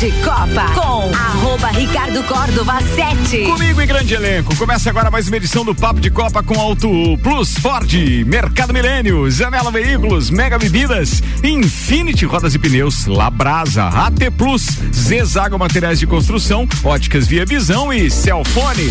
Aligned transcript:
de 0.00 0.10
Copa 0.22 0.64
com 0.74 1.14
arroba 1.14 1.68
Ricardo 1.68 2.22
Córdova 2.22 2.80
7. 2.80 3.44
Comigo 3.44 3.82
em 3.82 3.86
grande 3.86 4.14
elenco. 4.14 4.56
Começa 4.56 4.88
agora 4.88 5.10
mais 5.10 5.28
uma 5.28 5.36
edição 5.36 5.62
do 5.62 5.74
Papo 5.74 6.00
de 6.00 6.08
Copa 6.08 6.42
com 6.42 6.58
Auto 6.58 6.88
Plus 7.22 7.58
Ford, 7.58 7.92
Mercado 8.24 8.72
Milênio, 8.72 9.30
Zanela 9.30 9.70
Veículos, 9.70 10.30
Mega 10.30 10.58
Bebidas, 10.58 11.22
Infinity 11.44 12.24
Rodas 12.24 12.54
e 12.54 12.58
Pneus, 12.58 13.04
Labrasa, 13.04 13.88
AT 13.88 14.30
Plus, 14.38 14.78
Zezago 14.90 15.58
Materiais 15.58 15.98
de 15.98 16.06
Construção, 16.06 16.66
Óticas 16.82 17.26
Via 17.26 17.44
Visão 17.44 17.92
e 17.92 18.10
Celfone. 18.10 18.90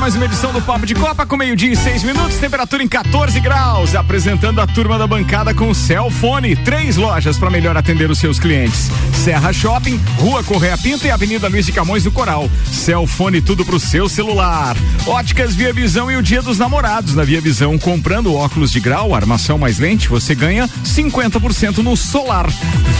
Mais 0.00 0.16
uma 0.16 0.24
edição 0.24 0.50
do 0.50 0.62
Papo 0.62 0.86
de 0.86 0.94
Copa 0.94 1.26
com 1.26 1.36
meio-dia 1.36 1.72
e 1.72 1.76
seis 1.76 2.02
minutos, 2.02 2.38
temperatura 2.38 2.82
em 2.82 2.88
14 2.88 3.38
graus. 3.38 3.94
Apresentando 3.94 4.58
a 4.58 4.66
turma 4.66 4.98
da 4.98 5.06
bancada 5.06 5.52
com 5.52 5.74
Celfone. 5.74 6.56
Três 6.56 6.96
lojas 6.96 7.38
para 7.38 7.50
melhor 7.50 7.76
atender 7.76 8.10
os 8.10 8.18
seus 8.18 8.38
clientes: 8.38 8.90
Serra 9.22 9.52
Shopping, 9.52 10.00
Rua 10.16 10.42
Correia 10.42 10.78
Pinto 10.78 11.06
e 11.06 11.10
Avenida 11.10 11.48
Luiz 11.48 11.66
de 11.66 11.72
Camões 11.72 12.04
do 12.04 12.10
Coral. 12.10 12.48
Celfone, 12.72 13.42
tudo 13.42 13.62
pro 13.62 13.78
seu 13.78 14.08
celular. 14.08 14.74
Óticas 15.06 15.54
Via 15.54 15.72
Visão 15.72 16.10
e 16.10 16.16
o 16.16 16.22
Dia 16.22 16.40
dos 16.40 16.58
Namorados. 16.58 17.14
Na 17.14 17.22
Via 17.22 17.40
Visão, 17.40 17.78
comprando 17.78 18.34
óculos 18.34 18.72
de 18.72 18.80
grau, 18.80 19.14
armação 19.14 19.58
mais 19.58 19.78
lente, 19.78 20.08
você 20.08 20.34
ganha 20.34 20.66
50% 20.82 21.78
no 21.78 21.94
solar. 21.94 22.46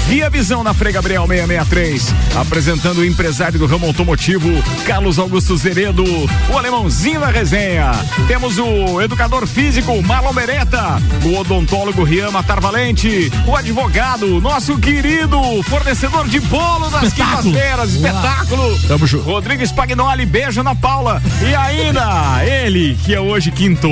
Via 0.06 0.28
Visão 0.28 0.62
na 0.62 0.74
Frei 0.74 0.92
Gabriel 0.92 1.26
663. 1.26 2.14
Apresentando 2.36 2.98
o 2.98 3.04
empresário 3.06 3.58
do 3.58 3.66
ramo 3.66 3.86
automotivo, 3.86 4.48
Carlos 4.84 5.18
Augusto 5.18 5.56
Zeredo, 5.56 6.04
o 6.04 6.58
alemãozinho 6.90 7.20
da 7.20 7.28
resenha. 7.28 7.92
Temos 8.26 8.58
o 8.58 9.00
educador 9.00 9.46
físico, 9.46 10.02
Marlon 10.02 10.32
Beretta, 10.32 11.00
o 11.24 11.38
odontólogo 11.38 12.02
Rian 12.02 12.30
Matar 12.30 12.60
Valente, 12.60 13.30
o 13.46 13.56
advogado, 13.56 14.40
nosso 14.40 14.76
querido 14.78 15.40
fornecedor 15.62 16.28
de 16.28 16.40
bolo 16.40 16.90
das 16.90 17.12
quintas-feiras, 17.12 17.94
espetáculo. 17.94 18.78
Tamo 18.88 19.06
junto. 19.06 19.24
Rodrigo 19.24 19.64
Spagnoli, 19.64 20.26
beijo 20.26 20.62
na 20.62 20.74
Paula. 20.74 21.22
E 21.48 21.54
ainda, 21.54 22.44
ele, 22.44 22.96
que 23.04 23.14
é 23.14 23.20
hoje 23.20 23.52
quinto. 23.52 23.88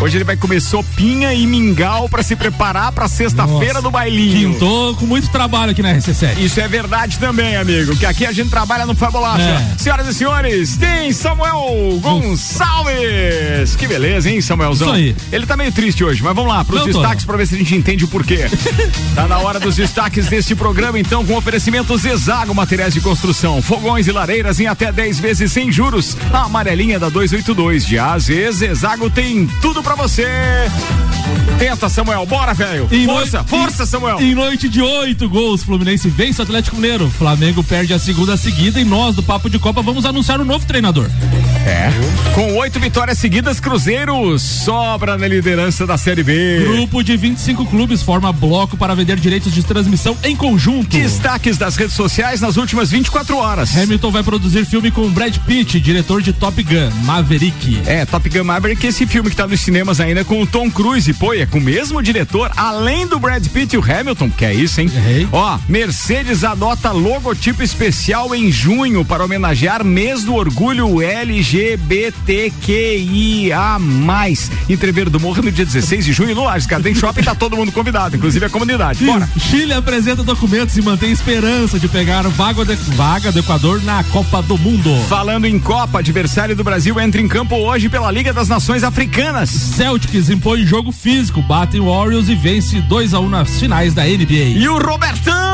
Hoje 0.00 0.16
ele 0.16 0.24
vai 0.24 0.36
comer 0.36 0.60
sopinha 0.60 1.34
e 1.34 1.44
mingau 1.46 2.08
pra 2.08 2.22
se 2.22 2.36
preparar 2.36 2.92
pra 2.92 3.08
sexta-feira 3.08 3.82
do 3.82 3.90
bailinho. 3.90 4.52
Quintou 4.52 4.94
com 4.94 5.06
muito 5.06 5.28
trabalho 5.28 5.72
aqui 5.72 5.82
na 5.82 5.92
RC7. 5.92 6.38
Isso 6.38 6.60
é 6.60 6.68
verdade 6.68 7.18
também, 7.18 7.56
amigo. 7.56 7.96
Que 7.96 8.06
aqui 8.06 8.24
a 8.24 8.30
gente 8.30 8.48
trabalha 8.48 8.86
no 8.86 8.94
Fabulacha. 8.94 9.42
É. 9.42 9.74
Senhoras 9.76 10.06
e 10.06 10.14
senhores, 10.14 10.76
tem 10.76 11.12
Samuel 11.12 11.98
Gonçalves. 12.00 13.74
Que 13.76 13.88
beleza, 13.88 14.30
hein, 14.30 14.40
Samuelzão? 14.40 14.88
Isso 14.88 14.96
aí. 14.96 15.16
Ele 15.32 15.46
tá 15.46 15.56
meio 15.56 15.72
triste 15.72 16.04
hoje, 16.04 16.22
mas 16.22 16.34
vamos 16.34 16.52
lá 16.52 16.64
pros 16.64 16.80
Não 16.80 16.86
destaques 16.86 17.24
pra 17.24 17.36
ver 17.36 17.46
se 17.46 17.56
a 17.56 17.58
gente 17.58 17.74
entende 17.74 18.04
o 18.04 18.08
porquê. 18.08 18.46
tá 19.16 19.26
na 19.26 19.38
hora 19.38 19.58
dos 19.58 19.74
destaques 19.74 20.28
deste 20.28 20.54
programa, 20.54 20.98
então, 20.98 21.26
com 21.26 21.36
oferecimento 21.36 21.96
Zezago 21.98 22.54
Materiais 22.54 22.94
de 22.94 23.00
Construção, 23.00 23.60
fogões 23.60 24.06
e 24.06 24.12
lareiras 24.12 24.60
em 24.60 24.66
até 24.68 24.92
10 24.92 25.18
vezes 25.18 25.50
sem 25.50 25.72
juros. 25.72 26.16
A 26.32 26.44
amarelinha 26.44 27.00
da 27.00 27.08
282 27.08 27.84
de 27.84 27.98
AZ 27.98 28.28
Zezago 28.52 29.10
tem 29.10 29.46
tudo 29.60 29.82
pra 29.82 29.87
você. 29.96 31.07
Tenta, 31.58 31.88
Samuel. 31.88 32.24
Bora, 32.24 32.54
velho. 32.54 32.88
Força, 32.88 33.38
noite- 33.38 33.48
força, 33.50 33.86
Samuel. 33.86 34.20
Em 34.20 34.34
noite 34.34 34.68
de 34.68 34.80
oito 34.80 35.28
gols, 35.28 35.62
Fluminense 35.64 36.08
vence 36.08 36.40
o 36.40 36.44
Atlético 36.44 36.76
Mineiro. 36.76 37.10
Flamengo 37.10 37.64
perde 37.64 37.92
a 37.92 37.98
segunda 37.98 38.36
seguida 38.36 38.80
e 38.80 38.84
nós 38.84 39.16
do 39.16 39.22
Papo 39.22 39.50
de 39.50 39.58
Copa 39.58 39.82
vamos 39.82 40.06
anunciar 40.06 40.40
o 40.40 40.44
novo 40.44 40.64
treinador. 40.64 41.10
É. 41.66 41.90
Com 42.34 42.54
oito 42.58 42.78
vitórias 42.78 43.18
seguidas, 43.18 43.58
Cruzeiro 43.58 44.38
sobra 44.38 45.18
na 45.18 45.26
liderança 45.26 45.84
da 45.86 45.98
Série 45.98 46.22
B. 46.22 46.64
Grupo 46.64 47.02
de 47.02 47.16
25 47.16 47.66
clubes 47.66 48.02
forma 48.02 48.32
bloco 48.32 48.76
para 48.76 48.94
vender 48.94 49.16
direitos 49.18 49.52
de 49.52 49.62
transmissão 49.64 50.16
em 50.22 50.36
conjunto. 50.36 50.96
Destaques 50.96 51.58
das 51.58 51.74
redes 51.76 51.94
sociais 51.96 52.40
nas 52.40 52.56
últimas 52.56 52.90
24 52.90 53.36
horas. 53.36 53.76
Hamilton 53.76 54.10
vai 54.12 54.22
produzir 54.22 54.64
filme 54.64 54.90
com 54.92 55.08
Brad 55.10 55.36
Pitt, 55.38 55.80
diretor 55.80 56.22
de 56.22 56.32
Top 56.32 56.62
Gun, 56.62 56.90
Maverick. 57.04 57.80
É, 57.84 58.06
Top 58.06 58.28
Gun 58.28 58.44
Maverick, 58.44 58.86
esse 58.86 59.06
filme 59.06 59.28
que 59.28 59.36
tá 59.36 59.46
nos 59.46 59.60
cinemas 59.60 60.00
ainda 60.00 60.24
com 60.24 60.40
o 60.40 60.46
Tom 60.46 60.70
Cruise. 60.70 61.07
Pô, 61.14 61.34
e 61.34 61.40
é 61.40 61.46
com 61.46 61.58
o 61.58 61.60
mesmo 61.60 62.02
diretor, 62.02 62.50
além 62.56 63.06
do 63.06 63.18
Brad 63.18 63.46
Pitt 63.48 63.74
e 63.74 63.78
o 63.78 63.82
Hamilton, 63.84 64.30
que 64.30 64.44
é 64.44 64.54
isso, 64.54 64.80
hein? 64.80 64.90
Errei. 64.94 65.28
Ó, 65.32 65.58
Mercedes 65.68 66.44
adota 66.44 66.90
logotipo 66.92 67.62
especial 67.62 68.34
em 68.34 68.50
junho 68.50 69.04
para 69.04 69.24
homenagear 69.24 69.84
mês 69.84 70.24
do 70.24 70.34
orgulho 70.34 71.00
LGBTQIA+. 72.38 73.78
Entreveiro 74.68 75.10
do 75.10 75.18
Morro 75.20 75.42
no 75.42 75.50
dia 75.52 75.64
16 75.64 76.04
de 76.04 76.12
junho 76.12 76.34
no 76.34 76.44
Lages 76.44 76.66
Garden 76.66 76.94
Shopping, 76.94 77.22
tá 77.22 77.34
todo 77.34 77.56
mundo 77.56 77.72
convidado, 77.72 78.16
inclusive 78.16 78.44
a 78.46 78.50
comunidade. 78.50 79.04
Bora. 79.04 79.28
Chile 79.38 79.72
apresenta 79.72 80.22
documentos 80.22 80.76
e 80.76 80.82
mantém 80.82 81.10
esperança 81.12 81.78
de 81.78 81.88
pegar 81.88 82.22
vaga, 82.28 82.64
de- 82.64 82.74
vaga 82.94 83.32
do 83.32 83.38
Equador 83.38 83.82
na 83.82 84.02
Copa 84.04 84.42
do 84.42 84.56
Mundo. 84.58 84.90
Falando 85.08 85.46
em 85.46 85.58
Copa, 85.58 85.98
adversário 85.98 86.54
do 86.56 86.64
Brasil 86.64 86.98
entra 87.00 87.20
em 87.20 87.28
campo 87.28 87.54
hoje 87.56 87.88
pela 87.88 88.10
Liga 88.10 88.32
das 88.32 88.48
Nações 88.48 88.82
Africanas. 88.84 89.50
Celtics 89.50 90.28
impõe 90.30 90.64
jogo 90.66 90.92
físico, 90.98 91.40
batem 91.40 91.80
o 91.80 91.86
Warriors 91.86 92.28
e 92.28 92.34
vence 92.34 92.80
2 92.80 93.14
a 93.14 93.20
1 93.20 93.28
nas 93.28 93.58
finais 93.58 93.94
da 93.94 94.04
NBA. 94.04 94.56
E 94.56 94.68
o 94.68 94.78
Robertão! 94.78 95.48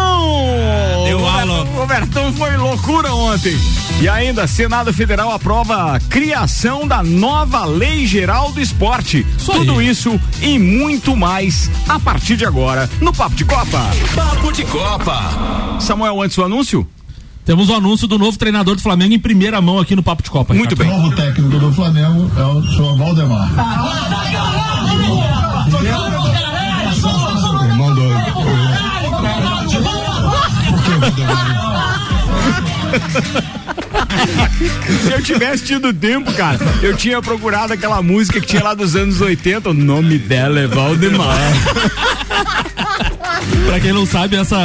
deu 1.04 1.20
o 1.20 1.26
aula. 1.26 1.64
Robertão, 1.76 2.30
o 2.30 2.32
foi 2.32 2.56
loucura 2.56 3.12
ontem. 3.14 3.56
E 4.00 4.08
ainda, 4.08 4.46
Senado 4.46 4.92
Federal 4.92 5.30
aprova 5.30 5.94
a 5.94 6.00
criação 6.00 6.88
da 6.88 7.02
nova 7.02 7.64
Lei 7.64 8.06
Geral 8.06 8.50
do 8.52 8.60
Esporte. 8.60 9.24
Isso 9.36 9.52
Tudo 9.52 9.78
aí. 9.78 9.88
isso 9.88 10.18
e 10.40 10.58
muito 10.58 11.16
mais 11.16 11.70
a 11.88 12.00
partir 12.00 12.36
de 12.36 12.44
agora 12.44 12.88
no 13.00 13.12
Papo 13.12 13.36
de 13.36 13.44
Copa. 13.44 13.90
Papo 14.14 14.52
de 14.52 14.64
Copa. 14.64 15.78
Samuel, 15.78 16.22
antes 16.22 16.36
do 16.36 16.44
anúncio? 16.44 16.86
Temos 17.44 17.68
o 17.68 17.74
anúncio 17.74 18.08
do 18.08 18.18
novo 18.18 18.38
treinador 18.38 18.74
do 18.74 18.80
Flamengo 18.80 19.12
em 19.12 19.18
primeira 19.18 19.60
mão 19.60 19.78
aqui 19.78 19.94
no 19.94 20.02
Papo 20.02 20.22
de 20.22 20.30
Copa. 20.30 20.54
Muito 20.54 20.70
Ricardo. 20.70 20.90
bem. 20.90 20.98
O 20.98 21.02
novo 21.02 21.14
técnico 21.16 21.58
do 21.58 21.72
Flamengo 21.72 22.30
é 22.38 22.44
o 22.44 22.62
senhor 22.62 22.96
Valdemar. 22.96 23.50
Se 35.04 35.12
eu 35.12 35.22
tivesse 35.22 35.64
tido 35.64 35.92
tempo, 35.92 36.32
cara, 36.32 36.58
eu 36.82 36.96
tinha 36.96 37.20
procurado 37.20 37.72
aquela 37.72 38.00
música 38.02 38.40
que 38.40 38.46
tinha 38.46 38.62
lá 38.62 38.74
dos 38.74 38.96
anos 38.96 39.20
80. 39.20 39.70
O 39.70 39.74
nome 39.74 40.18
dela 40.18 40.60
é 40.60 40.66
Valdemar. 40.66 41.36
Pra 43.66 43.80
quem 43.80 43.92
não 43.92 44.06
sabe, 44.06 44.36
essa 44.36 44.56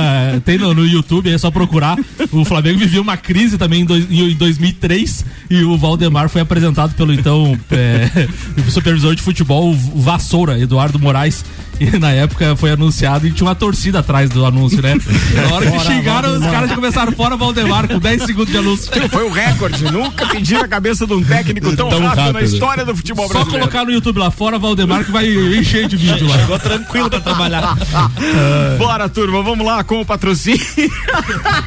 tem 0.45 0.57
no, 0.57 0.73
no 0.73 0.85
YouTube, 0.85 1.31
é 1.31 1.37
só 1.37 1.49
procurar. 1.49 1.97
O 2.31 2.45
Flamengo 2.45 2.77
vivia 2.77 3.01
uma 3.01 3.17
crise 3.17 3.57
também 3.57 3.81
em, 3.81 3.85
dois- 3.85 4.05
em 4.11 4.35
2003 4.35 5.25
e 5.49 5.63
o 5.63 5.75
Valdemar 5.77 6.29
foi 6.29 6.41
apresentado 6.41 6.93
pelo 6.93 7.11
então 7.13 7.57
é, 7.71 8.27
supervisor 8.69 9.15
de 9.15 9.21
futebol, 9.21 9.71
o 9.71 10.01
Vassoura, 10.01 10.59
Eduardo 10.59 10.99
Moraes. 10.99 11.43
E 11.79 11.97
na 11.97 12.11
época 12.11 12.55
foi 12.55 12.71
anunciado 12.71 13.25
e 13.27 13.31
tinha 13.31 13.47
uma 13.47 13.55
torcida 13.55 13.99
atrás 13.99 14.29
do 14.29 14.45
anúncio, 14.45 14.81
né? 14.81 14.95
Na 15.33 15.55
hora 15.55 15.71
que 15.71 15.79
xingaram, 15.79 16.33
os 16.37 16.43
caras 16.45 16.71
começaram 16.73 17.11
fora 17.13 17.37
Valdemar 17.37 17.87
com 17.87 17.99
10 17.99 18.23
segundos 18.23 18.51
de 18.51 18.57
anúncio. 18.57 18.91
Foi 19.09 19.23
o 19.23 19.31
recorde. 19.31 19.83
Nunca 19.85 20.27
pediram 20.27 20.61
a 20.63 20.67
cabeça 20.67 21.07
de 21.07 21.13
um 21.13 21.23
técnico 21.23 21.75
tão, 21.75 21.89
Tão 21.89 22.01
rápido, 22.01 22.17
na 22.17 22.23
rápido. 22.33 22.43
história 22.43 22.83
do 22.85 22.95
futebol 22.95 23.27
Só 23.27 23.33
brasileiro. 23.33 23.59
colocar 23.67 23.85
no 23.85 23.91
YouTube 23.91 24.17
lá 24.19 24.29
fora 24.31 24.57
Valdemar 24.59 25.05
que 25.05 25.11
vai 25.11 25.27
encher 25.27 25.87
de 25.87 25.95
vídeo 25.95 26.27
lá. 26.27 26.37
Chegou 26.39 26.59
tranquilo 26.59 27.09
pra 27.09 27.19
trabalhar. 27.21 27.77
Bora, 28.77 29.07
turma, 29.07 29.41
vamos 29.41 29.65
lá 29.65 29.83
com 29.83 30.01
o 30.01 30.05
patrocínio. 30.05 30.59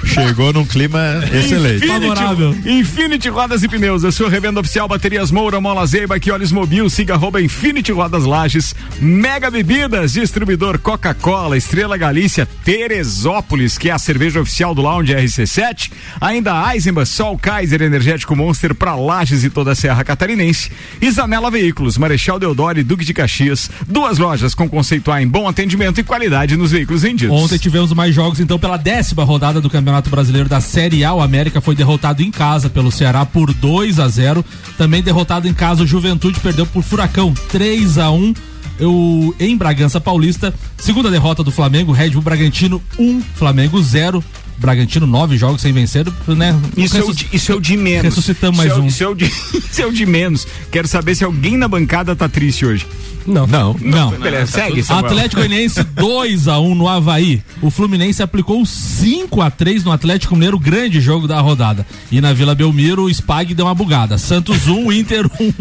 Chegou 0.04 0.52
num 0.52 0.64
clima 0.66 1.00
excelente. 1.32 1.86
Favorável. 1.86 2.54
Infinity 2.66 3.28
Rodas 3.28 3.62
e 3.62 3.68
Pneus, 3.68 4.04
a 4.04 4.12
sua 4.12 4.28
revenda 4.28 4.60
oficial 4.60 4.88
Baterias 4.88 5.30
Moura, 5.30 5.60
Mola 5.60 5.86
Zeiba, 5.86 6.18
que 6.18 6.30
olhos 6.30 6.52
mobil, 6.52 6.88
siga 6.90 7.14
arroba 7.14 7.40
Infinity 7.40 7.92
Rodas 7.92 8.24
Lages, 8.24 8.74
Mega 9.00 9.50
Bebidas, 9.50 10.01
Bebidas, 10.02 10.12
distribuidor 10.12 10.78
Coca-Cola, 10.78 11.56
Estrela 11.56 11.96
Galícia, 11.96 12.46
Teresópolis, 12.64 13.78
que 13.78 13.88
é 13.88 13.92
a 13.92 13.98
cerveja 13.98 14.40
oficial 14.40 14.74
do 14.74 14.82
Lounge 14.82 15.14
RC7. 15.14 15.90
Ainda 16.20 16.72
Eisenbach, 16.72 17.08
Sol 17.08 17.38
Kaiser, 17.38 17.82
Energético 17.82 18.34
Monster 18.34 18.74
para 18.74 18.94
Lages 18.94 19.44
e 19.44 19.50
toda 19.50 19.72
a 19.72 19.74
Serra 19.74 20.02
Catarinense. 20.04 20.70
Zanela 21.10 21.50
Veículos, 21.50 21.98
Marechal 21.98 22.38
Deodoro 22.38 22.80
e 22.80 22.82
Duque 22.82 23.04
de 23.04 23.14
Caxias. 23.14 23.70
Duas 23.86 24.18
lojas 24.18 24.54
com 24.54 24.68
conceito 24.68 25.10
A 25.10 25.22
em 25.22 25.28
bom 25.28 25.48
atendimento 25.48 26.00
e 26.00 26.04
qualidade 26.04 26.56
nos 26.56 26.72
veículos 26.72 27.02
vendidos. 27.02 27.36
Ontem 27.36 27.58
tivemos 27.58 27.92
mais 27.92 28.14
jogos, 28.14 28.40
então, 28.40 28.58
pela 28.58 28.76
décima 28.76 29.24
rodada 29.24 29.60
do 29.60 29.70
Campeonato 29.70 30.10
Brasileiro 30.10 30.48
da 30.48 30.60
Série 30.60 31.04
A. 31.04 31.12
O 31.12 31.20
América 31.20 31.60
foi 31.60 31.74
derrotado 31.74 32.22
em 32.22 32.30
casa 32.30 32.70
pelo 32.70 32.90
Ceará 32.90 33.24
por 33.26 33.52
2 33.52 34.00
a 34.00 34.08
0 34.08 34.44
Também 34.78 35.02
derrotado 35.02 35.46
em 35.46 35.54
casa, 35.54 35.82
o 35.82 35.86
Juventude 35.86 36.40
perdeu 36.40 36.66
por 36.66 36.82
Furacão 36.82 37.32
3 37.50 37.98
a 37.98 38.10
1 38.10 38.51
eu, 38.82 39.32
em 39.38 39.56
Bragança 39.56 40.00
Paulista, 40.00 40.52
segunda 40.76 41.08
derrota 41.08 41.44
do 41.44 41.52
Flamengo, 41.52 41.92
Red 41.92 42.10
Bull 42.10 42.22
Bragantino 42.22 42.82
1, 42.98 43.20
Flamengo 43.36 43.80
0. 43.80 44.22
Bragantino, 44.62 45.06
nove 45.06 45.36
jogos 45.36 45.60
sem 45.60 45.72
vencer, 45.72 46.06
né? 46.28 46.58
Isso, 46.76 46.96
é 46.96 47.02
o, 47.04 47.12
de- 47.12 47.28
isso 47.32 47.52
é 47.52 47.54
o 47.54 47.60
de 47.60 47.76
menos. 47.76 48.04
Ressuscitamos 48.04 48.58
Isso 48.60 48.68
mais 48.68 48.78
é 48.78 48.80
o- 48.80 48.84
um. 48.84 48.86
Isso 48.86 49.04
é, 49.04 49.08
o 49.08 49.14
de, 49.14 49.24
isso 49.70 49.82
é 49.82 49.86
o 49.86 49.92
de 49.92 50.06
menos. 50.06 50.46
Quero 50.70 50.88
saber 50.88 51.14
se 51.14 51.24
alguém 51.24 51.56
na 51.58 51.68
bancada 51.68 52.16
tá 52.16 52.28
triste 52.28 52.64
hoje. 52.64 52.86
Não. 53.24 53.46
Não. 53.46 53.76
Não. 53.80 54.10
Beleza, 54.12 54.50
segue. 54.50 54.82
Samuel. 54.82 55.06
Atlético 55.06 55.36
Goianiense 55.36 55.84
2 55.94 56.48
a 56.48 56.58
1 56.58 56.74
no 56.74 56.88
Havaí. 56.88 57.40
O 57.60 57.70
Fluminense 57.70 58.20
aplicou 58.20 58.64
5 58.66 59.40
a 59.40 59.48
3 59.48 59.84
no 59.84 59.92
Atlético 59.92 60.34
Mineiro, 60.34 60.58
grande 60.58 61.00
jogo 61.00 61.28
da 61.28 61.40
rodada. 61.40 61.86
E 62.10 62.20
na 62.20 62.32
Vila 62.32 62.52
Belmiro, 62.52 63.04
o 63.04 63.10
Spag 63.14 63.54
deu 63.54 63.66
uma 63.66 63.74
bugada. 63.76 64.18
Santos 64.18 64.66
1, 64.66 64.90
Inter 64.92 65.26
1. 65.38 65.52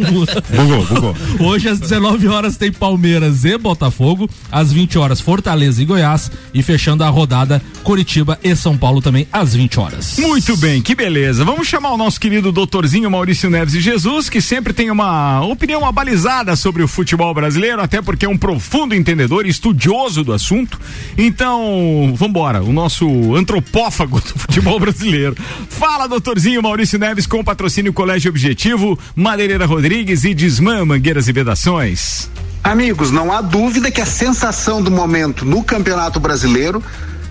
Bugou, 0.56 0.86
bugou. 0.86 1.16
Hoje 1.40 1.70
às 1.70 1.80
19 1.80 2.28
horas 2.30 2.58
tem 2.58 2.72
Palmeiras 2.72 3.46
e 3.46 3.56
Botafogo, 3.60 4.28
às 4.52 4.72
20 4.74 4.98
horas 4.98 5.22
Fortaleza 5.22 5.84
e 5.84 5.86
Goiás 5.86 6.32
e 6.54 6.64
fechando 6.64 7.04
a 7.04 7.10
rodada 7.10 7.62
Curitiba 7.84 8.40
e 8.44 8.56
São 8.56 8.76
Paulo 8.76 8.91
também 9.00 9.28
às 9.32 9.54
20 9.54 9.80
horas. 9.80 10.18
Muito 10.18 10.58
bem, 10.58 10.82
que 10.82 10.96
beleza. 10.96 11.46
Vamos 11.46 11.68
chamar 11.68 11.92
o 11.92 11.98
nosso 11.98 12.20
querido 12.20 12.52
doutorzinho 12.52 13.12
Maurício 13.12 13.48
Neves 13.48 13.74
de 13.74 13.80
Jesus, 13.80 14.28
que 14.28 14.42
sempre 14.42 14.74
tem 14.74 14.90
uma 14.90 15.42
opinião 15.46 15.86
abalizada 15.86 16.56
sobre 16.56 16.82
o 16.82 16.88
futebol 16.88 17.32
brasileiro, 17.32 17.80
até 17.80 18.02
porque 18.02 18.26
é 18.26 18.30
um 18.30 18.38
profundo 18.38 18.96
entendedor 18.96 19.46
e 19.46 19.50
estudioso 19.50 20.24
do 20.24 20.34
assunto. 20.34 20.80
Então, 21.16 22.12
vambora, 22.16 22.64
o 22.64 22.74
nosso 22.74 23.36
antropófago 23.36 24.20
do 24.20 24.40
futebol 24.40 24.80
brasileiro. 24.82 25.36
Fala, 25.70 26.08
doutorzinho 26.08 26.64
Maurício 26.64 26.98
Neves, 26.98 27.28
com 27.28 27.44
patrocínio 27.44 27.94
Colégio 27.94 28.32
Objetivo, 28.32 28.98
Madeireira 29.16 29.68
Rodrigues 29.68 30.24
e 30.24 30.34
Desmã 30.34 30.84
Mangueiras 30.84 31.28
e 31.28 31.32
Vedações. 31.32 32.32
Amigos, 32.64 33.10
não 33.12 33.32
há 33.32 33.42
dúvida 33.42 33.90
que 33.90 34.00
a 34.00 34.06
sensação 34.06 34.82
do 34.82 34.92
momento 34.92 35.44
no 35.44 35.64
Campeonato 35.64 36.20
Brasileiro 36.20 36.82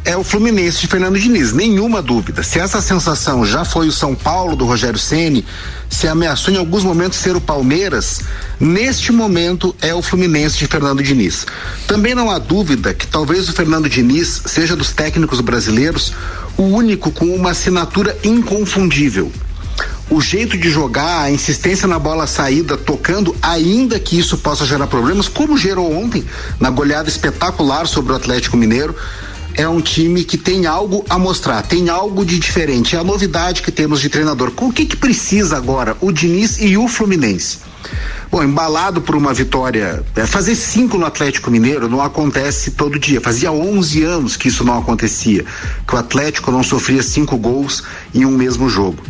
é 0.04 0.16
o 0.16 0.24
Fluminense 0.24 0.80
de 0.80 0.86
Fernando 0.86 1.18
Diniz, 1.18 1.52
nenhuma 1.52 2.00
dúvida. 2.00 2.42
Se 2.42 2.58
essa 2.58 2.80
sensação 2.80 3.44
já 3.44 3.64
foi 3.64 3.88
o 3.88 3.92
São 3.92 4.14
Paulo 4.14 4.56
do 4.56 4.64
Rogério 4.64 4.98
Ceni, 4.98 5.44
se 5.88 6.08
ameaçou 6.08 6.52
em 6.52 6.56
alguns 6.56 6.82
momentos 6.82 7.18
ser 7.18 7.36
o 7.36 7.40
Palmeiras, 7.40 8.22
neste 8.58 9.12
momento 9.12 9.74
é 9.80 9.94
o 9.94 10.02
Fluminense 10.02 10.58
de 10.58 10.66
Fernando 10.66 11.02
Diniz. 11.02 11.46
Também 11.86 12.14
não 12.14 12.30
há 12.30 12.38
dúvida 12.38 12.94
que 12.94 13.06
talvez 13.06 13.48
o 13.48 13.52
Fernando 13.52 13.88
Diniz 13.88 14.42
seja 14.46 14.74
dos 14.74 14.90
técnicos 14.90 15.40
brasileiros 15.40 16.12
o 16.56 16.62
único 16.62 17.10
com 17.10 17.26
uma 17.26 17.50
assinatura 17.50 18.16
inconfundível 18.24 19.30
o 20.10 20.20
jeito 20.20 20.58
de 20.58 20.68
jogar, 20.68 21.22
a 21.22 21.30
insistência 21.30 21.86
na 21.86 21.98
bola 21.98 22.26
saída, 22.26 22.76
tocando, 22.76 23.34
ainda 23.40 23.98
que 24.00 24.18
isso 24.18 24.36
possa 24.38 24.66
gerar 24.66 24.88
problemas, 24.88 25.28
como 25.28 25.56
gerou 25.56 25.92
ontem 25.92 26.24
na 26.58 26.68
goleada 26.68 27.08
espetacular 27.08 27.86
sobre 27.86 28.12
o 28.12 28.16
Atlético 28.16 28.56
Mineiro. 28.56 28.94
É 29.60 29.68
um 29.68 29.78
time 29.78 30.24
que 30.24 30.38
tem 30.38 30.64
algo 30.64 31.04
a 31.06 31.18
mostrar, 31.18 31.60
tem 31.60 31.90
algo 31.90 32.24
de 32.24 32.38
diferente. 32.38 32.96
É 32.96 32.98
a 32.98 33.04
novidade 33.04 33.60
que 33.60 33.70
temos 33.70 34.00
de 34.00 34.08
treinador. 34.08 34.52
Com 34.52 34.68
o 34.68 34.72
que, 34.72 34.86
que 34.86 34.96
precisa 34.96 35.54
agora 35.54 35.94
o 36.00 36.10
Diniz 36.10 36.58
e 36.62 36.78
o 36.78 36.88
Fluminense? 36.88 37.58
Bom, 38.30 38.42
embalado 38.42 39.02
por 39.02 39.14
uma 39.14 39.34
vitória, 39.34 40.02
é, 40.16 40.26
fazer 40.26 40.54
cinco 40.54 40.96
no 40.96 41.04
Atlético 41.04 41.50
Mineiro 41.50 41.90
não 41.90 42.00
acontece 42.00 42.70
todo 42.70 42.98
dia. 42.98 43.20
Fazia 43.20 43.52
11 43.52 44.02
anos 44.02 44.34
que 44.34 44.48
isso 44.48 44.64
não 44.64 44.78
acontecia, 44.78 45.44
que 45.86 45.94
o 45.94 45.98
Atlético 45.98 46.50
não 46.50 46.62
sofria 46.62 47.02
cinco 47.02 47.36
gols 47.36 47.82
em 48.14 48.24
um 48.24 48.30
mesmo 48.30 48.66
jogo. 48.66 49.09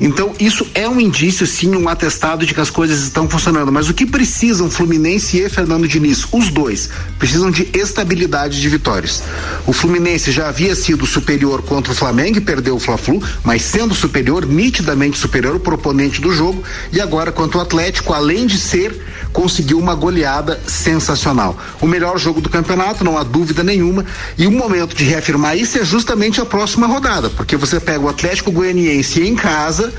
Então, 0.00 0.34
isso 0.38 0.66
é 0.74 0.88
um 0.88 1.00
indício, 1.00 1.46
sim, 1.46 1.74
um 1.74 1.88
atestado 1.88 2.44
de 2.44 2.52
que 2.52 2.60
as 2.60 2.70
coisas 2.70 3.02
estão 3.02 3.28
funcionando. 3.28 3.72
Mas 3.72 3.88
o 3.88 3.94
que 3.94 4.04
precisam 4.04 4.70
Fluminense 4.70 5.38
e 5.38 5.48
Fernando 5.48 5.88
Diniz? 5.88 6.26
Os 6.32 6.48
dois 6.50 6.90
precisam 7.18 7.50
de 7.50 7.68
estabilidade 7.72 8.60
de 8.60 8.68
vitórias. 8.68 9.22
O 9.66 9.72
Fluminense 9.72 10.30
já 10.30 10.48
havia 10.48 10.74
sido 10.74 11.06
superior 11.06 11.62
contra 11.62 11.92
o 11.92 11.96
Flamengo 11.96 12.38
e 12.38 12.40
perdeu 12.40 12.76
o 12.76 12.80
Fla-Flu, 12.80 13.22
mas 13.42 13.62
sendo 13.62 13.94
superior, 13.94 14.46
nitidamente 14.46 15.18
superior, 15.18 15.56
o 15.56 15.60
proponente 15.60 16.20
do 16.20 16.32
jogo. 16.32 16.62
E 16.92 17.00
agora, 17.00 17.32
contra 17.32 17.58
o 17.58 17.60
Atlético, 17.60 18.12
além 18.12 18.46
de 18.46 18.58
ser, 18.58 18.94
conseguiu 19.32 19.78
uma 19.78 19.94
goleada 19.94 20.60
sensacional. 20.66 21.56
O 21.80 21.86
melhor 21.86 22.18
jogo 22.18 22.40
do 22.40 22.48
campeonato, 22.48 23.04
não 23.04 23.18
há 23.18 23.22
dúvida 23.22 23.62
nenhuma. 23.62 24.04
E 24.36 24.46
o 24.46 24.50
momento 24.50 24.94
de 24.94 25.04
reafirmar 25.04 25.56
isso 25.56 25.78
é 25.78 25.84
justamente 25.84 26.40
a 26.40 26.46
próxima 26.46 26.86
rodada, 26.86 27.30
porque 27.30 27.56
você 27.56 27.78
pega 27.80 28.00
o 28.00 28.08
Atlético 28.08 28.50
Goianiense 28.50 29.22
em 29.22 29.34
casa. 29.34 29.92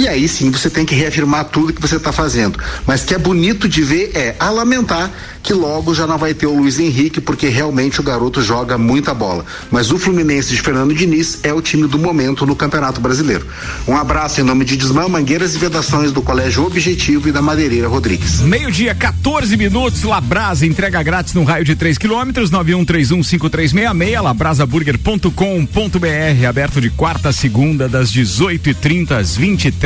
E 0.00 0.08
aí 0.08 0.26
sim 0.26 0.50
você 0.50 0.70
tem 0.70 0.86
que 0.86 0.94
reafirmar 0.94 1.44
tudo 1.44 1.74
que 1.74 1.80
você 1.80 1.96
está 1.96 2.10
fazendo. 2.10 2.58
Mas 2.86 3.04
que 3.04 3.14
é 3.14 3.18
bonito 3.18 3.68
de 3.68 3.82
ver 3.82 4.12
é 4.14 4.34
a 4.40 4.48
lamentar 4.48 5.10
que 5.42 5.52
logo 5.52 5.94
já 5.94 6.06
não 6.06 6.16
vai 6.18 6.34
ter 6.34 6.46
o 6.46 6.54
Luiz 6.54 6.78
Henrique, 6.78 7.20
porque 7.20 7.48
realmente 7.48 8.00
o 8.00 8.02
garoto 8.02 8.42
joga 8.42 8.78
muita 8.78 9.12
bola. 9.12 9.44
Mas 9.70 9.90
o 9.90 9.98
Fluminense 9.98 10.54
de 10.54 10.62
Fernando 10.62 10.94
Diniz 10.94 11.40
é 11.42 11.52
o 11.52 11.60
time 11.60 11.86
do 11.86 11.98
momento 11.98 12.46
no 12.46 12.56
Campeonato 12.56 12.98
Brasileiro. 13.00 13.46
Um 13.86 13.96
abraço 13.96 14.40
em 14.40 14.44
nome 14.44 14.64
de 14.64 14.76
Desmã, 14.76 15.06
Mangueiras 15.08 15.54
e 15.54 15.58
Vedações 15.58 16.12
do 16.12 16.22
Colégio 16.22 16.64
Objetivo 16.64 17.28
e 17.28 17.32
da 17.32 17.42
Madeireira 17.42 17.88
Rodrigues. 17.88 18.40
Meio-dia, 18.40 18.94
14 18.94 19.56
minutos. 19.56 20.02
Labrasa 20.02 20.66
entrega 20.66 21.02
grátis 21.02 21.34
no 21.34 21.44
raio 21.44 21.64
de 21.64 21.74
3 21.74 21.98
quilômetros. 21.98 22.50
91315366. 22.50 24.22
Labrasaburger.com.br. 24.22 26.46
Aberto 26.48 26.80
de 26.80 26.90
quarta 26.90 27.30
a 27.30 27.32
segunda, 27.32 27.88
das 27.88 28.12
18h30 28.12 29.12
às 29.12 29.36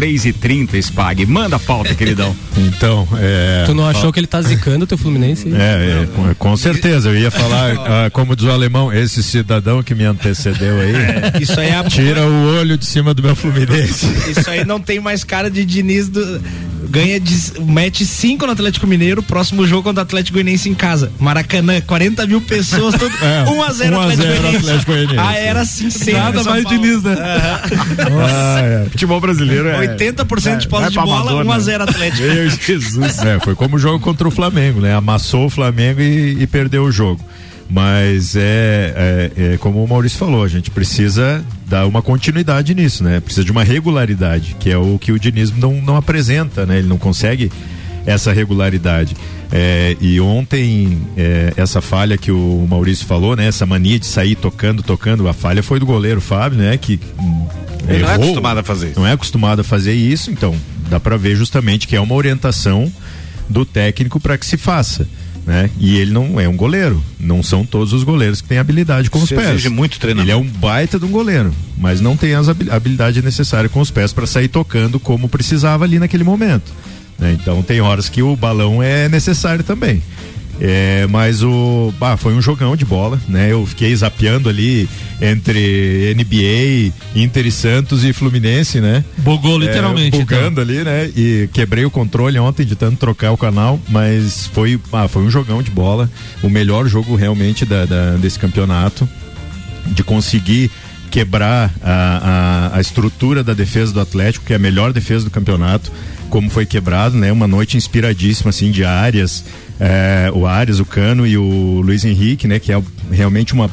23h30. 0.06 0.76
Spag. 0.82 1.26
Manda 1.26 1.56
a 1.56 1.58
pauta, 1.58 1.94
queridão. 1.94 2.34
Então, 2.56 3.06
é. 3.16 3.64
Tu 3.66 3.74
não 3.74 3.86
achou 3.86 4.12
que 4.12 4.20
ele 4.20 4.26
tá 4.28 4.40
zicando 4.40 4.84
o 4.84 4.86
teu 4.86 4.96
Fluminense? 4.96 5.48
É, 5.52 6.06
é, 6.30 6.34
com, 6.38 6.56
certeza. 6.56 7.08
Eu 7.08 7.16
ia 7.16 7.30
falar, 7.30 7.72
ah, 8.06 8.10
como 8.10 8.36
diz 8.36 8.46
o 8.46 8.50
alemão, 8.50 8.92
esse 8.92 9.22
cidadão 9.22 9.82
que 9.82 9.92
me 9.94 10.04
antecedeu 10.04 10.78
aí. 10.80 10.92
Isso 11.42 11.58
aí 11.58 11.68
é 11.68 11.76
a- 11.76 11.84
Tira 11.84 12.22
o 12.26 12.56
olho 12.58 12.78
de 12.78 12.86
cima 12.86 13.12
do 13.12 13.22
meu 13.22 13.34
Fluminense. 13.34 14.06
Isso 14.30 14.48
aí 14.48 14.64
não 14.64 14.80
tem 14.80 15.00
mais 15.00 15.24
cara 15.24 15.50
de 15.50 15.64
Diniz 15.64 16.08
do. 16.08 16.40
Ganha 16.94 17.20
de, 17.20 17.60
mete 17.60 18.06
5 18.06 18.46
no 18.46 18.52
Atlético 18.52 18.86
Mineiro, 18.86 19.22
próximo 19.22 19.66
jogo 19.66 19.82
contra 19.82 20.02
o 20.02 20.06
Atlético 20.06 20.34
Goianiense 20.34 20.68
em 20.68 20.74
casa. 20.74 21.12
Maracanã, 21.18 21.80
40 21.80 22.26
mil 22.26 22.40
pessoas, 22.40 22.94
tudo. 22.94 23.14
É, 23.24 23.48
1 23.48 23.62
a 23.62 23.72
0 23.72 23.96
1 23.96 24.00
a 24.00 24.16
0 24.16 24.56
Atlético 24.58 24.92
Goianiense. 24.92 25.18
Ah, 25.18 25.34
era 25.34 25.60
assim. 25.62 25.88
Nada 26.12 26.42
mais 26.42 26.64
Paulo. 26.64 26.78
Diniz, 26.78 27.02
né? 27.02 27.16
Ah, 28.26 28.60
é. 28.60 28.86
Futebol 28.90 29.20
brasileiro 29.20 29.68
é. 29.68 29.96
80% 29.96 30.58
de 30.58 30.68
posse 30.68 30.90
de 30.90 30.96
bola, 30.96 31.20
Amador, 31.32 31.46
1 31.46 31.52
a 31.52 31.56
né? 31.56 31.60
0 31.62 31.84
Atlético. 31.84 32.22
Meu 32.22 32.50
Jesus. 32.50 33.18
É, 33.18 33.40
foi 33.40 33.54
como 33.54 33.76
o 33.76 33.78
jogo 33.78 33.98
contra 34.00 34.26
o 34.26 34.30
Flamengo, 34.30 34.80
né? 34.80 34.94
Amassou 34.94 35.46
o 35.46 35.50
Flamengo 35.50 36.00
e, 36.00 36.42
e 36.42 36.46
perdeu 36.46 36.84
o 36.84 36.92
jogo. 36.92 37.20
Mas 37.68 38.36
é, 38.36 39.30
é, 39.36 39.54
é 39.54 39.56
como 39.56 39.82
o 39.82 39.88
Maurício 39.88 40.18
falou, 40.18 40.44
a 40.44 40.48
gente 40.48 40.70
precisa 40.70 41.44
dar 41.66 41.86
uma 41.86 42.02
continuidade 42.02 42.74
nisso, 42.74 43.02
né? 43.02 43.20
Precisa 43.20 43.44
de 43.44 43.50
uma 43.50 43.64
regularidade, 43.64 44.54
que 44.60 44.70
é 44.70 44.76
o 44.76 44.98
que 44.98 45.10
o 45.12 45.18
Diniz 45.18 45.50
não, 45.56 45.80
não 45.80 45.96
apresenta, 45.96 46.66
né? 46.66 46.78
Ele 46.78 46.88
não 46.88 46.98
consegue 46.98 47.50
essa 48.06 48.32
regularidade. 48.32 49.16
É, 49.50 49.96
e 50.00 50.20
ontem, 50.20 51.00
é, 51.16 51.54
essa 51.56 51.80
falha 51.80 52.18
que 52.18 52.30
o 52.30 52.66
Maurício 52.68 53.06
falou, 53.06 53.34
né? 53.36 53.46
Essa 53.46 53.64
mania 53.64 53.98
de 53.98 54.06
sair 54.06 54.34
tocando, 54.34 54.82
tocando, 54.82 55.26
a 55.28 55.32
falha 55.32 55.62
foi 55.62 55.80
do 55.80 55.86
goleiro 55.86 56.20
Fábio, 56.20 56.58
né? 56.58 56.76
Que 56.76 57.00
hum, 57.18 57.46
Ele 57.88 58.02
não 58.02 58.10
é 58.10 58.14
errou. 58.14 58.24
acostumado 58.24 58.58
a 58.58 58.62
fazer 58.62 58.90
isso. 58.90 59.00
Não 59.00 59.06
é 59.06 59.12
acostumado 59.12 59.60
a 59.60 59.64
fazer 59.64 59.94
isso, 59.94 60.30
então 60.30 60.54
dá 60.90 61.00
para 61.00 61.16
ver 61.16 61.34
justamente 61.34 61.88
que 61.88 61.96
é 61.96 62.00
uma 62.00 62.14
orientação 62.14 62.92
do 63.48 63.64
técnico 63.64 64.20
para 64.20 64.36
que 64.36 64.44
se 64.44 64.56
faça. 64.56 65.06
Né? 65.46 65.68
E 65.78 65.98
ele 65.98 66.10
não 66.10 66.40
é 66.40 66.48
um 66.48 66.56
goleiro, 66.56 67.02
não 67.20 67.42
são 67.42 67.66
todos 67.66 67.92
os 67.92 68.02
goleiros 68.02 68.40
que 68.40 68.48
têm 68.48 68.56
habilidade 68.58 69.10
com 69.10 69.18
os 69.18 69.28
pés. 69.28 69.50
exige 69.50 69.68
muito 69.68 69.98
treinamento. 70.00 70.30
Ele 70.30 70.32
é 70.32 70.36
um 70.40 70.46
baita 70.58 70.98
de 70.98 71.04
um 71.04 71.10
goleiro, 71.10 71.52
mas 71.76 72.00
não 72.00 72.16
tem 72.16 72.34
as 72.34 72.48
habi- 72.48 72.70
habilidade 72.70 73.20
necessária 73.20 73.68
com 73.68 73.80
os 73.80 73.90
pés 73.90 74.10
para 74.10 74.26
sair 74.26 74.48
tocando 74.48 74.98
como 74.98 75.28
precisava 75.28 75.84
ali 75.84 75.98
naquele 75.98 76.24
momento. 76.24 76.72
né? 77.18 77.36
Então 77.38 77.62
tem 77.62 77.80
horas 77.82 78.08
que 78.08 78.22
o 78.22 78.34
balão 78.34 78.82
é 78.82 79.06
necessário 79.08 79.62
também. 79.62 80.02
É, 80.60 81.06
mas 81.10 81.42
o. 81.42 81.92
Bah, 81.98 82.16
foi 82.16 82.32
um 82.32 82.40
jogão 82.40 82.76
de 82.76 82.84
bola, 82.84 83.20
né? 83.28 83.50
Eu 83.50 83.66
fiquei 83.66 83.94
zapeando 83.94 84.48
ali 84.48 84.88
entre 85.20 86.14
NBA, 86.16 86.92
Inter 87.20 87.46
e 87.46 87.50
Santos 87.50 88.04
e 88.04 88.12
Fluminense, 88.12 88.80
né? 88.80 89.04
Bugou 89.18 89.58
literalmente. 89.58 90.16
É, 90.16 90.20
bugando 90.20 90.60
ali, 90.60 90.84
né? 90.84 91.10
E 91.16 91.48
quebrei 91.52 91.84
o 91.84 91.90
controle 91.90 92.38
ontem 92.38 92.64
de 92.64 92.76
tanto 92.76 92.98
trocar 92.98 93.32
o 93.32 93.36
canal, 93.36 93.80
mas 93.88 94.46
foi, 94.52 94.78
ah, 94.92 95.08
foi 95.08 95.22
um 95.22 95.30
jogão 95.30 95.62
de 95.62 95.70
bola. 95.72 96.08
O 96.42 96.48
melhor 96.48 96.86
jogo 96.88 97.16
realmente 97.16 97.64
da, 97.64 97.84
da- 97.84 98.16
desse 98.16 98.38
campeonato. 98.38 99.08
De 99.86 100.02
conseguir 100.02 100.70
quebrar 101.10 101.70
a, 101.82 102.70
a, 102.72 102.78
a 102.78 102.80
estrutura 102.80 103.44
da 103.44 103.52
defesa 103.54 103.92
do 103.92 104.00
Atlético, 104.00 104.46
que 104.46 104.52
é 104.52 104.56
a 104.56 104.58
melhor 104.58 104.92
defesa 104.92 105.24
do 105.24 105.30
campeonato, 105.30 105.92
como 106.30 106.48
foi 106.50 106.64
quebrado, 106.64 107.16
né? 107.16 107.30
Uma 107.30 107.46
noite 107.46 107.76
inspiradíssima, 107.76 108.48
assim, 108.50 108.70
de 108.70 108.82
Arias, 108.84 109.44
é, 109.80 110.30
o 110.32 110.46
Arias, 110.46 110.80
o 110.80 110.84
Cano 110.84 111.26
e 111.26 111.36
o 111.36 111.80
Luiz 111.80 112.04
Henrique, 112.04 112.46
né? 112.46 112.58
Que 112.58 112.72
é 112.72 112.82
realmente 113.10 113.52
uma 113.52 113.70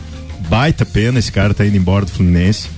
baita 0.49 0.85
pena 0.85 1.19
esse 1.19 1.31
cara 1.31 1.53
tá 1.53 1.65
indo 1.65 1.77
embora 1.77 2.05
do 2.05 2.11
Fluminense. 2.11 2.69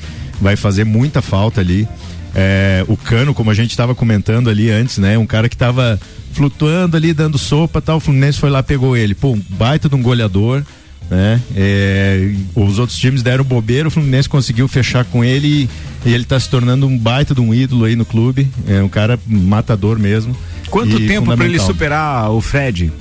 Vai 0.41 0.55
fazer 0.55 0.83
muita 0.83 1.21
falta 1.21 1.61
ali. 1.61 1.87
É, 2.35 2.83
o 2.87 2.97
Cano, 2.97 3.33
como 3.33 3.51
a 3.51 3.53
gente 3.53 3.71
estava 3.71 3.93
comentando 3.93 4.49
ali 4.49 4.69
antes, 4.69 4.97
né? 4.97 5.17
Um 5.17 5.25
cara 5.25 5.47
que 5.47 5.55
estava 5.55 5.99
flutuando 6.33 6.97
ali, 6.97 7.13
dando 7.13 7.37
sopa 7.37 7.81
tal. 7.81 7.97
O 7.97 7.99
Fluminense 7.99 8.39
foi 8.39 8.49
lá, 8.49 8.61
pegou 8.61 8.97
ele. 8.97 9.15
Pô, 9.15 9.31
um 9.31 9.41
baita 9.49 9.87
de 9.87 9.95
um 9.95 10.01
goleador, 10.01 10.63
né? 11.09 11.39
É, 11.55 12.33
os 12.55 12.79
outros 12.79 12.97
times 12.97 13.21
deram 13.21 13.43
bobeira, 13.43 13.87
o 13.87 13.91
Fluminense 13.91 14.27
conseguiu 14.27 14.67
fechar 14.67 15.05
com 15.05 15.23
ele 15.23 15.69
e, 16.05 16.09
e 16.09 16.13
ele 16.13 16.25
tá 16.25 16.39
se 16.39 16.49
tornando 16.49 16.87
um 16.87 16.97
baita 16.97 17.35
de 17.35 17.41
um 17.41 17.53
ídolo 17.53 17.85
aí 17.85 17.95
no 17.95 18.05
clube. 18.05 18.49
É 18.67 18.81
um 18.81 18.89
cara 18.89 19.17
matador 19.25 19.99
mesmo. 19.99 20.35
Quanto 20.69 20.97
tempo 21.05 21.35
pra 21.35 21.45
ele 21.45 21.59
superar 21.59 22.31
o 22.31 22.41
Fred? 22.41 22.91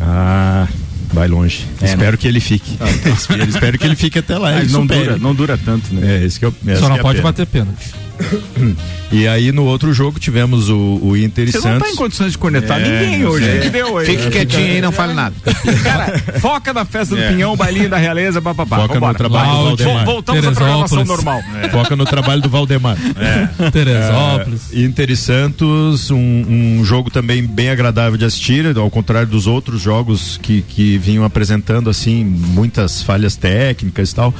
Ah, 0.00 0.68
vai 1.12 1.28
longe. 1.28 1.66
É, 1.80 1.86
espero 1.86 2.12
né? 2.12 2.16
que 2.16 2.28
ele 2.28 2.40
fique. 2.40 2.78
espero, 3.16 3.44
espero 3.48 3.78
que 3.78 3.86
ele 3.86 3.96
fique 3.96 4.18
até 4.18 4.36
lá. 4.38 4.50
Ah, 4.50 4.62
não 4.64 4.82
supere. 4.82 5.04
dura, 5.04 5.18
não 5.18 5.34
dura 5.34 5.58
tanto, 5.58 5.94
né? 5.94 6.16
É, 6.22 6.24
esse 6.24 6.38
que 6.38 6.44
eu, 6.46 6.54
essa 6.66 6.80
Só 6.80 6.88
não 6.88 6.96
que 6.96 7.00
é 7.00 7.02
pode 7.02 7.18
pena. 7.18 7.28
bater 7.28 7.46
pênalti. 7.46 7.94
E 9.12 9.28
aí 9.28 9.52
no 9.52 9.64
outro 9.64 9.92
jogo 9.92 10.18
tivemos 10.18 10.68
o, 10.68 10.98
o 11.02 11.16
Inter 11.16 11.48
e 11.48 11.52
Você 11.52 11.58
não 11.58 11.62
Santos. 11.62 11.86
tá 11.88 11.92
em 11.92 11.96
condições 11.96 12.32
de 12.32 12.38
cornetar 12.38 12.80
É, 12.80 12.82
ninguém 13.04 13.18
não 13.20 13.30
hoje. 13.30 13.60
que 13.60 13.70
deu 13.70 13.98
aí? 13.98 14.06
Fique 14.06 14.30
quietinho 14.30 14.66
aí, 14.72 14.80
não 14.80 14.90
fale 14.90 15.14
nada. 15.14 15.34
Cara, 15.84 16.18
foca 16.40 16.72
na 16.74 16.84
festa 16.84 17.14
do 17.14 17.20
É. 17.22 17.30
Pinhão, 17.32 17.52
o 17.52 17.56
bailinho 17.56 17.88
da 17.88 17.96
realeza, 17.98 18.42
papapá. 18.42 18.76
Foca 18.78 18.94
no 18.94 19.00
Vambora. 19.00 19.14
trabalho 19.18 19.50
do 19.50 19.64
Valdemar. 19.64 20.04
Voltamos 20.04 20.46
à 20.46 20.52
programação 20.52 21.04
normal. 21.04 21.40
É. 21.62 21.68
Foca 21.68 21.94
no 21.94 22.04
trabalho 22.04 22.42
do 22.42 22.48
Valdemar. 22.48 22.96
Teresópolis. 23.72 24.72
É, 24.72 24.80
Inter 24.80 25.10
e 25.10 25.16
Santos, 25.16 26.10
um, 26.10 26.78
um 26.78 26.84
jogo 26.84 27.10
também 27.10 27.44
bem 27.44 27.70
agradável 27.70 28.16
de 28.18 28.24
assistir, 28.24 28.76
ao 28.76 28.90
contrário 28.90 29.28
dos 29.28 29.46
outros 29.46 29.80
jogos 29.80 30.38
que, 30.42 30.62
que 30.62 30.98
vinham 30.98 31.24
apresentando 31.24 31.88
assim 31.90 32.24
muitas 32.24 33.02
falhas 33.02 33.36
técnicas 33.36 34.10
e 34.10 34.14
tal. 34.14 34.34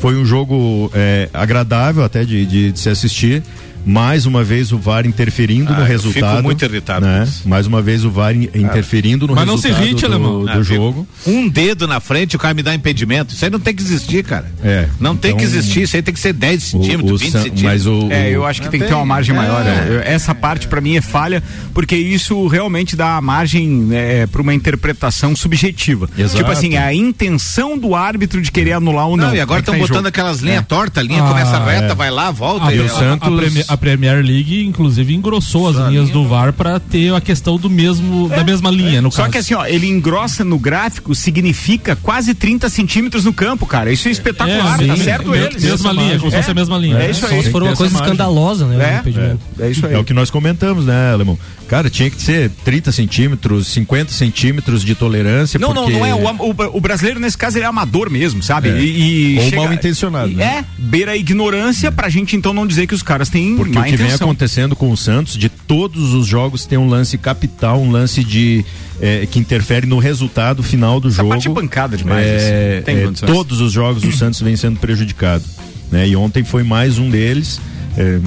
Foi 0.00 0.16
um 0.16 0.24
jogo 0.24 0.90
é, 0.94 1.28
agradável 1.32 2.02
até 2.02 2.24
de, 2.24 2.46
de- 2.46 2.72
de 2.72 2.78
se 2.80 2.88
assistir. 2.88 3.42
Mais 3.84 4.26
uma 4.26 4.44
vez 4.44 4.72
o 4.72 4.78
VAR 4.78 5.06
interferindo 5.06 5.72
Ah, 5.72 5.76
no 5.76 5.82
eu 5.82 5.86
resultado. 5.86 6.30
fico 6.36 6.42
muito 6.42 6.64
irritado 6.64 7.06
né? 7.06 7.26
Mais 7.46 7.66
uma 7.66 7.80
vez 7.80 8.04
o 8.04 8.10
VAR 8.10 8.34
in- 8.34 8.48
interferindo 8.54 9.26
no 9.26 9.34
Mas 9.34 9.46
não 9.46 9.56
se 9.56 9.68
resultado 9.68 9.86
irrite, 9.86 10.00
do, 10.02 10.06
alemão. 10.06 10.44
do 10.44 10.50
Ah, 10.50 10.62
jogo. 10.62 11.08
Um 11.26 11.48
dedo 11.48 11.86
na 11.88 11.98
frente, 12.00 12.36
o 12.36 12.38
cara 12.38 12.52
me 12.54 12.62
dá 12.62 12.74
impedimento. 12.74 13.34
Isso 13.34 13.44
aí 13.44 13.50
não 13.50 13.58
tem 13.60 13.74
que 13.74 13.82
existir, 13.82 14.22
cara. 14.24 14.50
É, 14.62 14.86
Não 15.00 15.16
tem 15.16 15.34
que 15.36 15.42
então- 15.44 15.58
existir. 15.58 15.82
Isso 15.82 15.96
aí 15.96 16.02
tem 16.02 16.12
que 16.12 16.20
ser 16.20 16.32
10 16.32 16.62
centímetros, 16.62 17.10
o 17.12 17.16
20 17.18 17.30
San- 17.32 17.38
centímetros. 17.42 17.62
mas 17.62 17.86
o, 17.86 18.08
É, 18.10 18.22
o- 18.24 18.28
eu 18.34 18.46
acho 18.46 18.60
que 18.60 18.66
Não 18.66 18.70
tem 18.70 18.80
que 18.80 18.86
ter 18.86 18.92
uma 18.94 19.00
tem. 19.00 19.08
margem 19.08 19.34
É. 19.34 19.38
maior. 19.38 19.64
né? 19.64 19.86
Eu- 19.88 20.00
Essa 20.00 20.34
parte 20.34 20.66
pra 20.68 20.80
mim 20.80 20.96
é 20.96 21.00
falha, 21.00 21.42
porque 21.72 21.96
isso 21.96 22.46
realmente 22.48 22.94
dá 22.96 23.20
margem 23.20 23.88
é, 23.92 24.26
para 24.26 24.42
uma 24.42 24.52
interpretação 24.54 25.34
subjetiva. 25.34 26.08
Exato. 26.18 26.36
Tipo 26.36 26.50
assim, 26.50 26.76
a 26.76 26.92
intenção 26.94 27.78
do 27.78 27.94
árbitro 27.94 28.40
de 28.42 28.50
querer 28.52 28.72
anular 28.72 29.06
ou 29.08 29.16
não. 29.16 29.28
Não, 29.28 29.34
e 29.34 29.40
agora 29.40 29.58
É 29.58 29.62
estão 29.62 29.74
tá 29.74 29.80
botando 29.80 29.96
jogo. 29.96 30.08
aquelas 30.08 30.40
linhas 30.40 30.66
tortas, 30.66 31.02
a 31.02 31.06
linha 31.06 31.22
Ah, 31.24 31.28
começa 31.28 31.64
reta, 31.64 31.92
é. 31.92 31.94
vai 31.94 32.10
lá, 32.10 32.30
volta. 32.30 32.66
A, 32.66 32.74
e 32.74 32.80
o 32.80 32.88
Santos- 32.88 33.28
a 33.72 33.76
Premier, 33.76 34.24
League, 34.24 34.64
inclusive, 34.66 35.14
engrossou 35.14 35.68
as 35.68 35.76
linhas 35.88 36.10
do 36.10 36.26
VAR 36.26 36.52
pra 36.52 36.78
ter 36.80 37.14
a 37.14 37.20
questão 37.20 37.56
do 37.56 37.70
mesmo, 37.70 38.28
da 38.28 38.42
mesma 38.44 38.70
linha, 38.70 39.00
no 39.00 39.10
Só 39.10 39.22
caso. 39.22 39.32
que 39.32 39.38
assim, 39.38 39.54
ó, 39.54 39.64
ele 39.66 39.86
engrossa 39.88 40.44
no 40.44 40.58
gráfico, 40.58 41.14
significa 41.14 41.96
quase 41.96 42.34
30 42.34 42.68
centímetros 42.68 43.24
no 43.24 43.32
campo, 43.32 43.66
cara. 43.66 43.92
Isso 43.92 44.08
é 44.08 44.10
espetacular, 44.10 44.82
É, 44.82 44.86
tá 44.86 44.96
certo 44.96 45.34
eles. 45.34 45.62
Mesma 45.62 45.92
linha, 45.92 46.18
como 46.18 46.30
se 46.30 46.36
fosse 46.36 46.50
a 46.50 46.54
mesma 46.54 46.78
linha. 46.78 46.98
É 46.98 47.10
isso 47.10 47.20
Só 47.20 47.34
aí. 47.34 47.42
se 47.42 47.50
for 47.50 47.62
uma 47.62 47.76
coisa 47.76 47.94
escandalosa, 47.94 48.66
né? 48.66 48.94
É, 48.96 48.98
impedimento. 49.00 49.40
é 49.58 49.70
isso 49.70 49.86
aí. 49.86 49.94
É 49.94 49.98
o 49.98 50.04
que 50.04 50.12
nós 50.14 50.30
comentamos, 50.30 50.86
né, 50.86 51.12
Alemão? 51.12 51.38
Cara, 51.68 51.88
tinha 51.88 52.10
que 52.10 52.20
ser 52.20 52.50
30 52.64 52.90
centímetros, 52.90 53.68
50 53.68 54.10
centímetros 54.12 54.82
de 54.84 54.94
tolerância. 54.96 55.58
Não, 55.58 55.72
porque... 55.72 55.92
não, 55.92 55.98
não 56.00 56.06
é. 56.06 56.12
O, 56.14 56.48
o- 56.48 56.76
o 56.76 56.80
brasileiro, 56.80 57.20
nesse 57.20 57.38
caso, 57.38 57.56
ele 57.58 57.64
é 57.64 57.68
amador 57.68 58.10
mesmo, 58.10 58.42
sabe? 58.42 58.70
É. 58.70 58.80
E, 58.80 59.34
e 59.34 59.38
Ou 59.38 59.44
chega- 59.44 59.56
mal 59.62 59.72
intencionado, 59.72 60.32
e- 60.32 60.34
né? 60.34 60.44
É, 60.60 60.64
beira 60.76 61.12
a 61.12 61.16
ignorância 61.16 61.92
pra 61.92 62.08
gente 62.08 62.34
então 62.34 62.52
não 62.52 62.66
dizer 62.66 62.86
que 62.88 62.94
os 62.94 63.02
caras 63.04 63.28
têm 63.28 63.54
Porque 63.64 63.78
o 63.78 63.82
que 63.82 63.96
vem 63.96 64.06
intenção. 64.06 64.26
acontecendo 64.28 64.74
com 64.76 64.90
o 64.90 64.96
Santos, 64.96 65.36
de 65.36 65.48
todos 65.48 66.14
os 66.14 66.26
jogos, 66.26 66.66
tem 66.66 66.78
um 66.78 66.88
lance 66.88 67.16
capital, 67.18 67.80
um 67.80 67.90
lance 67.90 68.22
de 68.24 68.64
eh, 69.00 69.26
que 69.30 69.38
interfere 69.38 69.86
no 69.86 69.98
resultado 69.98 70.62
final 70.62 71.00
do 71.00 71.08
Essa 71.08 71.18
jogo. 71.18 71.28
parte 71.30 71.48
é 71.48 71.52
pancada 71.52 71.96
demais, 71.96 72.26
É, 72.26 72.82
é, 72.86 73.10
todos 73.26 73.60
os 73.60 73.72
jogos 73.72 74.04
o 74.04 74.12
Santos 74.12 74.40
vem 74.40 74.56
sendo 74.56 74.78
prejudicado. 74.78 75.44
Né? 75.90 76.08
E 76.08 76.16
ontem 76.16 76.44
foi 76.44 76.62
mais 76.62 76.98
um 76.98 77.10
deles. 77.10 77.60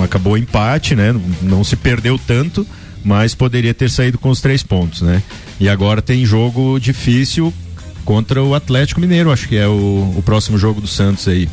acabou 0.03 0.37
empate, 0.37 0.95
né? 0.95 1.15
Não 1.41 1.63
se 1.63 1.75
perdeu 1.75 2.19
tanto, 2.19 2.65
mas 3.03 3.33
poderia 3.33 3.73
ter 3.73 3.89
saído 3.89 4.17
com 4.17 4.29
os 4.29 4.39
três 4.41 4.61
pontos, 4.63 5.01
né? 5.01 5.21
E 5.59 5.67
agora 5.67 6.01
tem 6.01 6.25
jogo 6.25 6.79
difícil 6.79 7.53
contra 8.05 8.43
o 8.43 8.53
Atlético 8.53 8.99
Mineiro, 8.99 9.31
acho 9.31 9.47
que 9.47 9.55
é 9.55 9.67
o, 9.67 10.13
o 10.17 10.21
próximo 10.23 10.57
jogo 10.57 10.81
do 10.81 10.87
Santos 10.87 11.27
aí. 11.27 11.47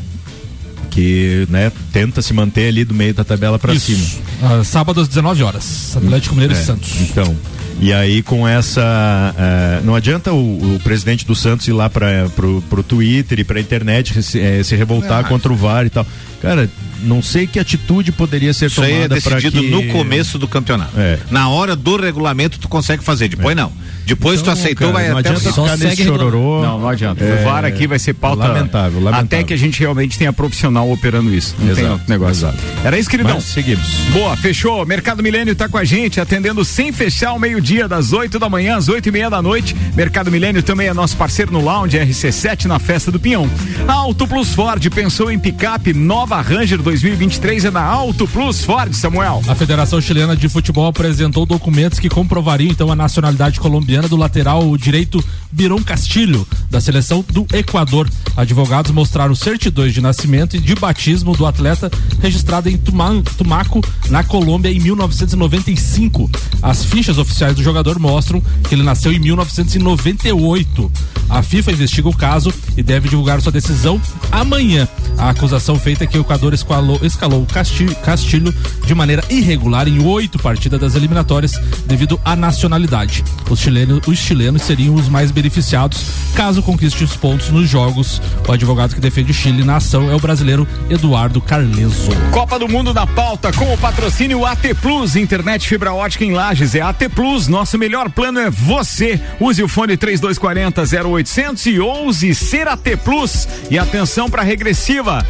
Que 0.90 1.46
né, 1.48 1.70
tenta 1.92 2.20
se 2.20 2.32
manter 2.34 2.68
ali 2.68 2.84
do 2.84 2.92
meio 2.94 3.14
da 3.14 3.22
tabela 3.24 3.58
para 3.58 3.78
cima. 3.78 4.04
Ah, 4.42 4.62
sábado 4.64 5.00
às 5.00 5.06
19 5.08 5.42
horas. 5.42 5.96
Atlético 5.96 6.34
Mineiro 6.34 6.54
É, 6.54 6.60
e 6.60 6.64
Santos. 6.64 6.90
Então. 7.00 7.36
E 7.80 7.92
aí 7.94 8.22
com 8.22 8.46
essa. 8.46 9.34
eh, 9.38 9.80
não 9.84 9.94
adianta 9.94 10.32
o, 10.32 10.74
o 10.74 10.80
presidente 10.80 11.24
do 11.24 11.34
Santos 11.34 11.66
ir 11.68 11.72
lá 11.72 11.88
para 11.88 12.28
pro, 12.36 12.62
pro 12.68 12.82
Twitter 12.82 13.38
e 13.40 13.44
pra 13.44 13.58
internet 13.60 14.22
se, 14.22 14.38
eh, 14.38 14.62
se 14.62 14.76
revoltar 14.76 15.24
Ah. 15.24 15.28
contra 15.28 15.50
o 15.52 15.56
VAR 15.56 15.86
e 15.86 15.90
tal. 15.90 16.06
Cara, 16.42 16.68
não 17.02 17.22
sei 17.22 17.46
que 17.46 17.58
atitude 17.58 18.12
poderia 18.12 18.52
ser 18.52 18.66
Isso 18.66 18.82
aí 18.82 18.92
é 18.92 18.94
tomada 19.08 19.20
para 19.20 19.36
decidido 19.36 19.60
que... 19.62 19.70
no 19.70 19.86
começo 19.92 20.38
do 20.38 20.46
campeonato. 20.48 20.92
É. 20.98 21.18
Na 21.30 21.48
hora 21.48 21.74
do 21.76 21.96
regulamento 21.96 22.58
tu 22.58 22.68
consegue 22.68 23.02
fazer, 23.02 23.28
depois 23.28 23.56
não. 23.56 23.72
Depois 24.06 24.40
tu 24.40 24.42
Então, 24.42 24.52
aceitou, 24.54 24.92
cara, 24.92 25.04
vai 25.04 25.10
não 25.10 25.18
até 25.18 25.28
o 25.30 25.32
adianta 25.36 25.52
final. 25.52 25.68
ficar 25.76 25.88
nesse 25.88 26.04
chororô. 26.04 26.62
Não, 26.62 26.80
não 26.80 26.88
adianta. 26.88 27.22
É, 27.24 27.40
o 27.40 27.44
VAR 27.44 27.64
aqui 27.64 27.86
vai 27.86 27.98
ser 27.98 28.14
pauta. 28.14 28.46
lamentável, 28.48 28.98
lamentável. 29.00 29.24
Até 29.24 29.44
que 29.44 29.54
a 29.54 29.56
gente 29.56 29.78
realmente 29.80 30.18
tenha 30.18 30.32
profissional 30.32 30.90
operando 30.90 31.32
isso. 31.32 31.54
Não 31.58 31.66
tem 31.66 31.72
Exato, 31.84 31.92
outro 31.92 32.06
negócio. 32.10 32.32
exato. 32.48 32.58
Era 32.84 32.98
isso, 32.98 33.08
queridão. 33.08 33.34
Mas 33.36 33.44
seguimos. 33.44 33.86
Boa, 34.12 34.36
fechou. 34.36 34.84
Mercado 34.84 35.22
Milênio 35.22 35.54
tá 35.54 35.68
com 35.68 35.78
a 35.78 35.84
gente, 35.84 36.20
atendendo 36.20 36.64
sem 36.64 36.90
fechar 36.92 37.28
ao 37.30 37.38
meio-dia, 37.38 37.86
das 37.86 38.12
8 38.12 38.38
da 38.38 38.48
manhã 38.48 38.76
às 38.76 38.88
8 38.88 39.08
e 39.08 39.12
meia 39.12 39.30
da 39.30 39.40
noite. 39.40 39.76
Mercado 39.94 40.30
Milênio 40.30 40.62
também 40.62 40.88
é 40.88 40.94
nosso 40.94 41.16
parceiro 41.16 41.52
no 41.52 41.60
Lounge 41.62 41.96
RC7 41.96 42.64
na 42.64 42.78
festa 42.80 43.12
do 43.12 43.20
Pinhão. 43.20 43.48
A 43.86 43.92
Auto 43.92 44.26
Plus 44.26 44.52
Ford 44.54 44.84
pensou 44.90 45.30
em 45.30 45.38
picape 45.38 45.92
nova 45.92 46.40
Ranger 46.40 46.82
2023 46.90 47.66
é 47.66 47.70
na 47.70 47.82
Auto 47.84 48.26
Plus 48.26 48.64
Ford, 48.64 48.92
Samuel. 48.92 49.40
A 49.46 49.54
Federação 49.54 50.00
Chilena 50.00 50.36
de 50.36 50.48
Futebol 50.48 50.86
apresentou 50.88 51.46
documentos 51.46 52.00
que 52.00 52.08
comprovariam 52.08 52.70
então 52.72 52.90
a 52.90 52.96
nacionalidade 52.96 53.60
colombiana 53.60 54.08
do 54.08 54.16
lateral 54.16 54.76
direito 54.76 55.24
Biron 55.52 55.80
Castilho, 55.84 56.44
da 56.68 56.80
seleção 56.80 57.24
do 57.30 57.46
Equador. 57.52 58.08
Advogados 58.36 58.90
mostraram 58.90 59.36
certidões 59.36 59.94
de 59.94 60.00
nascimento 60.00 60.56
e 60.56 60.60
de 60.60 60.74
batismo 60.74 61.36
do 61.36 61.46
atleta 61.46 61.88
registrado 62.20 62.68
em 62.68 62.76
Tuma- 62.76 63.22
Tumaco, 63.38 63.80
na 64.08 64.24
Colômbia, 64.24 64.70
em 64.72 64.80
1995. 64.80 66.28
As 66.60 66.84
fichas 66.84 67.18
oficiais 67.18 67.54
do 67.54 67.62
jogador 67.62 68.00
mostram 68.00 68.42
que 68.68 68.74
ele 68.74 68.82
nasceu 68.82 69.12
em 69.12 69.18
1998. 69.20 70.90
A 71.28 71.42
FIFA 71.42 71.72
investiga 71.72 72.08
o 72.08 72.16
caso 72.16 72.52
e 72.76 72.82
deve 72.82 73.08
divulgar 73.08 73.40
sua 73.40 73.52
decisão 73.52 74.00
amanhã. 74.32 74.88
A 75.16 75.30
acusação 75.30 75.78
feita 75.78 76.04
é 76.04 76.06
que 76.06 76.18
o 76.18 76.22
Equador 76.22 76.52
escalou, 76.80 76.98
escalou 77.02 77.46
Casti- 77.46 77.94
Castilho 78.02 78.54
de 78.86 78.94
maneira 78.94 79.22
irregular 79.28 79.86
em 79.86 80.04
oito 80.04 80.38
partidas 80.38 80.80
das 80.80 80.94
eliminatórias 80.94 81.52
devido 81.86 82.18
à 82.24 82.34
nacionalidade. 82.34 83.22
Os 83.48 83.60
chilenos, 83.60 84.00
os 84.06 84.18
chilenos 84.18 84.62
seriam 84.62 84.94
os 84.94 85.08
mais 85.08 85.30
beneficiados 85.30 86.00
caso 86.34 86.62
conquiste 86.62 87.04
os 87.04 87.14
pontos 87.16 87.50
nos 87.50 87.68
jogos. 87.68 88.20
O 88.48 88.52
advogado 88.52 88.94
que 88.94 89.00
defende 89.00 89.30
o 89.30 89.34
Chile 89.34 89.62
na 89.64 89.76
ação 89.76 90.10
é 90.10 90.14
o 90.14 90.20
brasileiro 90.20 90.66
Eduardo 90.88 91.40
Carleso. 91.40 92.10
Copa 92.32 92.58
do 92.58 92.68
Mundo 92.68 92.94
na 92.94 93.06
pauta 93.06 93.52
com 93.52 93.72
o 93.72 93.76
patrocínio 93.78 94.46
AT 94.46 94.74
Plus, 94.80 95.16
internet 95.16 95.68
fibra 95.68 95.92
ótica 95.92 96.24
em 96.24 96.32
Lages. 96.32 96.74
É 96.74 96.80
AT 96.80 97.08
Plus, 97.14 97.46
nosso 97.48 97.76
melhor 97.76 98.08
plano 98.10 98.38
é 98.40 98.48
você. 98.48 99.20
Use 99.38 99.62
o 99.62 99.68
fone 99.68 99.96
3240 99.96 100.82
0800 101.08 101.66
e 101.66 101.78
ouse 101.80 102.34
ser 102.34 102.68
AT 102.68 102.96
Plus. 103.04 103.46
E 103.70 103.78
atenção 103.78 104.30
para 104.30 104.42
regressiva. 104.42 105.26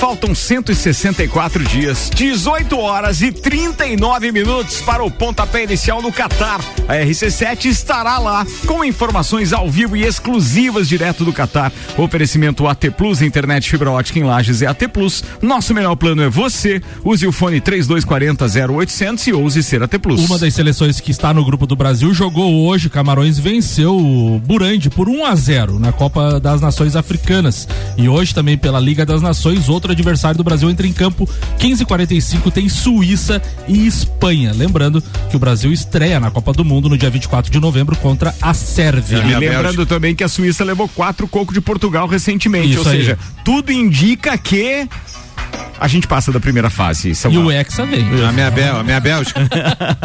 Faltam 0.00 0.34
164 0.34 1.62
dias, 1.62 2.10
18 2.14 2.78
horas 2.78 3.20
e 3.20 3.30
39 3.30 4.32
minutos 4.32 4.80
para 4.80 5.04
o 5.04 5.10
pontapé 5.10 5.64
inicial 5.64 6.00
no 6.00 6.10
Catar. 6.10 6.58
A 6.88 6.94
RC7 6.94 7.66
estará 7.66 8.18
lá 8.18 8.46
com 8.66 8.82
informações 8.82 9.52
ao 9.52 9.70
vivo 9.70 9.94
e 9.98 10.06
exclusivas 10.06 10.88
direto 10.88 11.22
do 11.22 11.34
Catar. 11.34 11.70
Oferecimento 11.98 12.66
AT 12.66 12.90
Plus, 12.96 13.20
internet 13.20 13.68
fibra 13.68 13.90
ótica 13.90 14.18
em 14.18 14.22
Lages 14.22 14.62
é 14.62 14.66
AT 14.66 14.88
Plus. 14.88 15.22
Nosso 15.42 15.74
melhor 15.74 15.94
plano 15.96 16.22
é 16.22 16.30
você. 16.30 16.80
Use 17.04 17.26
o 17.26 17.32
fone 17.32 17.60
3240 17.60 18.72
0800 18.72 19.26
e 19.26 19.32
ouse 19.34 19.62
ser 19.62 19.82
AT 19.82 19.98
Plus. 19.98 20.24
Uma 20.24 20.38
das 20.38 20.54
seleções 20.54 20.98
que 20.98 21.10
está 21.10 21.34
no 21.34 21.44
grupo 21.44 21.66
do 21.66 21.76
Brasil 21.76 22.14
jogou 22.14 22.66
hoje. 22.66 22.88
Camarões 22.88 23.38
venceu 23.38 23.94
o 23.94 24.40
Burande 24.40 24.88
por 24.88 25.10
1 25.10 25.26
a 25.26 25.34
0 25.34 25.78
na 25.78 25.92
Copa 25.92 26.40
das 26.40 26.62
Nações 26.62 26.96
Africanas. 26.96 27.68
E 27.98 28.08
hoje 28.08 28.34
também 28.34 28.56
pela 28.56 28.80
Liga 28.80 29.04
das 29.04 29.20
Nações, 29.20 29.68
outro 29.68 29.89
adversário 29.92 30.36
do 30.36 30.44
Brasil 30.44 30.68
entra 30.70 30.86
em 30.86 30.92
campo 30.92 31.28
15:45 31.58 32.50
tem 32.50 32.68
Suíça 32.68 33.40
e 33.68 33.86
Espanha. 33.86 34.52
Lembrando 34.52 35.02
que 35.30 35.36
o 35.36 35.38
Brasil 35.38 35.72
estreia 35.72 36.20
na 36.20 36.30
Copa 36.30 36.52
do 36.52 36.64
Mundo 36.64 36.88
no 36.88 36.96
dia 36.96 37.10
24 37.10 37.50
de 37.50 37.60
novembro 37.60 37.96
contra 37.96 38.34
a 38.40 38.54
Sérvia. 38.54 39.18
E 39.18 39.34
lembrando 39.36 39.86
também 39.86 40.14
que 40.14 40.24
a 40.24 40.28
Suíça 40.28 40.64
levou 40.64 40.88
quatro 40.88 41.26
cocos 41.28 41.54
de 41.54 41.60
Portugal 41.60 42.06
recentemente, 42.06 42.70
Isso 42.70 42.80
ou 42.80 42.88
aí. 42.88 42.98
seja, 42.98 43.18
tudo 43.44 43.72
indica 43.72 44.36
que 44.38 44.88
a 45.80 45.88
gente 45.88 46.06
passa 46.06 46.30
da 46.30 46.38
primeira 46.38 46.68
fase. 46.68 47.10
É 47.12 47.28
E 47.30 47.38
o 47.38 47.50
Hexa 47.50 47.86
vem. 47.86 48.02
A 48.26 48.32
minha, 48.32 48.50
Bel, 48.50 48.76
a 48.76 48.82
minha 48.82 49.00
Bélgica. 49.00 49.40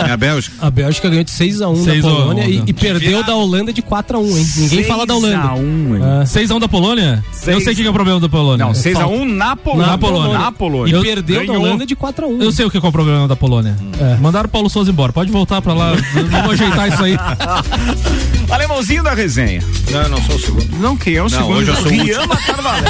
minha 0.03 0.15
Bélgica. 0.17 0.55
A 0.61 0.71
Bélgica 0.71 1.09
ganhou 1.09 1.23
de 1.23 1.31
6x1 1.31 1.35
6 1.35 1.57
da 1.59 1.65
a 1.65 1.69
1, 1.69 1.75
Polônia 2.15 2.45
e, 2.47 2.63
e 2.65 2.73
perdeu 2.73 3.23
da 3.23 3.35
Holanda 3.35 3.73
de 3.73 3.81
4x1, 3.81 4.37
hein? 4.37 4.47
Ninguém 4.57 4.83
fala 4.85 5.05
da 5.05 5.15
Holanda. 5.15 5.35
6 5.41 5.49
a 5.49 5.53
1, 5.53 5.95
hein? 5.95 6.01
Ah. 6.03 6.23
6x1 6.23 6.59
da 6.59 6.67
Polônia? 6.69 7.23
Eu 7.45 7.59
sei 7.61 7.73
o 7.73 7.75
que 7.75 7.81
que 7.81 7.87
é 7.87 7.89
o 7.89 7.93
problema 7.93 8.19
da 8.19 8.29
Polônia. 8.29 8.65
Não, 8.65 8.73
6 8.73 8.95
a 8.95 8.99
falta. 9.01 9.15
1 9.15 9.25
na 9.25 9.55
Polônia. 9.55 9.87
Na 9.87 9.97
Polônia. 9.97 10.39
Na 10.39 10.51
Polônia. 10.51 10.91
E 10.91 10.95
Eu- 10.95 11.01
perdeu 11.01 11.41
da 11.41 11.45
ganhou. 11.45 11.61
Holanda 11.63 11.85
de 11.85 11.95
4x1. 11.95 12.41
Eu 12.41 12.51
sei 12.51 12.65
o 12.65 12.71
que 12.71 12.77
é 12.77 12.79
o 12.79 12.91
problema 12.91 13.27
da 13.27 13.35
Polônia. 13.35 13.75
É. 13.99 14.15
Mandaram 14.15 14.47
o 14.47 14.49
Paulo 14.51 14.69
Souza 14.69 14.89
embora. 14.91 15.11
Pode 15.11 15.31
voltar 15.31 15.61
pra 15.61 15.73
lá. 15.73 15.91
Vamos 16.31 16.51
ajeitar 16.53 16.87
isso 16.87 17.03
aí. 17.03 17.17
Alemãozinho 18.49 19.03
da 19.03 19.13
resenha. 19.13 19.61
Não, 19.91 20.09
não 20.09 20.21
sou 20.23 20.35
o 20.35 20.39
segundo. 20.39 20.77
Não, 20.79 20.95
quem 20.95 21.15
é 21.15 21.23
o 21.23 21.29
segundo? 21.29 21.57
hoje 21.57 21.69
eu 21.71 21.75
sou 21.75 21.91
o 21.91 22.45
Carvalho. 22.45 22.85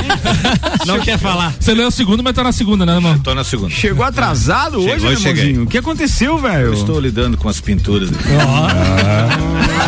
Não 0.86 1.00
quer 1.00 1.18
falar. 1.18 1.54
Você 1.60 1.74
leu 1.74 1.88
o 1.88 1.92
segundo, 1.92 2.22
mas 2.24 2.34
tá 2.34 2.44
na 2.46 2.52
segunda, 2.52 2.86
né, 2.86 2.94
irmão? 2.96 3.18
Tô 3.20 3.34
na 3.36 3.44
segunda. 3.44 3.70
Chegou 3.74 4.06
atrasado 4.06 4.78
hoje, 4.78 4.90
Chegou, 5.00 5.16
cheguei. 5.16 5.32
Alemãozinho? 5.32 5.64
O 5.64 5.68
que 5.68 5.78
aconteceu, 5.78 6.38
velho? 6.38 6.68
Eu 6.68 6.74
estou 6.74 7.00
lidando 7.00 7.38
com 7.38 7.50
as 7.50 7.60
pinturas. 7.60 8.10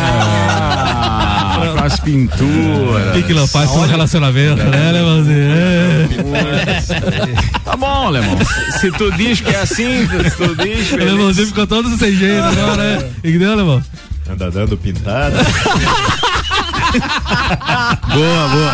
Ah, 0.00 1.72
com 1.76 1.84
as 1.84 2.00
pinturas. 2.00 3.08
O 3.08 3.12
que 3.12 3.22
que 3.22 3.32
ela 3.32 3.46
faz 3.48 3.70
com 3.70 3.78
o 3.80 3.86
relacionamento, 3.86 4.62
né, 4.64 4.92
Leãozinho? 4.92 6.36
É. 6.36 7.58
Tá 7.64 7.76
bom, 7.76 8.06
Alemão. 8.06 8.36
Se- 8.80 8.90
tu 8.92 9.10
diz 9.12 9.40
que 9.40 9.50
é 9.50 9.60
assim, 9.60 10.06
se 10.08 10.30
tu 10.36 10.54
diz. 10.56 10.92
O 10.92 10.96
Leãozinho 10.96 11.46
ficou 11.48 11.66
todo 11.66 11.96
sem 11.96 12.14
jeito 12.14 12.42
agora, 12.44 12.76
né? 12.98 13.10
Entendeu, 13.24 13.54
Leão? 13.56 13.82
Anda 14.30 14.50
dando 14.50 14.76
pintada. 14.76 15.36
boa, 18.12 18.48
boa. 18.48 18.72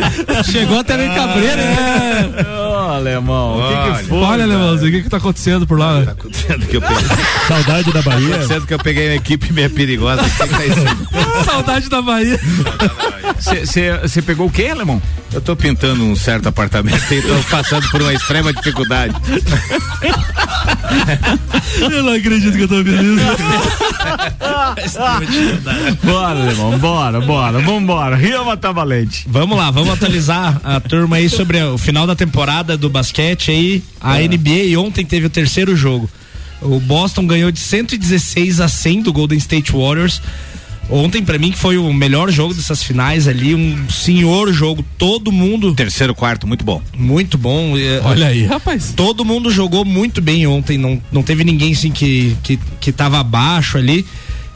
Chegou 0.50 0.78
até 0.80 0.96
meio 0.96 1.14
cabreiro, 1.14 1.60
hein? 1.60 2.34
Ô, 2.58 2.74
alemão, 2.92 3.58
o 3.58 3.68
que, 3.68 3.74
Olha. 3.74 3.98
que 3.98 4.04
foi? 4.04 4.18
Olha, 4.18 4.46
Leãozinho, 4.46 4.88
o 4.88 4.92
que 4.92 5.02
que 5.02 5.08
tá 5.10 5.16
acontecendo 5.16 5.66
por 5.66 5.78
lá? 5.78 6.02
Tá 6.04 6.12
acontecendo 6.12 6.66
que 6.66 6.76
eu 6.76 6.82
peguei. 6.82 7.04
Saudade 7.48 7.92
da 7.92 8.02
Tá 8.02 8.10
Bahia. 8.10 8.34
acontecendo 8.36 8.66
que 8.66 8.74
eu 8.74 8.78
peguei 8.78 9.08
uma 9.08 9.16
equipe 9.16 9.52
meio 9.52 9.70
perigosa. 9.70 10.22
Tá? 10.22 10.46
Saudade 11.44 11.88
da 11.88 12.02
Bahia. 12.02 12.38
Você 14.02 14.22
pegou 14.22 14.46
o 14.46 14.50
quê, 14.50 14.66
alemão? 14.66 15.00
Eu 15.32 15.40
tô 15.40 15.56
pintando 15.56 16.04
um 16.04 16.16
certo 16.16 16.48
apartamento 16.48 17.12
e 17.12 17.20
tô 17.20 17.34
passando 17.50 17.88
por 17.90 18.00
uma 18.00 18.14
extrema 18.14 18.52
dificuldade. 18.52 19.14
Eu 21.80 22.02
não 22.02 22.12
acredito 22.14 22.56
que 22.56 22.62
eu 22.62 22.68
tô 22.68 22.82
vendo 22.82 23.16
isso. 23.16 23.26
Bora, 26.02 26.40
alemão, 26.40 26.78
bora, 26.78 27.20
bora, 27.20 27.58
vambora. 27.60 28.16
Riama 28.16 28.56
tá 28.56 28.72
valente. 28.72 29.26
Vamos 29.28 29.58
lá, 29.58 29.70
vamos 29.70 29.90
atualizar 29.90 30.58
a 30.64 30.80
turma 30.80 31.16
aí 31.16 31.28
sobre 31.28 31.62
o 31.62 31.76
final 31.76 32.06
da 32.06 32.14
temporada 32.14 32.76
do 32.76 32.88
basquete 32.88 33.50
aí. 33.50 33.82
A 34.00 34.18
NBA 34.18 34.78
ontem 34.78 35.04
teve 35.04 35.26
o 35.26 35.30
terceiro 35.30 35.76
jogo. 35.76 36.08
O 36.60 36.80
Boston 36.80 37.26
ganhou 37.26 37.50
de 37.50 37.60
116 37.60 38.60
a 38.60 38.68
100 38.68 39.02
do 39.02 39.12
Golden 39.12 39.38
State 39.38 39.72
Warriors. 39.72 40.22
Ontem 40.88 41.22
pra 41.22 41.36
mim 41.38 41.50
que 41.50 41.58
foi 41.58 41.76
o 41.76 41.92
melhor 41.92 42.30
jogo 42.30 42.54
dessas 42.54 42.82
finais 42.82 43.26
ali, 43.26 43.54
um 43.54 43.88
senhor 43.90 44.52
jogo, 44.52 44.84
todo 44.96 45.32
mundo 45.32 45.74
Terceiro, 45.74 46.14
quarto, 46.14 46.46
muito 46.46 46.64
bom. 46.64 46.80
muito 46.96 47.36
bom. 47.36 47.76
eh, 47.76 48.00
Olha 48.04 48.28
aí, 48.28 48.44
rapaz. 48.46 48.92
Todo 48.96 49.24
mundo 49.24 49.50
jogou 49.50 49.84
muito 49.84 50.22
bem 50.22 50.46
ontem, 50.46 50.78
não, 50.78 51.02
não 51.10 51.22
teve 51.24 51.42
ninguém 51.42 51.72
assim 51.72 51.90
que, 51.90 52.36
que, 52.42 52.58
que 52.80 52.92
tava 52.92 53.18
abaixo 53.18 53.78
ali. 53.78 54.06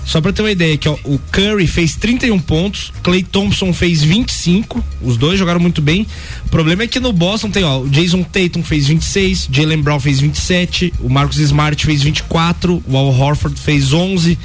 Só 0.02 0.18
pra 0.20 0.32
ter 0.32 0.40
uma 0.40 0.50
ideia, 0.50 0.78
que 0.78 0.88
ó, 0.88 0.96
o 1.04 1.18
Curry 1.30 1.66
fez 1.66 1.94
31 1.94 2.38
pontos, 2.40 2.90
Clay 3.02 3.22
Thompson 3.22 3.70
fez 3.72 4.02
25, 4.02 4.82
os 5.02 5.18
dois 5.18 5.38
jogaram 5.38 5.60
muito 5.60 5.82
bem. 5.82 6.06
O 6.46 6.48
problema 6.48 6.84
é 6.84 6.86
que 6.86 6.98
no 6.98 7.12
Boston 7.12 7.50
tem, 7.50 7.62
ó, 7.64 7.80
o 7.80 7.88
Jason 7.88 8.22
Tatum 8.22 8.62
fez 8.62 8.86
26, 8.86 9.48
Jalen 9.52 9.82
Brown 9.82 10.00
fez 10.00 10.18
27, 10.18 10.94
o 11.00 11.10
Marcus 11.10 11.36
Smart 11.38 11.84
fez 11.84 12.02
24, 12.02 12.82
o 12.88 12.96
Al 12.96 13.08
Horford 13.14 13.60
fez 13.60 13.92
11. 13.92 14.38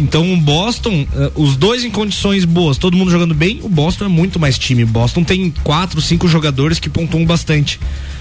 Então 0.00 0.32
o 0.32 0.36
Boston, 0.38 1.06
eh, 1.14 1.30
os 1.36 1.56
dois 1.56 1.84
em 1.84 1.90
condições 1.90 2.46
boas, 2.46 2.78
todo 2.78 2.96
mundo 2.96 3.10
jogando 3.10 3.34
bem, 3.34 3.60
o 3.62 3.68
Boston 3.68 4.06
é 4.06 4.08
muito 4.08 4.40
mais 4.40 4.58
time. 4.58 4.84
Boston 4.84 5.22
tem 5.22 5.52
quatro, 5.62 6.00
cinco 6.00 6.26
jogadores 6.26 6.78
que 6.78 6.88
pontuam 6.88 7.24
bastante. 7.26 7.78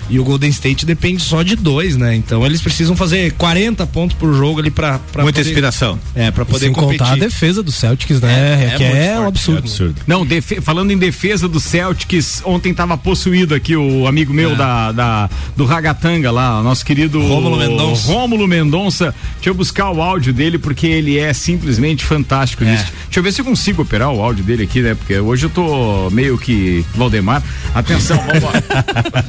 E 0.09 0.19
o 0.19 0.23
Golden 0.23 0.49
State 0.49 0.85
depende 0.85 1.21
só 1.21 1.43
de 1.43 1.55
dois, 1.55 1.95
né? 1.95 2.15
Então 2.15 2.45
eles 2.45 2.61
precisam 2.61 2.95
fazer 2.95 3.31
40 3.33 3.85
pontos 3.87 4.17
por 4.17 4.33
jogo 4.33 4.59
ali 4.59 4.71
pra, 4.71 4.99
pra 5.11 5.23
Muita 5.23 5.39
poder- 5.39 5.49
inspiração. 5.49 5.99
É, 6.15 6.31
pra 6.31 6.45
poder 6.45 6.65
Sem 6.65 6.73
competir. 6.73 6.99
contar 6.99 7.13
a 7.13 7.15
defesa 7.15 7.61
do 7.61 7.71
Celtics, 7.71 8.19
né? 8.19 8.71
É, 8.73 8.77
que 8.77 8.83
é 8.83 8.87
muito 8.89 8.97
é, 8.97 9.11
um 9.11 9.15
forte, 9.15 9.27
absurdo. 9.27 9.59
Absurdo. 9.59 9.95
Não, 10.07 10.25
falando 10.61 10.91
em 10.91 10.97
defesa 10.97 11.47
do 11.47 11.59
Celtics, 11.59 12.41
ontem 12.45 12.73
tava 12.73 12.97
possuído 12.97 13.53
aqui 13.53 13.75
o 13.75 14.07
amigo 14.07 14.33
meu 14.33 14.55
da, 14.55 14.91
da- 14.91 15.29
do 15.55 15.65
Ragatanga 15.65 16.31
lá, 16.31 16.61
nosso 16.63 16.83
querido 16.85 17.21
Rômulo 17.21 17.57
Mendonça. 17.57 18.11
Rômulo 18.11 18.47
Mendonça. 18.47 19.13
Deixa 19.35 19.49
eu 19.49 19.53
buscar 19.53 19.91
o 19.91 20.01
áudio 20.01 20.33
dele 20.33 20.57
porque 20.57 20.87
ele 20.87 21.17
é 21.17 21.31
simplesmente 21.33 22.03
fantástico 22.03 22.63
nisso. 22.63 22.85
Deixa 23.05 23.19
eu 23.19 23.23
ver 23.23 23.31
se 23.31 23.41
eu 23.41 23.45
consigo 23.45 23.81
operar 23.83 24.11
o 24.11 24.21
áudio 24.21 24.43
dele 24.43 24.63
aqui, 24.63 24.81
né? 24.81 24.95
Porque 24.95 25.17
hoje 25.19 25.45
eu 25.45 25.49
tô 25.49 26.09
meio 26.09 26.37
que 26.37 26.83
Valdemar. 26.95 27.41
Atenção, 27.73 28.17
vamos 28.17 28.43
lá. 28.43 28.51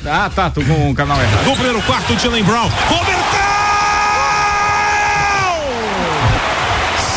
ah, 0.25 0.31
tá, 0.35 0.49
tô 0.51 0.61
com 0.71 0.91
o 0.91 0.95
canal 0.95 1.21
errado. 1.21 1.45
No 1.45 1.55
primeiro 1.55 1.83
quarto, 1.83 2.17
Jalen 2.19 2.45
Brown. 2.45 2.71
Converteu! 2.89 3.21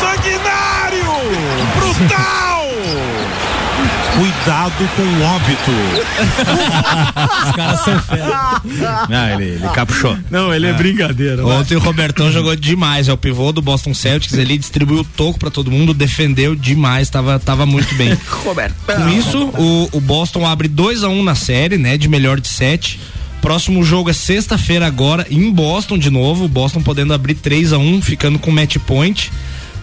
Sanguinário! 0.00 1.04
Brutal! 1.78 2.64
Cuidado 4.16 4.88
com 4.94 5.02
o 5.02 5.22
óbito. 5.24 5.70
Os 7.46 7.56
caras 7.56 7.80
são 7.80 7.98
fera. 8.00 8.60
Ah, 9.10 9.32
ele, 9.34 9.44
ele 9.44 9.68
capuchou. 9.74 10.16
Não, 10.30 10.54
ele 10.54 10.68
é, 10.68 10.72
brincadeira. 10.72 11.42
vai. 11.42 11.56
Ontem 11.56 11.76
o 11.76 11.80
Robertão 11.80 12.30
jogou 12.30 12.54
demais, 12.54 13.08
é 13.08 13.12
o 13.12 13.16
pivô 13.16 13.50
do 13.52 13.60
Boston 13.60 13.92
Celtics, 13.92 14.34
ele 14.34 14.56
distribuiu 14.56 15.00
o 15.00 15.04
toco 15.04 15.38
pra 15.38 15.50
todo 15.50 15.70
mundo, 15.70 15.92
defendeu 15.92 16.54
demais, 16.54 17.10
tava, 17.10 17.40
tava 17.40 17.66
muito 17.66 17.92
bem. 17.96 18.16
Com 18.42 19.08
isso, 19.10 19.48
o, 19.58 19.88
o 19.92 20.00
Boston 20.00 20.46
abre 20.46 20.68
2 20.68 21.02
a 21.02 21.08
1 21.08 21.22
na 21.24 21.34
série, 21.34 21.76
né, 21.76 21.96
de 21.96 22.08
melhor 22.08 22.40
de 22.40 22.48
sete. 22.48 23.00
Próximo 23.44 23.84
jogo 23.84 24.08
é 24.08 24.14
sexta-feira 24.14 24.86
agora, 24.86 25.26
em 25.30 25.50
Boston 25.50 25.98
de 25.98 26.08
novo, 26.08 26.46
o 26.46 26.48
Boston 26.48 26.80
podendo 26.80 27.12
abrir 27.12 27.34
3 27.34 27.74
a 27.74 27.78
1 27.78 28.00
ficando 28.00 28.38
com 28.38 28.50
match 28.50 28.78
point. 28.78 29.30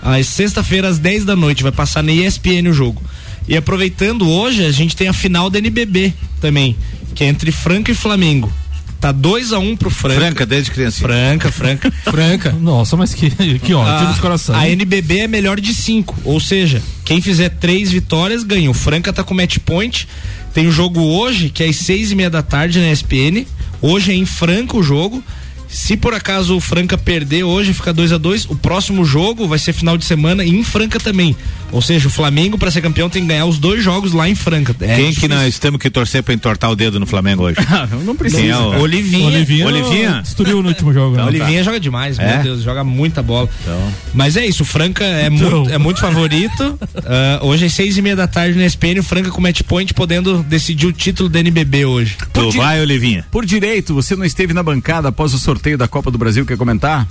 Às 0.02 0.26
sexta-feira, 0.30 0.88
às 0.88 0.98
10 0.98 1.26
da 1.26 1.36
noite, 1.36 1.62
vai 1.62 1.72
passar 1.72 2.02
na 2.02 2.12
ESPN 2.12 2.68
o 2.72 2.74
jogo. 2.74 3.04
E 3.48 3.56
aproveitando 3.56 4.28
hoje, 4.28 4.66
a 4.66 4.72
gente 4.72 4.96
tem 4.96 5.08
a 5.08 5.14
final 5.14 5.48
da 5.48 5.60
NBB 5.60 6.12
também, 6.42 6.76
que 7.14 7.24
é 7.24 7.28
entre 7.28 7.52
Franca 7.52 7.92
e 7.92 7.94
Flamengo. 7.94 8.52
Tá 9.00 9.12
2 9.12 9.54
a 9.54 9.60
1 9.60 9.78
pro 9.78 9.92
Franca. 9.92 10.20
Franca, 10.20 10.46
desde 10.48 10.72
criança. 10.72 11.00
Franca, 11.00 11.52
Franca. 11.52 11.92
Franca. 12.04 12.52
Nossa, 12.54 12.98
mas 12.98 13.14
que, 13.14 13.30
que 13.60 13.76
ótimo 13.76 14.10
dos 14.10 14.20
corações. 14.20 14.58
A 14.58 14.70
NBB 14.70 15.20
é 15.20 15.28
melhor 15.28 15.62
de 15.62 15.76
cinco, 15.76 16.18
ou 16.24 16.40
seja, 16.40 16.82
quem 17.06 17.22
fizer 17.22 17.50
três 17.50 17.92
vitórias 17.92 18.44
ganha. 18.44 18.72
O 18.72 18.74
Franca 18.74 19.14
tá 19.14 19.24
com 19.24 19.36
match 19.36 19.60
point. 19.60 20.08
Tem 20.54 20.68
o 20.68 20.72
jogo 20.72 21.02
hoje, 21.02 21.50
que 21.50 21.64
é 21.64 21.68
às 21.68 21.78
seis 21.78 22.12
e 22.12 22.16
meia 22.16 22.30
da 22.30 22.44
tarde 22.44 22.80
na 22.80 22.92
ESPN. 22.92 23.46
Hoje 23.82 24.12
é 24.12 24.16
em 24.16 24.26
Franca 24.26 24.78
o 24.78 24.84
jogo. 24.84 25.24
Se 25.72 25.96
por 25.96 26.14
acaso 26.14 26.56
o 26.58 26.60
Franca 26.60 26.98
perder 26.98 27.44
hoje, 27.44 27.74
fica 27.74 27.94
2 27.94 28.12
a 28.12 28.18
2 28.18 28.46
o 28.50 28.56
próximo 28.56 29.06
jogo 29.06 29.48
vai 29.48 29.58
ser 29.58 29.72
final 29.74 29.98
de 29.98 30.04
semana 30.06 30.44
em 30.44 30.64
Franca 30.64 31.00
também. 31.00 31.36
Ou 31.72 31.82
seja, 31.82 32.10
o 32.10 32.12
Flamengo, 32.12 32.58
para 32.58 32.70
ser 32.70 32.82
campeão, 32.82 33.10
tem 33.10 33.22
que 33.22 33.30
ganhar 33.30 33.46
os 33.46 33.58
dois 33.58 33.82
jogos 33.82 34.12
lá 34.12 34.28
em 34.28 34.36
Franca. 34.36 34.76
É 34.82 34.98
Quem 34.98 35.14
que 35.14 35.26
nós 35.30 35.58
temos 35.58 35.80
que 35.80 35.90
torcer 35.90 36.22
pra 36.22 36.34
entortar 36.34 36.70
o 36.70 36.76
dedo 36.76 37.00
no 37.00 37.06
Flamengo 37.06 37.44
hoje? 37.44 37.56
não 38.06 38.14
Quem 38.16 38.50
é 38.50 38.58
o... 38.58 38.82
Olivinha. 38.82 39.26
Olivinha, 39.28 39.66
Olivinha? 39.68 40.22
destruiu 40.22 40.62
no 40.62 40.68
último 40.68 40.92
jogo. 40.92 41.16
né? 41.16 41.24
Olivinha 41.24 41.64
joga 41.64 41.80
demais, 41.80 42.20
É? 42.20 42.34
meu 42.36 42.44
Deus, 42.44 42.64
joga 42.64 42.84
muita 42.84 43.24
bola. 43.24 43.48
Então. 43.62 43.94
Mas 44.14 44.36
é 44.36 44.46
isso, 44.46 44.64
o 44.64 44.66
Franca 44.66 45.06
é, 45.06 45.28
Então. 45.28 45.50
muito, 45.62 45.70
é 45.74 45.78
muito 45.78 46.02
favorito. 46.02 46.78
Ah, 47.06 47.40
hoje 47.42 47.66
às 47.66 47.74
seis 47.74 47.98
e 47.98 48.02
meia 48.02 48.18
da 48.18 48.28
tarde 48.28 48.58
na 48.60 48.66
SPN, 48.66 49.00
o 49.00 49.04
Franca 49.04 49.32
com 49.32 49.40
match 49.40 49.62
point 49.62 49.94
podendo 49.94 50.44
decidir 50.44 50.88
o 50.88 50.92
título 50.92 51.30
do 51.30 51.38
NBB 51.38 51.86
hoje. 51.86 52.18
Tu 52.34 52.50
di- 52.52 52.58
vai, 52.58 52.82
Olivinha. 52.82 53.26
Por 53.32 53.46
direito, 53.46 53.94
você 53.94 54.14
não 54.18 54.26
esteve 54.26 54.54
na 54.54 54.62
bancada 54.62 55.08
após 55.08 55.34
o 55.34 55.38
sorteio 55.40 55.61
da 55.78 55.88
Copa 55.88 56.12
do 56.12 56.18
Brasil, 56.18 56.46
quer 56.46 56.58
comentar? 56.58 57.08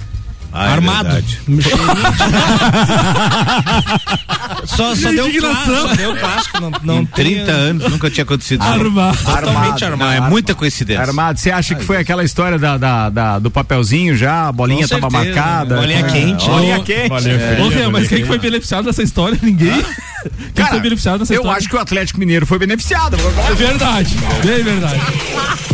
Ah, 0.52 0.66
é 0.66 0.72
Armado. 0.72 1.08
verdade. 1.10 1.40
só, 4.66 4.94
só 4.96 5.10
deu 5.10 5.30
clássico, 5.40 5.76
só 5.76 5.94
deu 5.94 6.16
clássico, 6.16 6.60
não, 6.60 6.70
não 6.82 6.98
Em 7.02 7.06
tem- 7.06 7.24
30 7.36 7.52
anos 7.52 7.90
nunca 7.90 8.10
tinha 8.10 8.24
acontecido 8.24 8.62
isso. 8.62 8.70
Armado. 8.72 9.18
Totalmente 9.18 9.80
Não, 9.82 9.88
armado. 9.92 10.12
é 10.12 10.20
muita 10.28 10.54
coincidência. 10.54 11.02
Armado, 11.02 11.38
você 11.38 11.50
acha 11.50 11.74
que 11.74 11.84
foi 11.84 11.96
aquela 11.98 12.24
história 12.24 12.58
da, 12.58 12.76
da- 12.76 13.10
da- 13.10 13.38
do 13.38 13.50
papelzinho 13.50 14.16
já, 14.16 14.48
a 14.48 14.52
bolinha 14.52 14.86
Com 14.88 15.00
tava 15.00 15.10
certeza, 15.10 15.34
marcada? 15.40 15.76
bolinha 15.76 16.00
É, 16.00 16.10
quente. 16.10 16.46
Bolinha 16.46 16.78
Ô, 16.78 16.82
quente. 16.82 17.08
Bolinha 17.08 17.34
É. 17.34 17.54
fria. 17.54 17.64
Ô, 17.64 17.68
Rian, 17.68 17.90
mas 17.90 18.08
quem 18.08 18.18
que 18.22 18.26
foi 18.26 18.38
beneficiado 18.38 18.84
dessa 18.86 19.02
história? 19.02 19.38
Ninguém. 19.40 19.84
Quem 20.22 20.64
Cara, 20.64 20.70
foi 20.70 20.80
beneficiado 20.80 21.18
dessa 21.20 21.32
eu 21.32 21.38
história? 21.40 21.58
acho 21.58 21.68
que 21.68 21.76
o 21.76 21.78
Atlético 21.78 22.18
Mineiro 22.20 22.46
foi 22.46 22.58
beneficiado. 22.58 23.16
É 23.48 23.54
verdade, 23.54 24.16
bem 24.44 24.62
verdade. 24.62 25.00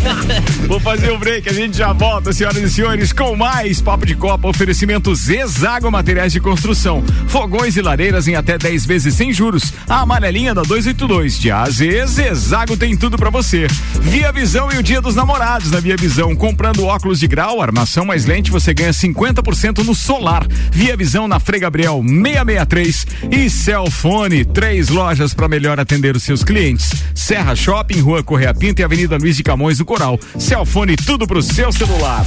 Vou 0.68 0.78
fazer 0.80 1.10
o 1.10 1.18
break, 1.18 1.48
a 1.48 1.52
gente 1.52 1.76
já 1.76 1.92
volta, 1.92 2.32
senhoras 2.32 2.58
e 2.62 2.70
senhores, 2.70 3.12
com 3.12 3.34
mais 3.36 3.80
Papo 3.80 4.06
de 4.06 4.14
Copa, 4.14 4.48
oferecimento 4.48 5.14
Zezago 5.14 5.90
Materiais 5.90 6.32
de 6.32 6.40
Construção, 6.40 7.02
fogões 7.26 7.76
e 7.76 7.82
lareiras 7.82 8.28
em 8.28 8.34
até 8.36 8.56
10 8.56 8.86
vezes 8.86 9.14
sem 9.14 9.32
juros. 9.32 9.72
A 9.88 10.00
amarelinha 10.00 10.54
da 10.54 10.62
282 10.62 11.38
de 11.38 11.50
AZ, 11.50 11.78
Zezago 12.06 12.76
tem 12.76 12.96
tudo 12.96 13.16
pra 13.16 13.30
você. 13.30 13.66
Via 14.00 14.30
Visão 14.32 14.68
e 14.72 14.78
o 14.78 14.82
Dia 14.82 15.00
dos 15.00 15.14
Namorados 15.16 15.70
na 15.70 15.80
Via 15.80 15.96
Visão, 15.96 16.34
comprando 16.36 16.84
óculos 16.84 17.18
de 17.18 17.26
grau, 17.26 17.60
armação 17.60 18.04
mais 18.04 18.24
lente, 18.26 18.50
você 18.50 18.72
ganha 18.72 18.90
50% 18.92 19.84
no 19.84 19.94
solar. 19.94 20.46
Via 20.70 20.96
Visão 20.96 21.26
na 21.26 21.40
Frei 21.40 21.60
Gabriel 21.60 22.02
663 22.02 23.06
e 23.32 23.50
Celfone, 23.50 24.35
três 24.44 24.88
lojas 24.88 25.34
para 25.34 25.48
melhor 25.48 25.78
atender 25.80 26.16
os 26.16 26.22
seus 26.22 26.44
clientes. 26.44 26.90
Serra 27.14 27.54
Shopping, 27.54 28.00
Rua 28.00 28.22
Correia 28.22 28.54
Pinto 28.54 28.80
e 28.80 28.84
Avenida 28.84 29.16
Luiz 29.16 29.36
de 29.36 29.42
Camões 29.42 29.78
do 29.78 29.84
Coral. 29.84 30.18
Celfone, 30.38 30.96
tudo 30.96 31.26
pro 31.26 31.42
seu 31.42 31.72
celular. 31.72 32.24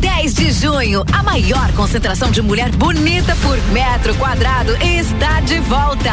10 0.00 0.34
de 0.34 0.52
junho, 0.52 1.04
a 1.12 1.22
maior 1.22 1.72
concentração 1.72 2.30
de 2.30 2.42
mulher 2.42 2.70
bonita 2.70 3.34
por 3.36 3.56
metro 3.72 4.14
quadrado 4.16 4.76
está 4.82 5.40
de 5.40 5.58
volta. 5.60 6.12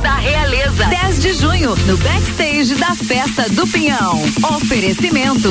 Da 0.00 0.16
Realeza. 0.16 0.86
10 0.86 1.20
de 1.20 1.32
junho, 1.34 1.74
no 1.86 1.96
backstage 1.98 2.74
da 2.74 2.94
Festa 2.94 3.48
do 3.50 3.66
Pinhão. 3.66 4.22
Oferecimento. 4.56 5.50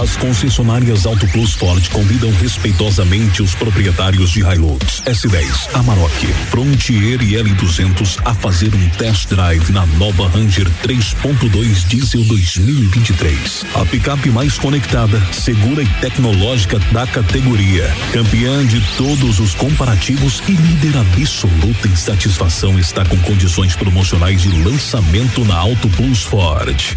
As 0.00 0.16
concessionárias 0.16 1.06
Auto 1.06 1.26
Plus 1.26 1.54
Ford 1.54 1.84
convidam 1.88 2.30
respeitosamente 2.40 3.42
os 3.42 3.52
proprietários 3.56 4.30
de 4.30 4.42
Hilux, 4.42 5.02
S10, 5.04 5.74
Amarok, 5.74 6.26
Frontier 6.50 7.20
e 7.20 7.32
L200 7.32 8.20
a 8.24 8.32
fazer 8.32 8.72
um 8.72 8.88
test 8.90 9.28
drive 9.28 9.72
na 9.72 9.84
nova 9.86 10.28
Ranger 10.28 10.70
3.2 10.84 11.88
Diesel 11.88 12.22
2023. 12.22 13.64
A 13.74 13.84
picape 13.86 14.30
mais 14.30 14.56
conectada, 14.56 15.20
segura 15.32 15.82
e 15.82 15.88
tecnológica 16.00 16.78
da 16.92 17.04
categoria. 17.04 17.92
Campeã 18.12 18.64
de 18.64 18.80
todos 18.96 19.40
os 19.40 19.52
comparativos 19.56 20.40
e 20.48 20.52
líder 20.52 20.96
absoluta 20.96 21.88
em 21.88 21.96
satisfação 21.96 22.78
está 22.78 23.04
com 23.04 23.18
condições 23.22 23.74
promocionais 23.74 24.42
de 24.42 24.62
lançamento 24.62 25.44
na 25.44 25.56
Auto 25.56 25.88
Plus 25.88 26.22
Ford. 26.22 26.96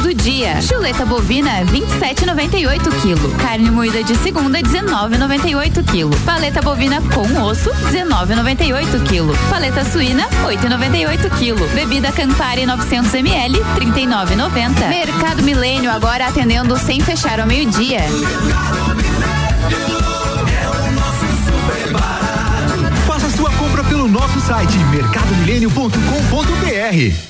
barato 0.00 0.02
do 0.02 0.14
dia. 0.14 0.62
Chuleta 0.62 1.04
bovina 1.04 1.62
27,98 1.66 2.80
kg. 3.02 3.36
Carne 3.42 3.70
moída 3.70 4.02
de 4.02 4.16
segunda 4.16 4.58
19,98 4.60 5.84
kg. 5.84 6.08
Paleta 6.24 6.62
bovina 6.62 7.02
com 7.14 7.42
osso 7.42 7.70
19,98 7.70 9.04
kg. 9.04 9.36
Paleta 9.50 9.84
suína 9.84 10.26
8,98 10.44 11.28
kg. 11.38 11.74
Bebida 11.74 12.10
Campari 12.12 12.64
900 12.66 13.14
ml 13.14 13.58
39,90. 13.76 14.88
Mercado 14.88 15.42
Milênio 15.42 15.90
agora 15.90 16.26
atendendo 16.26 16.78
sem 16.78 17.00
fechar 17.00 17.40
ao 17.40 17.46
meio-dia. 17.46 18.00
Faça 23.06 23.30
sua 23.30 23.50
compra 23.52 23.82
pelo 23.84 24.08
nosso 24.08 24.40
site 24.40 24.76
mercadomilênio.com.br. 24.90 27.29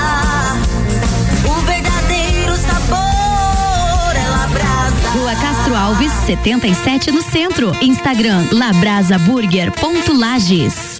Rua 5.31 5.39
Castro 5.39 5.75
Alves, 5.75 6.11
77 6.25 7.11
no 7.11 7.21
centro. 7.21 7.71
Instagram 7.81 8.47
labrasaburger.lages. 8.51 10.99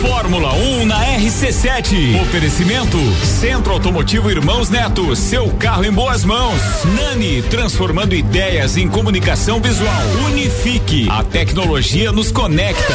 Fórmula 0.00 0.54
1 0.54 0.86
na 0.86 1.04
RC7. 1.16 2.22
Oferecimento 2.22 2.96
Centro 3.24 3.72
Automotivo 3.72 4.30
Irmãos 4.30 4.70
Neto. 4.70 5.16
Seu 5.16 5.50
carro 5.54 5.84
em 5.84 5.90
boas 5.90 6.24
mãos. 6.24 6.60
Nani, 6.84 7.42
transformando 7.42 8.14
ideias 8.14 8.76
em 8.76 8.88
comunicação 8.88 9.60
visual. 9.60 10.00
Unifique. 10.26 11.08
A 11.10 11.24
tecnologia 11.24 12.12
nos 12.12 12.30
conecta. 12.30 12.94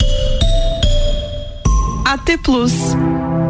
AT 2.11 2.35
Plus. 2.43 3.40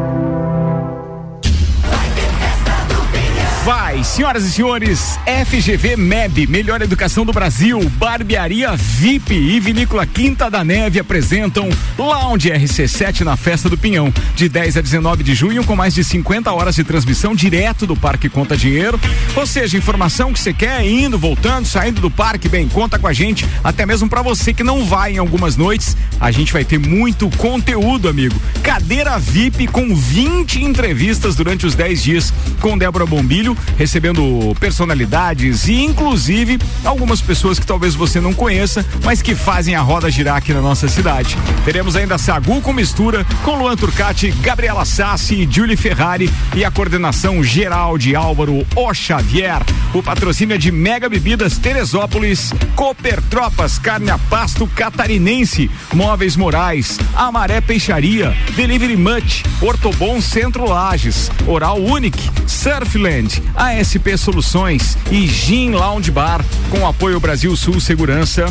Vai, 3.64 4.04
senhoras 4.04 4.44
e 4.44 4.52
senhores, 4.52 5.20
FGV 5.46 5.96
MEB, 5.96 6.48
melhor 6.48 6.82
educação 6.82 7.24
do 7.24 7.32
Brasil, 7.32 7.80
Barbearia 7.92 8.76
VIP 8.76 9.36
e 9.36 9.60
Vinícola 9.60 10.04
Quinta 10.04 10.50
da 10.50 10.64
Neve 10.64 11.00
apresentam 11.00 11.70
Lounge 11.96 12.50
RC7 12.50 13.22
na 13.22 13.38
Festa 13.38 13.70
do 13.70 13.78
Pinhão, 13.78 14.12
de 14.36 14.50
10 14.50 14.78
a 14.78 14.82
19 14.82 15.24
de 15.24 15.36
junho, 15.36 15.64
com 15.64 15.76
mais 15.76 15.94
de 15.94 16.04
50 16.04 16.52
horas 16.52 16.74
de 16.74 16.84
transmissão 16.84 17.36
direto 17.36 17.86
do 17.86 17.96
Parque 17.96 18.30
Conta 18.30 18.58
Dinheiro. 18.58 19.00
Ou 19.36 19.46
seja, 19.46 19.78
informação 19.78 20.34
que 20.34 20.40
você 20.40 20.54
quer, 20.54 20.84
indo, 20.84 21.20
voltando, 21.20 21.68
saindo 21.68 22.02
do 22.02 22.10
parque, 22.10 22.50
bem, 22.50 22.68
conta 22.68 22.98
com 22.98 23.06
a 23.06 23.14
gente, 23.14 23.46
até 23.64 23.86
mesmo 23.86 24.10
para 24.10 24.24
você 24.24 24.56
que 24.56 24.64
não 24.64 24.86
vai 24.86 25.14
em 25.14 25.18
algumas 25.20 25.56
noites, 25.56 25.96
a 26.20 26.32
gente 26.32 26.52
vai 26.52 26.66
ter 26.66 26.80
muito 26.80 27.30
conteúdo, 27.38 28.10
amigo. 28.10 28.42
Cadeira 28.64 29.20
VIP 29.20 29.68
com 29.68 29.96
20 29.96 30.64
entrevistas 30.64 31.36
durante 31.36 31.68
os 31.68 31.76
10 31.76 32.02
dias 32.02 32.34
com 32.60 32.76
Débora 32.76 33.06
Bombilho 33.06 33.51
recebendo 33.78 34.56
personalidades 34.60 35.68
e 35.68 35.82
inclusive 35.84 36.60
algumas 36.84 37.22
pessoas 37.22 37.60
que 37.60 37.66
talvez 37.66 37.96
você 37.96 38.20
não 38.20 38.34
conheça, 38.34 38.86
mas 39.04 39.22
que 39.22 39.36
fazem 39.36 39.76
a 39.76 39.82
roda 39.82 40.10
girar 40.10 40.38
aqui 40.38 40.54
na 40.54 40.62
nossa 40.62 40.88
cidade. 40.88 41.38
Teremos 41.66 41.96
ainda 41.96 42.18
Sagu 42.18 42.62
com 42.62 42.74
mistura 42.74 43.26
com 43.44 43.56
Luan 43.56 43.76
Turcati, 43.76 44.32
Gabriela 44.32 44.86
Sassi, 44.86 45.48
Julie 45.50 45.78
Ferrari 45.78 46.30
e 46.56 46.64
a 46.66 46.72
coordenação 46.72 47.44
geral 47.44 47.98
de 47.98 48.16
Álvaro 48.16 48.66
O 48.76 48.94
Xavier. 48.94 49.62
O 49.94 50.02
patrocínio 50.02 50.56
é 50.56 50.58
de 50.58 50.72
Mega 50.72 51.10
Bebidas 51.10 51.58
Teresópolis, 51.58 52.54
Cooper 52.76 53.22
Tropas, 53.24 53.78
Carne 53.78 54.10
a 54.10 54.18
Pasto 54.18 54.66
Catarinense, 54.68 55.70
Móveis 55.94 56.36
Morais, 56.36 56.98
Amaré 57.16 57.62
Peixaria, 57.62 58.36
Delivery 58.56 58.96
Much, 58.96 59.44
Ortobon 59.62 60.22
Centro 60.22 60.68
Lages, 60.68 61.30
Oral 61.46 61.78
Unique, 61.82 62.30
Surfland, 62.48 63.41
ASP 63.56 64.18
Soluções 64.18 64.98
e 65.10 65.28
Gin 65.28 65.72
Lounge 65.72 66.12
Bar, 66.12 66.44
com 66.70 66.88
apoio 66.88 67.20
Brasil 67.20 67.56
Sul 67.56 67.80
Segurança. 67.80 68.46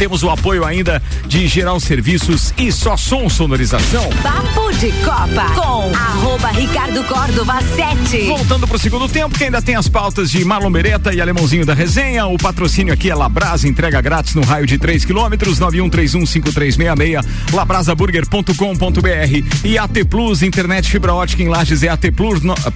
Temos 0.00 0.22
o 0.22 0.30
apoio 0.30 0.64
ainda 0.64 1.02
de 1.26 1.46
Geral 1.46 1.78
Serviços 1.78 2.54
e 2.56 2.72
Só 2.72 2.96
Som 2.96 3.28
Sonorização. 3.28 4.08
Papo 4.22 4.72
de 4.78 4.90
Copa 5.04 5.44
com 5.54 5.94
arroba 5.94 6.48
Ricardo 6.48 7.04
Córdova 7.04 7.60
7. 7.60 8.26
Voltando 8.26 8.66
pro 8.66 8.78
segundo 8.78 9.06
tempo, 9.10 9.36
que 9.36 9.44
ainda 9.44 9.60
tem 9.60 9.76
as 9.76 9.90
pautas 9.90 10.30
de 10.30 10.42
Marlon 10.42 10.72
Beretta 10.72 11.12
e 11.12 11.20
Alemãozinho 11.20 11.66
da 11.66 11.74
Resenha. 11.74 12.24
O 12.24 12.38
patrocínio 12.38 12.94
aqui 12.94 13.10
é 13.10 13.14
Labrasa, 13.14 13.68
entrega 13.68 14.00
grátis 14.00 14.34
no 14.34 14.42
raio 14.42 14.66
de 14.66 14.78
3 14.78 15.04
quilômetros, 15.04 15.60
91315366, 15.60 17.22
labrasaburger.com.br 17.52 19.66
e 19.66 19.76
AT 19.76 20.04
Plus, 20.08 20.42
internet 20.42 20.90
fibra 20.90 21.12
ótica 21.12 21.42
em 21.42 21.48
Lages 21.48 21.82
é 21.82 21.88
AT 21.88 22.10
Plus. 22.16 22.40
No, 22.40 22.54
AT, 22.54 22.72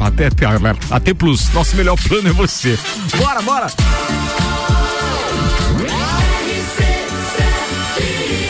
AT 0.90 1.14
Plus, 1.14 1.23
nosso 1.24 1.74
melhor 1.74 1.96
plano 1.96 2.28
é 2.28 2.32
você. 2.32 2.78
Bora, 3.16 3.40
bora! 3.40 3.66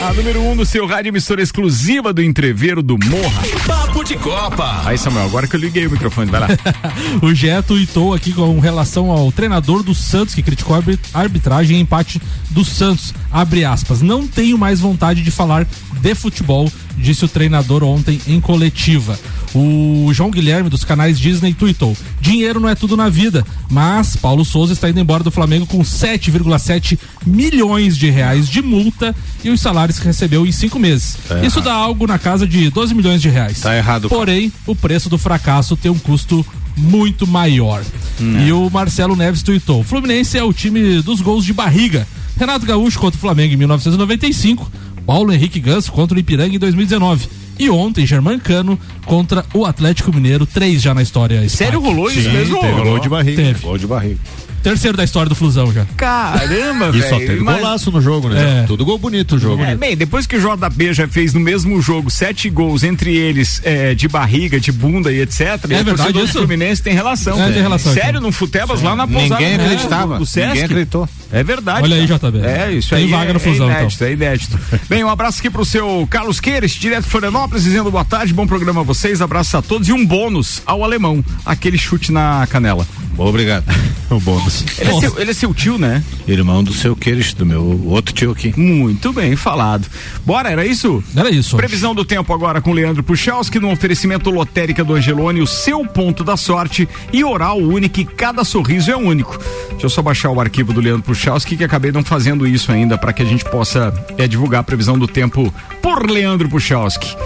A 0.02 0.12
número 0.12 0.40
1 0.40 0.50
um 0.50 0.54
no 0.54 0.66
seu 0.66 0.86
rádio, 0.86 1.08
emissora 1.08 1.40
exclusiva 1.40 2.12
do 2.12 2.22
entreveiro 2.22 2.82
do 2.82 2.98
Morra. 2.98 3.42
Papo 3.66 4.04
de 4.04 4.16
Copa. 4.16 4.82
Aí, 4.84 4.98
Samuel, 4.98 5.24
agora 5.24 5.46
que 5.46 5.56
eu 5.56 5.60
liguei 5.60 5.86
o 5.86 5.90
microfone, 5.90 6.30
vai 6.30 6.40
lá. 6.40 6.48
o 7.22 7.32
Gé 7.32 7.62
tuitou 7.62 8.12
aqui 8.12 8.32
com 8.32 8.58
relação 8.58 9.10
ao 9.10 9.32
treinador 9.32 9.82
do 9.82 9.94
Santos, 9.94 10.34
que 10.34 10.42
criticou 10.42 10.76
a 10.76 11.18
arbitragem 11.18 11.78
e 11.78 11.80
empate 11.80 12.20
do 12.50 12.64
Santos. 12.64 13.14
Abre 13.32 13.64
aspas. 13.64 14.02
Não 14.02 14.26
tenho 14.26 14.58
mais 14.58 14.78
vontade 14.80 15.22
de 15.22 15.30
falar 15.30 15.66
de 16.00 16.14
futebol, 16.14 16.70
disse 16.96 17.24
o 17.24 17.28
treinador 17.28 17.82
ontem 17.82 18.20
em 18.26 18.40
coletiva. 18.40 19.18
O 19.54 20.10
João 20.12 20.30
Guilherme 20.30 20.68
dos 20.68 20.84
canais 20.84 21.18
Disney 21.18 21.54
tuitou: 21.54 21.96
Dinheiro 22.20 22.58
não 22.58 22.68
é 22.68 22.74
tudo 22.74 22.96
na 22.96 23.08
vida, 23.08 23.44
mas 23.70 24.16
Paulo 24.16 24.44
Souza 24.44 24.72
está 24.72 24.88
indo 24.88 24.98
embora 24.98 25.22
do 25.22 25.30
Flamengo 25.30 25.66
com 25.66 25.80
7,7 25.80 26.98
milhões 27.24 27.96
de 27.96 28.10
reais 28.10 28.48
de 28.48 28.60
multa 28.60 29.14
e 29.44 29.50
os 29.50 29.60
salários 29.60 29.98
que 29.98 30.06
recebeu 30.06 30.46
em 30.46 30.52
cinco 30.52 30.78
meses. 30.78 31.16
Tá 31.28 31.44
Isso 31.44 31.60
dá 31.60 31.72
algo 31.72 32.06
na 32.06 32.18
casa 32.18 32.46
de 32.46 32.68
12 32.70 32.94
milhões 32.94 33.22
de 33.22 33.28
reais. 33.28 33.60
Tá 33.60 33.76
errado. 33.76 34.08
Porém, 34.08 34.52
o 34.66 34.74
preço 34.74 35.08
do 35.08 35.18
fracasso 35.18 35.76
tem 35.76 35.90
um 35.90 35.98
custo 35.98 36.44
muito 36.76 37.26
maior. 37.26 37.82
Hum. 38.20 38.46
E 38.46 38.52
o 38.52 38.68
Marcelo 38.70 39.16
Neves 39.16 39.42
tuitou: 39.42 39.82
Fluminense 39.82 40.36
é 40.36 40.42
o 40.42 40.52
time 40.52 41.00
dos 41.02 41.20
gols 41.20 41.44
de 41.44 41.52
barriga. 41.52 42.06
Renato 42.36 42.66
Gaúcho 42.66 42.98
contra 42.98 43.16
o 43.16 43.20
Flamengo 43.20 43.54
em 43.54 43.56
1995, 43.56 44.70
Paulo 45.06 45.32
Henrique 45.32 45.60
Ganso 45.60 45.92
contra 45.92 46.16
o 46.16 46.20
Ipiranga 46.20 46.54
em 46.54 46.58
2019. 46.58 47.28
E 47.58 47.70
ontem, 47.70 48.06
Germancano 48.06 48.78
contra 49.06 49.44
o 49.54 49.64
Atlético 49.64 50.12
Mineiro, 50.12 50.44
três 50.44 50.82
já 50.82 50.92
na 50.92 51.02
história. 51.02 51.48
Sério, 51.48 51.80
rolou 51.80 52.10
isso 52.10 52.22
Sim, 52.22 52.32
mesmo? 52.32 52.60
teve 52.60 52.82
gol 52.82 52.98
de 52.98 53.08
barriga. 53.08 53.42
Teve. 53.42 53.60
Gol 53.60 53.78
de 53.78 53.86
barriga. 53.86 54.18
Terceiro 54.64 54.96
da 54.96 55.04
história 55.04 55.28
do 55.28 55.34
Flusão 55.34 55.70
já. 55.72 55.84
Caramba, 55.96 56.88
E 56.88 56.92
velho. 56.92 57.08
só 57.08 57.18
teve 57.18 57.40
mas- 57.40 57.56
golaço 57.60 57.92
no 57.92 58.00
jogo, 58.00 58.30
né? 58.30 58.62
É. 58.62 58.66
Tudo 58.66 58.84
gol 58.84 58.98
bonito 58.98 59.36
o 59.36 59.38
jogo. 59.38 59.62
É, 59.62 59.76
bem, 59.76 59.94
depois 59.96 60.26
que 60.26 60.36
o 60.36 60.40
JB 60.40 60.92
já 60.94 61.06
fez 61.06 61.34
no 61.34 61.40
mesmo 61.40 61.80
jogo 61.82 62.10
sete 62.10 62.48
gols, 62.48 62.82
entre 62.82 63.14
eles 63.14 63.60
é, 63.62 63.94
de 63.94 64.08
barriga, 64.08 64.58
de 64.58 64.72
bunda 64.72 65.12
e 65.12 65.20
etc. 65.20 65.40
e 65.68 65.74
É 65.74 65.80
o 65.80 65.84
verdade 65.84 66.18
isso? 66.18 66.32
Fluminense 66.38 66.82
tem 66.82 66.94
relação. 66.94 67.40
É, 67.42 67.52
tem 67.52 67.60
relação, 67.62 67.92
Sério, 67.92 68.08
então. 68.18 68.22
no 68.22 68.32
Futebas 68.32 68.80
lá 68.80 68.96
na 68.96 69.06
pousada. 69.06 69.40
Ninguém 69.40 69.54
acreditava. 69.54 70.18
Do 70.18 70.24
Sesc. 70.26 70.48
Ninguém 70.48 70.64
acreditou. 70.64 71.08
É 71.30 71.42
verdade. 71.44 71.82
Olha 71.82 71.96
aí. 71.96 72.06
JB. 72.06 72.38
É, 72.46 72.72
isso 72.72 72.88
Tem 72.90 73.04
aí. 73.04 73.10
vaga 73.10 73.30
é, 73.30 73.32
no 73.34 73.40
Flusão, 73.40 73.70
é 73.70 73.74
inédito, 73.80 74.04
é 74.04 74.12
inédito. 74.12 74.58
Bem, 74.88 75.04
um 75.04 75.10
abraço 75.10 75.40
aqui 75.40 75.50
pro 75.50 75.64
seu 75.64 76.06
Carlos 76.10 76.40
Queires, 76.40 76.72
direto 76.72 77.04
de 77.04 77.10
Florianópolis, 77.10 77.64
dizendo 77.64 77.90
boa 77.90 78.04
tarde, 78.04 78.32
bom 78.32 78.46
programa 78.46 78.80
a 78.80 78.84
vocês, 78.84 79.20
abraços 79.20 79.54
a 79.54 79.60
todos 79.60 79.88
e 79.88 79.92
um 79.92 80.06
bônus 80.06 80.62
ao 80.64 80.82
alemão, 80.82 81.22
aquele 81.44 81.76
chute 81.76 82.10
na 82.10 82.46
canela. 82.48 82.86
Obrigado. 83.16 83.64
o 84.10 84.20
bônus. 84.20 84.64
Ele 84.78 84.90
é, 84.90 85.00
seu, 85.00 85.20
ele 85.20 85.30
é 85.30 85.34
seu 85.34 85.54
tio, 85.54 85.78
né? 85.78 86.02
Irmão 86.26 86.62
do 86.62 86.72
seu 86.72 86.94
Queires, 86.94 87.32
do 87.34 87.44
meu 87.44 87.82
outro 87.86 88.14
tio 88.14 88.30
aqui. 88.30 88.58
Muito 88.58 89.12
bem 89.12 89.36
falado. 89.36 89.86
Bora, 90.24 90.50
era 90.50 90.66
isso? 90.66 91.02
Era 91.16 91.30
isso. 91.30 91.56
Previsão 91.56 91.94
do 91.94 92.04
tempo 92.04 92.32
agora 92.32 92.60
com 92.60 92.72
Leandro 92.72 93.02
Puchalski 93.02 93.58
no 93.58 93.70
oferecimento 93.70 94.30
lotérica 94.30 94.84
do 94.84 94.94
Angelone, 94.94 95.40
o 95.40 95.46
seu 95.46 95.84
ponto 95.86 96.22
da 96.24 96.36
sorte 96.36 96.88
e 97.12 97.24
oral 97.24 97.58
único, 97.58 98.04
cada 98.16 98.44
sorriso 98.44 98.90
é 98.90 98.96
único. 98.96 99.38
Deixa 99.70 99.86
eu 99.86 99.90
só 99.90 100.02
baixar 100.02 100.30
o 100.30 100.40
arquivo 100.40 100.72
do 100.72 100.80
Leandro 100.80 101.02
Puchalski 101.02 101.56
que 101.56 101.64
acabei 101.64 101.92
não 101.92 102.04
fazendo 102.04 102.46
isso 102.46 102.72
ainda 102.72 102.96
para 102.98 103.12
que 103.12 103.22
a 103.22 103.26
gente 103.26 103.44
possa 103.44 103.92
é, 104.18 104.26
divulgar 104.26 104.60
a 104.60 104.64
previsão 104.64 104.98
do 104.98 105.06
tempo 105.06 105.52
por 105.82 106.08
Leandro 106.08 106.48
Puchalski. 106.48 107.16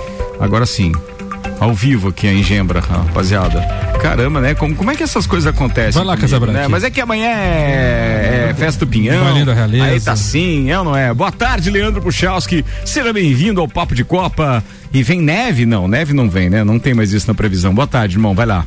Agora 0.40 0.66
sim, 0.66 0.92
ao 1.60 1.74
vivo 1.74 2.08
aqui 2.08 2.26
em 2.26 2.42
Gembra, 2.42 2.80
rapaziada. 2.80 3.87
Caramba, 4.00 4.40
né? 4.40 4.54
Como, 4.54 4.74
como 4.74 4.90
é 4.90 4.96
que 4.96 5.02
essas 5.02 5.26
coisas 5.26 5.46
acontecem? 5.52 5.92
Vai 5.92 6.04
lá, 6.04 6.16
Casabranca. 6.16 6.58
né? 6.60 6.68
Mas 6.68 6.84
é 6.84 6.90
que 6.90 7.00
amanhã 7.00 7.28
é, 7.28 8.48
é 8.50 8.54
festa 8.54 8.84
do 8.84 8.90
Pinhão. 8.90 9.22
Bailinho 9.24 9.46
da 9.46 9.54
Realeza. 9.54 9.84
Aí 9.84 10.00
tá 10.00 10.16
sim, 10.16 10.70
é 10.70 10.78
ou 10.78 10.84
não 10.84 10.96
é? 10.96 11.12
Boa 11.12 11.32
tarde, 11.32 11.70
Leandro 11.70 12.00
Puchalski. 12.00 12.64
Seja 12.84 13.12
bem-vindo 13.12 13.60
ao 13.60 13.68
Papo 13.68 13.94
de 13.94 14.04
Copa. 14.04 14.62
E 14.92 15.02
vem 15.02 15.20
neve? 15.20 15.66
Não, 15.66 15.86
neve 15.86 16.14
não 16.14 16.30
vem, 16.30 16.48
né? 16.48 16.64
Não 16.64 16.78
tem 16.78 16.94
mais 16.94 17.12
isso 17.12 17.26
na 17.28 17.34
previsão. 17.34 17.74
Boa 17.74 17.86
tarde, 17.86 18.14
irmão. 18.16 18.34
Vai 18.34 18.46
lá. 18.46 18.64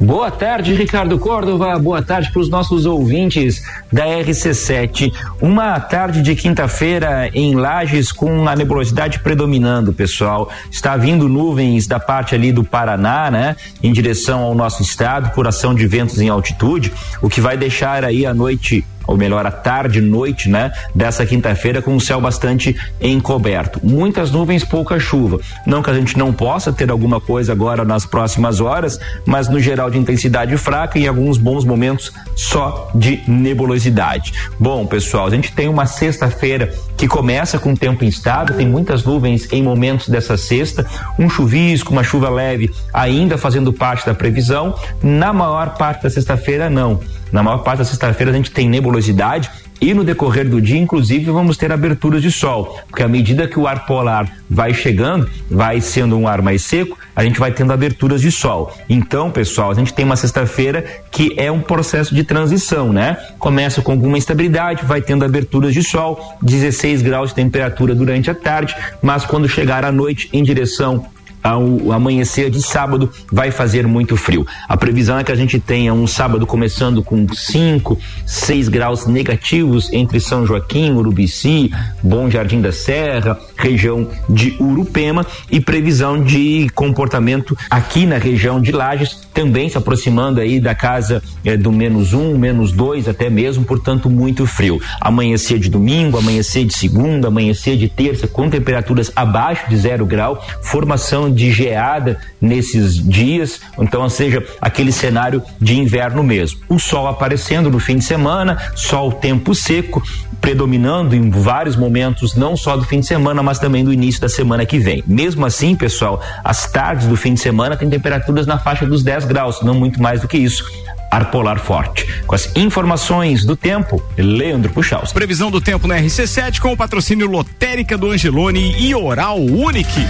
Boa 0.00 0.30
tarde, 0.30 0.72
Ricardo 0.72 1.18
Córdova. 1.18 1.78
Boa 1.78 2.00
tarde 2.00 2.30
para 2.32 2.40
os 2.40 2.48
nossos 2.48 2.86
ouvintes 2.86 3.62
da 3.92 4.06
RC7. 4.06 5.12
Uma 5.42 5.78
tarde 5.78 6.22
de 6.22 6.34
quinta-feira 6.34 7.28
em 7.34 7.54
Lages 7.54 8.10
com 8.10 8.48
a 8.48 8.56
nebulosidade 8.56 9.18
predominando, 9.18 9.92
pessoal. 9.92 10.50
Está 10.70 10.96
vindo 10.96 11.28
nuvens 11.28 11.86
da 11.86 12.00
parte 12.00 12.34
ali 12.34 12.50
do 12.50 12.64
Paraná, 12.64 13.30
né, 13.30 13.56
em 13.82 13.92
direção 13.92 14.40
ao 14.40 14.54
nosso 14.54 14.82
estado, 14.82 15.34
por 15.34 15.46
ação 15.46 15.74
de 15.74 15.86
ventos 15.86 16.18
em 16.18 16.30
altitude, 16.30 16.90
o 17.20 17.28
que 17.28 17.42
vai 17.42 17.58
deixar 17.58 18.02
aí 18.02 18.24
a 18.24 18.32
noite 18.32 18.82
ou 19.10 19.16
melhor, 19.16 19.44
a 19.44 19.50
tarde 19.50 20.00
noite, 20.00 20.48
né, 20.48 20.70
dessa 20.94 21.26
quinta-feira 21.26 21.82
com 21.82 21.96
o 21.96 22.00
céu 22.00 22.20
bastante 22.20 22.76
encoberto. 23.00 23.80
Muitas 23.82 24.30
nuvens, 24.30 24.62
pouca 24.62 25.00
chuva. 25.00 25.40
Não 25.66 25.82
que 25.82 25.90
a 25.90 25.94
gente 25.94 26.16
não 26.16 26.32
possa 26.32 26.72
ter 26.72 26.88
alguma 26.92 27.20
coisa 27.20 27.50
agora 27.50 27.84
nas 27.84 28.06
próximas 28.06 28.60
horas, 28.60 29.00
mas 29.26 29.48
no 29.48 29.58
geral 29.58 29.90
de 29.90 29.98
intensidade 29.98 30.56
fraca 30.56 30.96
e 30.96 31.06
em 31.06 31.08
alguns 31.08 31.38
bons 31.38 31.64
momentos 31.64 32.12
só 32.36 32.88
de 32.94 33.20
nebulosidade. 33.26 34.32
Bom, 34.60 34.86
pessoal, 34.86 35.26
a 35.26 35.30
gente 35.30 35.50
tem 35.50 35.68
uma 35.68 35.86
sexta-feira 35.86 36.72
que 36.96 37.08
começa 37.08 37.58
com 37.58 37.74
tempo 37.74 38.04
instável, 38.04 38.56
tem 38.56 38.68
muitas 38.68 39.02
nuvens 39.02 39.52
em 39.52 39.60
momentos 39.60 40.08
dessa 40.08 40.36
sexta, 40.36 40.86
um 41.18 41.28
chuvisco, 41.28 41.92
uma 41.92 42.04
chuva 42.04 42.30
leve 42.30 42.70
ainda 42.94 43.36
fazendo 43.36 43.72
parte 43.72 44.06
da 44.06 44.14
previsão. 44.14 44.72
Na 45.02 45.32
maior 45.32 45.70
parte 45.76 46.04
da 46.04 46.10
sexta-feira, 46.10 46.70
não. 46.70 47.00
Na 47.32 47.42
maior 47.42 47.58
parte 47.58 47.78
da 47.78 47.84
sexta-feira 47.84 48.32
a 48.32 48.34
gente 48.34 48.50
tem 48.50 48.68
nebulosidade 48.68 49.50
e 49.80 49.94
no 49.94 50.04
decorrer 50.04 50.46
do 50.46 50.60
dia, 50.60 50.76
inclusive, 50.76 51.30
vamos 51.30 51.56
ter 51.56 51.72
aberturas 51.72 52.20
de 52.20 52.30
sol, 52.30 52.78
porque 52.86 53.02
à 53.02 53.08
medida 53.08 53.48
que 53.48 53.58
o 53.58 53.66
ar 53.66 53.86
polar 53.86 54.30
vai 54.48 54.74
chegando, 54.74 55.28
vai 55.50 55.80
sendo 55.80 56.18
um 56.18 56.28
ar 56.28 56.42
mais 56.42 56.62
seco, 56.62 56.98
a 57.16 57.24
gente 57.24 57.40
vai 57.40 57.50
tendo 57.50 57.72
aberturas 57.72 58.20
de 58.20 58.30
sol. 58.30 58.76
Então, 58.90 59.30
pessoal, 59.30 59.70
a 59.70 59.74
gente 59.74 59.94
tem 59.94 60.04
uma 60.04 60.16
sexta-feira 60.16 60.84
que 61.10 61.32
é 61.38 61.50
um 61.50 61.62
processo 61.62 62.14
de 62.14 62.22
transição, 62.22 62.92
né? 62.92 63.16
Começa 63.38 63.80
com 63.80 63.92
alguma 63.92 64.18
instabilidade, 64.18 64.84
vai 64.84 65.00
tendo 65.00 65.24
aberturas 65.24 65.72
de 65.72 65.82
sol, 65.82 66.36
16 66.42 67.00
graus 67.00 67.30
de 67.30 67.36
temperatura 67.36 67.94
durante 67.94 68.30
a 68.30 68.34
tarde, 68.34 68.76
mas 69.00 69.24
quando 69.24 69.48
chegar 69.48 69.82
à 69.82 69.90
noite 69.90 70.28
em 70.30 70.42
direção 70.42 71.06
ao 71.42 71.92
amanhecer 71.92 72.50
de 72.50 72.62
sábado 72.62 73.10
vai 73.30 73.50
fazer 73.50 73.86
muito 73.86 74.16
frio. 74.16 74.46
A 74.68 74.76
previsão 74.76 75.18
é 75.18 75.24
que 75.24 75.32
a 75.32 75.36
gente 75.36 75.58
tenha 75.58 75.92
um 75.92 76.06
sábado 76.06 76.46
começando 76.46 77.02
com 77.02 77.26
5, 77.32 77.98
6 78.26 78.68
graus 78.68 79.06
negativos 79.06 79.92
entre 79.92 80.20
São 80.20 80.46
Joaquim, 80.46 80.92
Urubici, 80.92 81.70
Bom 82.02 82.30
Jardim 82.30 82.60
da 82.60 82.72
Serra, 82.72 83.38
região 83.56 84.08
de 84.28 84.56
Urupema 84.58 85.26
e 85.50 85.60
previsão 85.60 86.22
de 86.22 86.68
comportamento 86.74 87.56
aqui 87.68 88.06
na 88.06 88.18
região 88.18 88.60
de 88.60 88.72
Lages, 88.72 89.28
também 89.32 89.68
se 89.68 89.78
aproximando 89.78 90.40
aí 90.40 90.60
da 90.60 90.74
casa 90.74 91.22
eh, 91.44 91.56
do 91.56 91.72
menos 91.72 92.12
um, 92.12 92.36
menos 92.36 92.72
dois 92.72 93.08
até 93.08 93.30
mesmo, 93.30 93.64
portanto 93.64 94.10
muito 94.10 94.46
frio. 94.46 94.80
Amanhecer 95.00 95.58
de 95.58 95.70
domingo, 95.70 96.18
amanhecer 96.18 96.64
de 96.64 96.76
segunda, 96.76 97.28
amanhecer 97.28 97.76
de 97.76 97.88
terça 97.88 98.26
com 98.26 98.50
temperaturas 98.50 99.12
abaixo 99.14 99.68
de 99.68 99.76
zero 99.76 100.04
grau, 100.04 100.44
formação 100.62 101.29
de 101.32 101.50
geada 101.50 102.18
nesses 102.40 102.94
dias, 102.96 103.60
então, 103.78 104.08
seja, 104.08 104.44
aquele 104.60 104.92
cenário 104.92 105.42
de 105.60 105.78
inverno 105.78 106.22
mesmo. 106.22 106.60
O 106.68 106.78
sol 106.78 107.06
aparecendo 107.06 107.70
no 107.70 107.78
fim 107.78 107.96
de 107.96 108.04
semana, 108.04 108.58
sol 108.74 109.12
tempo 109.12 109.54
seco, 109.54 110.02
predominando 110.40 111.14
em 111.14 111.30
vários 111.30 111.76
momentos, 111.76 112.34
não 112.34 112.56
só 112.56 112.76
do 112.76 112.84
fim 112.84 113.00
de 113.00 113.06
semana, 113.06 113.42
mas 113.42 113.58
também 113.58 113.84
do 113.84 113.92
início 113.92 114.20
da 114.20 114.28
semana 114.28 114.64
que 114.64 114.78
vem. 114.78 115.02
Mesmo 115.06 115.44
assim, 115.44 115.76
pessoal, 115.76 116.22
as 116.42 116.70
tardes 116.70 117.06
do 117.06 117.16
fim 117.16 117.34
de 117.34 117.40
semana 117.40 117.76
têm 117.76 117.90
temperaturas 117.90 118.46
na 118.46 118.58
faixa 118.58 118.86
dos 118.86 119.02
10 119.02 119.24
graus, 119.26 119.60
não 119.62 119.74
muito 119.74 120.00
mais 120.02 120.20
do 120.20 120.28
que 120.28 120.38
isso 120.38 120.64
ar 121.10 121.30
polar 121.30 121.58
forte. 121.58 122.06
Com 122.26 122.34
as 122.34 122.50
informações 122.54 123.42
do 123.44 123.56
tempo, 123.56 124.02
Leandro 124.16 124.72
Puxaus. 124.72 125.12
Previsão 125.12 125.50
do 125.50 125.60
tempo 125.60 125.88
na 125.88 125.98
RC7 125.98 126.60
com 126.60 126.72
o 126.72 126.76
patrocínio 126.76 127.26
Lotérica 127.26 127.98
do 127.98 128.10
Angelone 128.10 128.76
e 128.78 128.94
Oral 128.94 129.40
Unique. 129.40 130.06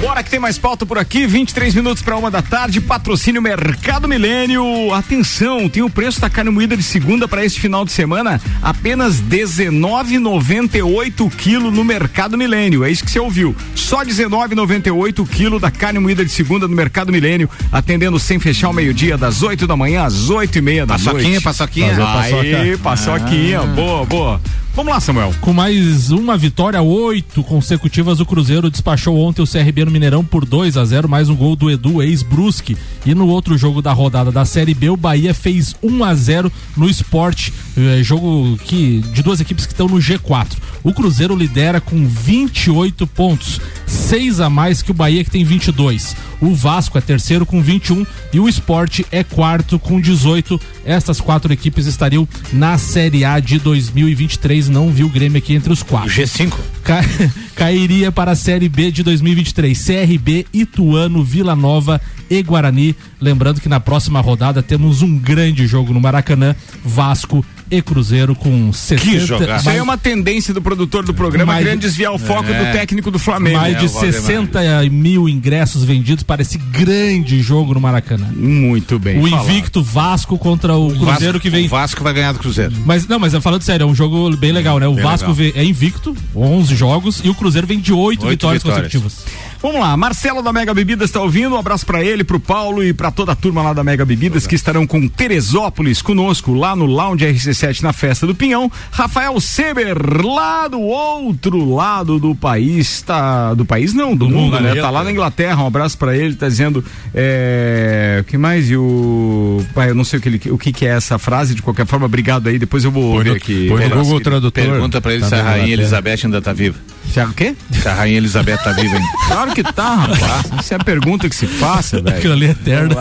Bora 0.00 0.22
que 0.22 0.28
tem 0.28 0.38
mais 0.38 0.58
pauta 0.58 0.84
por 0.84 0.98
aqui, 0.98 1.26
23 1.26 1.74
minutos 1.74 2.02
para 2.02 2.14
uma 2.14 2.30
da 2.30 2.42
tarde, 2.42 2.78
patrocínio 2.78 3.40
Mercado 3.40 4.06
Milênio. 4.06 4.92
Atenção, 4.92 5.66
tem 5.66 5.82
o 5.82 5.88
preço 5.88 6.20
da 6.20 6.28
carne 6.28 6.50
moída 6.50 6.76
de 6.76 6.82
segunda 6.82 7.26
para 7.26 7.42
este 7.42 7.58
final 7.58 7.86
de 7.86 7.92
semana, 7.92 8.38
apenas 8.60 9.22
19,98 9.22 11.34
quilo 11.34 11.70
no 11.70 11.82
Mercado 11.82 12.36
Milênio. 12.36 12.84
É 12.84 12.90
isso 12.90 13.02
que 13.02 13.10
você 13.10 13.18
ouviu. 13.18 13.56
Só 13.74 14.04
19,98 14.04 15.26
quilo 15.26 15.58
da 15.58 15.70
carne 15.70 15.98
moída 15.98 16.22
de 16.22 16.30
segunda 16.30 16.68
no 16.68 16.76
Mercado 16.76 17.10
Milênio, 17.10 17.48
atendendo 17.72 18.18
sem 18.18 18.38
fechar 18.38 18.68
o 18.68 18.74
meio-dia, 18.74 19.16
das 19.16 19.42
8 19.42 19.66
da 19.66 19.74
manhã 19.74 20.04
às 20.04 20.28
8 20.28 20.33
e 20.58 20.60
meia 20.60 20.86
da 20.86 20.94
Paçoquinha, 20.94 21.30
noite. 21.30 21.44
paçoquinha. 21.44 22.60
Aí, 22.60 22.76
paçoquinha. 22.78 23.60
Ah. 23.60 23.66
Boa, 23.66 24.04
boa. 24.04 24.40
Vamos 24.74 24.92
lá, 24.92 24.98
Samuel. 24.98 25.32
Com 25.40 25.52
mais 25.52 26.10
uma 26.10 26.36
vitória, 26.36 26.82
oito 26.82 27.44
consecutivas, 27.44 28.18
o 28.18 28.26
Cruzeiro 28.26 28.68
despachou 28.68 29.16
ontem 29.20 29.40
o 29.40 29.46
CRB 29.46 29.84
no 29.84 29.90
Mineirão 29.92 30.24
por 30.24 30.44
2 30.44 30.76
a 30.76 30.84
0 30.84 31.08
mais 31.08 31.28
um 31.28 31.36
gol 31.36 31.54
do 31.54 31.70
Edu, 31.70 32.02
ex-Brusque. 32.02 32.76
E 33.06 33.14
no 33.14 33.28
outro 33.28 33.56
jogo 33.56 33.80
da 33.80 33.92
rodada 33.92 34.32
da 34.32 34.44
Série 34.44 34.74
B, 34.74 34.90
o 34.90 34.96
Bahia 34.96 35.32
fez 35.32 35.76
1 35.80 36.02
a 36.02 36.12
0 36.12 36.50
no 36.76 36.90
esporte, 36.90 37.54
eh, 37.76 38.02
jogo 38.02 38.58
que 38.64 38.98
de 39.12 39.22
duas 39.22 39.40
equipes 39.40 39.64
que 39.64 39.72
estão 39.72 39.86
no 39.86 39.98
G4. 39.98 40.56
O 40.82 40.92
Cruzeiro 40.92 41.36
lidera 41.36 41.80
com 41.80 42.04
28 42.08 43.06
pontos, 43.06 43.60
seis 43.86 44.40
a 44.40 44.50
mais 44.50 44.82
que 44.82 44.90
o 44.90 44.94
Bahia, 44.94 45.22
que 45.22 45.30
tem 45.30 45.44
22. 45.44 46.16
O 46.40 46.54
Vasco 46.54 46.98
é 46.98 47.00
terceiro 47.00 47.46
com 47.46 47.62
21 47.62 48.04
e 48.32 48.40
o 48.40 48.48
Esporte 48.48 49.06
é 49.10 49.24
quarto 49.24 49.78
com 49.78 50.00
18. 50.00 50.60
Estas 50.84 51.20
quatro 51.20 51.50
equipes 51.52 51.86
estariam 51.86 52.28
na 52.52 52.76
Série 52.76 53.24
A 53.24 53.40
de 53.40 53.58
2023. 53.58 54.63
Não 54.68 54.90
viu 54.90 55.06
o 55.06 55.10
Grêmio 55.10 55.38
aqui 55.38 55.54
entre 55.54 55.72
os 55.72 55.82
quatro. 55.82 56.10
G5. 56.10 56.52
Ca- 56.82 57.02
cairia 57.54 58.10
para 58.12 58.32
a 58.32 58.36
Série 58.36 58.68
B 58.68 58.90
de 58.90 59.02
2023. 59.02 59.78
CRB, 59.86 60.46
Ituano, 60.52 61.22
Vila 61.24 61.54
Nova 61.56 62.00
e 62.30 62.42
Guarani. 62.42 62.94
Lembrando 63.20 63.60
que 63.60 63.68
na 63.68 63.80
próxima 63.80 64.20
rodada 64.20 64.62
temos 64.62 65.02
um 65.02 65.18
grande 65.18 65.66
jogo 65.66 65.92
no 65.92 66.00
Maracanã, 66.00 66.54
Vasco 66.84 67.44
e 67.76 67.82
Cruzeiro 67.82 68.34
com 68.34 68.72
60. 68.72 69.56
Isso 69.56 69.70
aí 69.70 69.78
é 69.78 69.82
uma 69.82 69.96
tendência 69.98 70.52
do 70.54 70.60
produtor 70.62 71.04
do 71.04 71.12
programa 71.14 71.52
Mais- 71.52 71.64
querendo 71.64 71.80
desviar 71.80 72.12
o 72.12 72.18
foco 72.18 72.50
É. 72.50 72.64
do 72.64 72.72
técnico 72.72 73.10
do 73.10 73.18
Flamengo. 73.18 73.58
Mais 73.58 73.78
de 73.78 73.88
60 73.88 74.60
mil 74.90 75.28
ingressos 75.28 75.84
vendidos 75.84 76.22
para 76.24 76.42
esse 76.42 76.58
grande 76.58 77.40
jogo 77.40 77.74
no 77.74 77.80
Maracanã. 77.80 78.26
Muito 78.34 78.98
bem. 78.98 79.18
O 79.20 79.28
falado. 79.28 79.44
invicto 79.50 79.82
Vasco 79.82 80.38
contra 80.38 80.74
o 80.76 80.88
Cruzeiro 80.88 81.06
Vasco- 81.34 81.40
que 81.40 81.50
vem. 81.50 81.66
O 81.66 81.68
Vasco 81.68 82.02
vai 82.02 82.12
ganhar 82.12 82.32
do 82.32 82.38
Cruzeiro. 82.38 82.72
Mas 82.84 83.06
não, 83.06 83.18
mas 83.18 83.32
falando 83.36 83.62
sério, 83.62 83.84
é 83.84 83.86
um 83.86 83.94
jogo 83.94 84.34
bem 84.36 84.52
legal, 84.52 84.78
né? 84.78 84.86
O 84.86 84.94
Bem 84.94 85.04
Vasco 85.04 85.32
legal. 85.32 85.52
é 85.62 85.64
invicto, 85.64 86.16
11 86.34 86.74
jogos, 86.74 87.20
e 87.24 87.28
o 87.28 87.34
Cruzeiro 87.34 87.66
vem 87.66 87.78
de 87.80 87.92
8, 87.92 88.22
Oito 88.26 88.30
vitórias, 88.30 88.62
vitórias. 88.62 88.92
consecutivas. 88.92 89.24
Vamos 89.64 89.80
lá, 89.80 89.96
Marcelo 89.96 90.42
da 90.42 90.52
Mega 90.52 90.74
Bebidas 90.74 91.08
está 91.08 91.22
ouvindo. 91.22 91.54
Um 91.54 91.58
abraço 91.58 91.86
para 91.86 92.04
ele, 92.04 92.22
pro 92.22 92.38
Paulo 92.38 92.84
e 92.84 92.92
para 92.92 93.10
toda 93.10 93.32
a 93.32 93.34
turma 93.34 93.62
lá 93.62 93.72
da 93.72 93.82
Mega 93.82 94.04
Bebidas 94.04 94.46
que 94.46 94.54
estarão 94.54 94.86
com 94.86 95.08
Teresópolis 95.08 96.02
conosco 96.02 96.52
lá 96.52 96.76
no 96.76 96.84
Lounge 96.84 97.24
RC7 97.24 97.80
na 97.80 97.94
festa 97.94 98.26
do 98.26 98.34
Pinhão. 98.34 98.70
Rafael 98.90 99.40
Seber, 99.40 99.96
lá 100.22 100.68
do 100.68 100.78
outro 100.82 101.64
lado 101.74 102.18
do 102.18 102.34
país, 102.34 103.00
tá 103.00 103.54
do 103.54 103.64
país 103.64 103.94
não, 103.94 104.14
do, 104.14 104.28
mundo, 104.28 104.52
né? 104.52 104.58
planeta. 104.58 104.82
Tá 104.82 104.90
lá 104.90 105.02
na 105.02 105.10
Inglaterra. 105.10 105.62
Um 105.62 105.66
abraço 105.68 105.96
para 105.96 106.14
ele, 106.14 106.34
tá 106.34 106.46
dizendo 106.46 106.84
é, 107.14 108.18
o 108.20 108.24
que 108.24 108.36
mais 108.36 108.68
e 108.68 108.76
o 108.76 109.64
pai, 109.74 109.88
eu 109.88 109.94
não 109.94 110.04
sei 110.04 110.18
o 110.18 110.22
que 110.22 110.28
ele, 110.28 110.40
o 110.50 110.58
que 110.58 110.72
que 110.74 110.84
é 110.84 110.90
essa 110.90 111.18
frase 111.18 111.54
de 111.54 111.62
qualquer 111.62 111.86
forma. 111.86 112.04
Obrigado 112.04 112.48
aí, 112.50 112.58
depois 112.58 112.84
eu 112.84 112.90
vou 112.90 113.14
Põe 113.14 113.24
ver 113.24 113.30
no- 113.30 113.36
aqui. 113.36 113.68
põe 113.68 113.88
no 113.88 113.96
Google 113.96 114.18
que- 114.18 114.24
Tradutor. 114.24 114.52
Pergunta 114.52 115.00
pra 115.00 115.12
ele 115.14 115.22
Tá 115.22 115.28
se 115.30 115.34
a 115.36 115.42
Rainha. 115.42 115.72
Elizabeth 115.72 116.18
ainda 116.24 116.42
tá 116.42 116.52
viva. 116.52 116.76
Se 117.10 117.18
a 117.20 117.24
o 117.26 117.32
quê? 117.32 117.54
Se 117.70 117.88
a 117.88 117.94
Rainha 117.94 118.18
Elizabeth 118.18 118.58
tá 118.58 118.72
viva 118.72 118.96
ainda. 118.96 119.08
Claro 119.28 119.53
que 119.54 119.62
tá, 119.62 119.94
rapaz? 119.94 120.50
Essa 120.58 120.74
é 120.74 120.76
a 120.80 120.84
pergunta 120.84 121.28
que 121.28 121.34
se 121.36 121.46
faça, 121.46 122.00
velho. 122.02 122.16
Aquilo 122.16 122.32
ali 122.34 122.46
é 122.46 122.50
eterno. 122.50 122.94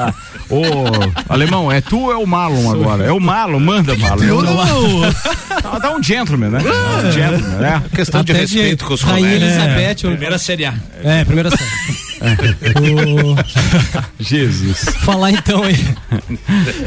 Ô, 0.49 0.61
alemão, 1.27 1.71
é 1.71 1.81
tu 1.81 1.99
ou 1.99 2.11
é 2.11 2.15
o 2.15 2.25
Malon 2.27 2.71
agora? 2.71 3.03
É 3.05 3.11
o 3.11 3.19
Malon, 3.19 3.59
manda, 3.59 3.95
Malon. 3.97 4.17
tu, 4.17 4.43
não? 4.43 5.79
Dá- 5.79 5.91
um 5.95 6.01
gentleman, 6.03 6.49
né? 6.49 6.59
Um 6.59 7.11
gentleman, 7.11 7.57
né? 7.59 7.83
Questão 7.93 8.23
de 8.23 8.31
Até 8.31 8.41
respeito 8.41 8.85
com 8.85 8.93
os 8.93 9.01
Rainha 9.01 9.27
colegas. 9.39 9.49
Elizabeth. 9.57 10.03
eu- 10.03 10.09
Primeira 10.11 10.37
Série 10.37 10.65
A. 10.65 10.73
É, 11.03 11.25
primeira 11.25 11.49
série. 11.49 11.69
O- 12.79 13.35
Jesus. 14.19 14.85
Falar 15.01 15.31
então 15.31 15.63
aí. 15.63 15.75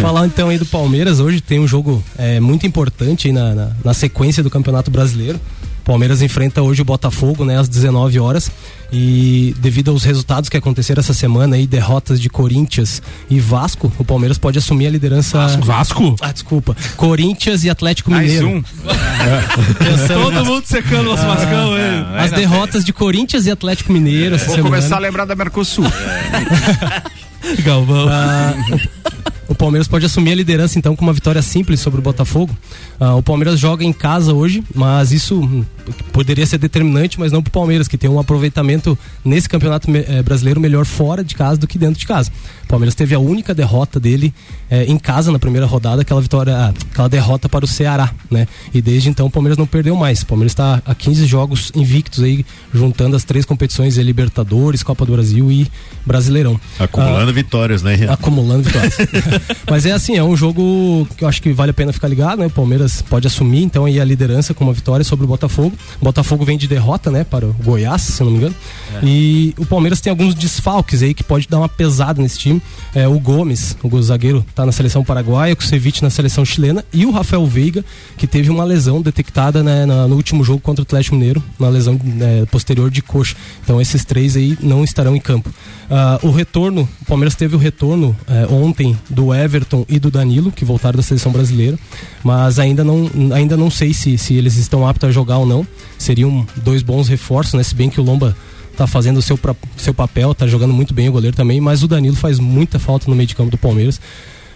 falar 0.01 0.27
então 0.27 0.49
aí 0.49 0.59
do 0.59 0.67
Palmeiras. 0.67 1.21
Hoje 1.21 1.41
tem 1.41 1.59
um 1.61 1.67
jogo 1.69 2.03
é, 2.19 2.41
muito 2.41 2.67
importante 2.67 3.27
aí 3.29 3.33
na, 3.33 3.55
na, 3.55 3.71
na 3.85 3.95
sequência 3.95 4.43
do 4.43 4.51
Campeonato 4.51 4.91
Brasileiro. 4.91 5.39
O 5.83 5.85
Palmeiras 5.87 6.21
enfrenta 6.23 6.63
hoje 6.63 6.83
o 6.83 6.85
Botafogo, 6.85 7.45
né, 7.45 7.59
às 7.59 7.69
19 7.69 8.19
horas. 8.19 8.51
E 8.93 9.55
devido 9.59 9.91
aos 9.91 10.05
resultados 10.05 10.49
que 10.49 10.57
aconteceram 10.57 11.01
essa 11.01 11.13
semana 11.13 11.57
aí, 11.57 11.67
derrotas 11.67 12.21
de 12.21 12.29
Corinthians 12.31 13.03
e 13.29 13.41
Vasco, 13.41 13.93
o 13.99 14.05
Palmeiras 14.05 14.39
pode 14.39 14.59
assumir 14.59 14.87
a 14.87 14.91
liderança. 14.91 15.39
Vasco? 15.39 15.63
Vasco? 15.65 16.17
Ah, 16.21 16.33
desculpa. 16.33 16.77
Corinthians 16.97 17.65
e 17.65 17.71
Atlético 17.71 18.11
Mais 18.11 18.27
Mineiro. 18.27 18.49
um. 18.49 18.63
Pensando 19.79 20.23
Todo 20.23 20.45
mundo 20.45 20.65
secando 20.67 21.13
os 21.13 21.21
Vascão, 21.21 21.77
hein? 21.77 22.07
As 22.17 22.31
derrotas 22.31 22.85
de 22.85 22.93
Corinthians 22.93 23.47
e 23.47 23.51
Atlético 23.51 23.93
Mineiro 23.93 24.37
essa 24.37 24.47
Vou 24.47 24.55
semana. 24.57 24.77
começar 24.77 24.97
a 24.97 25.01
lembrar 25.01 25.25
da 25.25 25.35
Mercosul. 25.35 25.85
Galvão. 27.65 28.09
Ah, 28.11 28.55
o, 29.49 29.55
Palmeiras 29.55 29.89
pode 29.89 30.07
assumir 30.07 30.33
a 30.33 30.35
liderança 30.35 30.79
então 30.79 30.95
com 30.95 31.03
uma 31.05 31.13
vitória 31.13 31.43
simples 31.43 31.81
sobre 31.81 32.01
o 32.01 32.03
Botafogo. 32.03 32.57
Ah, 32.99 33.15
o 33.15 33.23
Palmeiras 33.23 33.59
joga 33.59 33.85
em 33.85 33.93
casa 33.93 34.33
hoje, 34.33 34.63
mas 34.75 35.13
isso 35.13 35.41
hum, 35.41 35.65
poderia 36.13 36.47
ser 36.47 36.59
determinante, 36.59 37.19
mas 37.19 37.33
não 37.33 37.43
para 37.43 37.51
o 37.51 37.53
Palmeiras, 37.53 37.89
que 37.89 37.99
tem 37.99 38.09
um 38.09 38.19
aproveitamento 38.19 38.99
nesse 39.25 39.49
campeonato 39.49 39.89
eh, 39.91 40.23
brasileiro 40.23 40.61
melhor 40.61 40.85
fora 40.85 41.23
de 41.23 41.35
casa 41.35 41.59
do 41.59 41.67
que 41.67 41.79
dentro 41.79 41.99
de 41.99 42.07
casa. 42.07 42.31
O 42.65 42.67
Palmeiras 42.67 42.95
teve 42.95 43.15
a 43.15 43.19
única 43.19 43.55
derrota 43.55 44.01
dele 44.01 44.35
eh, 44.71 44.85
em 44.85 44.99
casa 44.99 45.31
na 45.31 45.39
primeira 45.39 45.67
rodada, 45.67 46.03
aquela 46.03 46.21
vitória, 46.21 46.57
ah, 46.57 46.75
aquela 46.91 47.09
derrota 47.09 47.49
para 47.49 47.65
o 47.65 47.69
Ceará, 47.69 48.13
né? 48.31 48.49
E 48.75 48.83
desde 48.83 49.09
então 49.09 49.27
o 49.27 49.31
Palmeiras 49.31 49.59
não 49.59 49.67
perdeu 49.67 49.95
mais. 49.95 50.23
O 50.23 50.27
Palmeiras 50.27 50.53
está 50.53 50.83
a 50.85 50.95
15 50.95 51.27
jogos 51.27 51.71
invictos 51.75 52.23
aí, 52.23 52.45
juntando 52.73 53.15
as 53.15 53.25
três 53.25 53.45
competições, 53.45 53.99
eh, 53.99 54.03
Libertadores, 54.03 54.83
Copa 54.83 55.05
do 55.05 55.13
Brasil 55.13 55.51
e 55.53 55.71
Brasileirão. 56.05 56.61
Acumulando 56.79 57.33
vitórias, 57.33 57.83
né? 57.83 58.07
Acumulando 58.09 58.65
vitórias. 58.65 58.97
Mas 59.71 59.87
é 59.87 59.93
assim, 59.93 60.17
é 60.17 60.23
um 60.25 60.37
jogo 60.37 61.07
que 61.17 61.25
eu 61.25 61.29
acho 61.29 61.41
que 61.43 61.53
vale 61.53 61.71
a 61.71 61.75
pena 61.75 61.93
ficar 61.93 62.09
ligado, 62.09 62.39
né? 62.41 62.47
O 62.47 62.51
Palmeiras 62.51 63.03
pode 63.03 63.27
assumir 63.27 63.63
então 63.63 63.85
aí 63.85 64.01
a 64.01 64.05
liderança 64.05 64.55
com 64.55 64.65
uma 64.65 64.73
vitória 64.73 65.05
sobre 65.05 65.25
o 65.25 65.29
Botafogo. 65.29 65.73
O 66.01 66.05
Botafogo 66.05 66.45
vem 66.45 66.57
de 66.59 66.67
derrota, 66.69 67.11
né, 67.11 67.25
para 67.25 67.47
o 67.47 67.53
Goiás, 67.53 68.03
se 68.03 68.23
não 68.23 68.31
me 68.31 68.37
engano. 68.39 68.55
E 69.03 69.55
o 69.59 69.67
Palmeiras 69.67 70.01
tem 70.01 70.11
alguns 70.11 70.35
desfalques 70.35 71.03
aí 71.03 71.13
que 71.15 71.23
pode 71.25 71.49
dar 71.49 71.59
uma 71.59 71.69
pesada 71.69 72.21
nesse 72.23 72.39
time. 72.39 72.63
É, 72.95 73.07
o 73.07 73.19
Gomes, 73.19 73.77
o 73.83 74.03
zagueiro, 74.03 74.45
tá 74.55 74.65
na 74.65 74.73
seleção 74.73 75.05
paraguaia, 75.05 75.53
o 75.53 75.57
Kusevich 75.57 76.03
na 76.03 76.11
seleção 76.11 76.45
chilena 76.45 76.85
e 76.93 77.05
o 77.07 77.11
Rafael 77.11 77.45
Veiga, 77.47 77.85
que 78.17 78.27
teve 78.27 78.51
uma 78.51 78.65
lesão 78.65 79.01
detectada 79.03 79.63
né, 79.63 79.85
na- 79.87 80.07
no 80.09 80.15
último 80.17 80.43
jogo 80.45 80.61
contra 80.61 80.83
o 80.83 80.85
Atlético 80.85 81.17
Mineiro, 81.17 81.43
uma 81.59 81.69
lesão 81.69 81.99
né, 82.05 82.45
posterior 82.51 82.91
de 82.91 83.03
coxa. 83.03 83.35
Então 83.63 83.81
esses 83.81 84.05
três 84.05 84.37
aí 84.37 84.57
não 84.61 84.85
estarão 84.85 85.15
em 85.17 85.21
campo. 85.21 85.51
Ah, 85.91 86.19
o 86.23 86.31
retorno, 86.31 86.89
o 87.03 87.05
Palmeiras 87.05 87.35
teve 87.35 87.55
o 87.55 87.59
retorno 87.59 88.17
eh, 88.29 88.47
ontem 88.51 88.97
do 89.09 89.26
Everton 89.35 89.85
e 89.89 89.99
do 89.99 90.11
Danilo, 90.11 90.53
que 90.53 90.65
voltaram 90.65 90.97
da 90.97 91.03
seleção 91.03 91.33
brasileira, 91.33 91.79
mas 92.23 92.59
ainda 92.59 92.83
não, 92.83 93.11
ainda 93.35 93.57
não 93.57 93.71
sei 93.71 93.93
se, 93.93 94.17
se 94.19 94.35
eles 94.35 94.57
estão 94.57 94.87
aptos 94.87 95.09
a 95.09 95.13
jogar 95.13 95.39
ou 95.39 95.47
não. 95.47 95.67
Seriam 95.99 96.47
dois 96.57 96.83
bons 96.83 97.09
reforços, 97.09 97.55
né? 97.55 97.63
Se 97.63 97.75
bem 97.75 97.89
que 97.89 98.01
o 98.01 98.05
Lomba 98.05 98.37
tá 98.77 98.87
fazendo 98.87 99.17
o 99.17 99.23
seu, 99.23 99.39
seu 99.77 99.95
papel, 99.95 100.35
tá 100.35 100.47
jogando 100.47 100.75
muito 100.75 100.93
bem 100.93 101.09
o 101.09 101.13
goleiro 101.13 101.37
também, 101.37 101.61
mas 101.61 101.83
o 101.83 101.89
Danilo 101.89 102.17
faz 102.17 102.39
muita 102.39 102.79
falta 102.79 103.09
no 103.09 103.17
meio 103.17 103.27
de 103.27 103.35
campo 103.35 103.51
do 103.51 103.59
Palmeiras. 103.59 104.01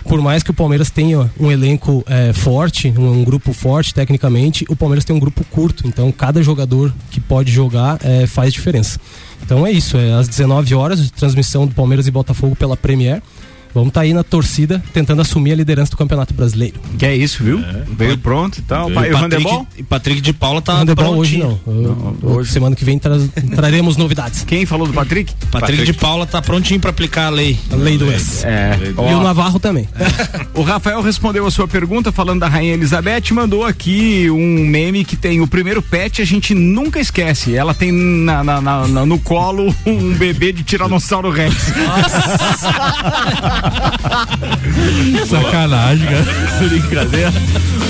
Por 0.04 0.20
mais 0.20 0.42
que 0.42 0.50
o 0.50 0.54
Palmeiras 0.54 0.90
tenha 0.90 1.30
um 1.38 1.50
elenco 1.50 2.02
eh, 2.06 2.32
forte, 2.32 2.92
um, 2.96 3.20
um 3.20 3.24
grupo 3.24 3.52
forte 3.52 3.92
tecnicamente, 3.92 4.64
o 4.68 4.74
Palmeiras 4.74 5.04
tem 5.04 5.14
um 5.14 5.20
grupo 5.20 5.44
curto, 5.50 5.86
então 5.86 6.10
cada 6.10 6.42
jogador 6.42 6.92
que 7.10 7.20
pode 7.20 7.52
jogar 7.52 7.98
eh, 8.02 8.26
faz 8.26 8.52
diferença. 8.52 8.98
Então 9.42 9.66
é 9.66 9.70
isso, 9.70 9.96
é 9.96 10.12
às 10.12 10.26
19 10.26 10.74
horas 10.74 11.02
de 11.02 11.12
transmissão 11.12 11.66
do 11.66 11.74
Palmeiras 11.74 12.06
e 12.06 12.10
Botafogo 12.10 12.56
pela 12.56 12.76
Premier. 12.76 13.22
Vamos 13.74 13.88
estar 13.88 14.00
aí 14.02 14.12
na 14.12 14.22
torcida 14.24 14.82
tentando 14.92 15.22
assumir 15.22 15.52
a 15.52 15.56
liderança 15.56 15.90
do 15.92 15.96
Campeonato 15.96 16.34
Brasileiro. 16.34 16.74
Que 16.98 17.06
é 17.06 17.14
isso, 17.16 17.42
viu? 17.44 17.60
Veio 17.96 18.18
pronto 18.18 18.58
e 18.58 18.62
tal. 18.62 18.90
E 18.90 18.94
Pai, 18.94 19.12
o 19.12 19.16
handebol? 19.16 19.66
E 19.78 19.82
Patrick 19.82 20.20
de 20.20 20.32
Paula 20.32 20.60
tá 20.60 20.72
Handebol 20.74 21.16
hoje 21.16 21.38
não. 21.38 21.58
Eu- 21.66 22.16
eu- 22.22 22.44
Semana 22.44 22.74
que 22.74 22.84
vem 22.84 22.98
tra- 22.98 23.16
traremos 23.54 23.96
novidades. 23.96 24.42
Quem 24.44 24.66
falou 24.66 24.86
do 24.86 24.92
Patrick? 24.92 25.32
Patrick, 25.50 25.84
de 25.84 25.92
Paula 25.92 26.26
tá 26.26 26.40
prontinho 26.42 26.80
pra 26.80 26.90
aplicar 26.90 27.26
a 27.26 27.30
lei. 27.30 27.58
A 27.70 27.76
lei 27.76 27.96
do 27.98 28.10
ex. 28.10 28.44
É. 28.44 28.78
E 28.96 29.14
o 29.14 29.22
Navarro 29.22 29.58
também. 29.60 29.88
O 30.52 30.62
Rafael 30.62 31.00
respondeu 31.00 31.46
a 31.46 31.50
sua 31.50 31.66
pergunta 31.66 32.10
falando 32.12 32.40
da 32.40 32.48
Rainha 32.48 32.74
Elizabeth, 32.74 33.32
mandou 33.32 33.64
aqui 33.64 34.28
um 34.30 34.66
meme 34.66 35.04
que 35.04 35.16
tem 35.16 35.40
o 35.40 35.46
primeiro 35.46 35.80
pet, 35.80 36.20
a 36.20 36.24
gente 36.24 36.54
nunca 36.54 37.00
esquece. 37.00 37.54
Ela 37.54 37.72
tem 37.72 37.90
na- 37.92 38.42
na- 38.44 38.60
na- 38.60 38.86
no 39.06 39.18
colo 39.18 39.74
um 39.86 40.12
bebê 40.14 40.52
de 40.52 40.62
Tiranossauro 40.62 41.30
Rex. 41.30 41.54
Sacanagem, 45.26 46.06
cara. 46.06 46.24
Brincadeira. 46.68 47.32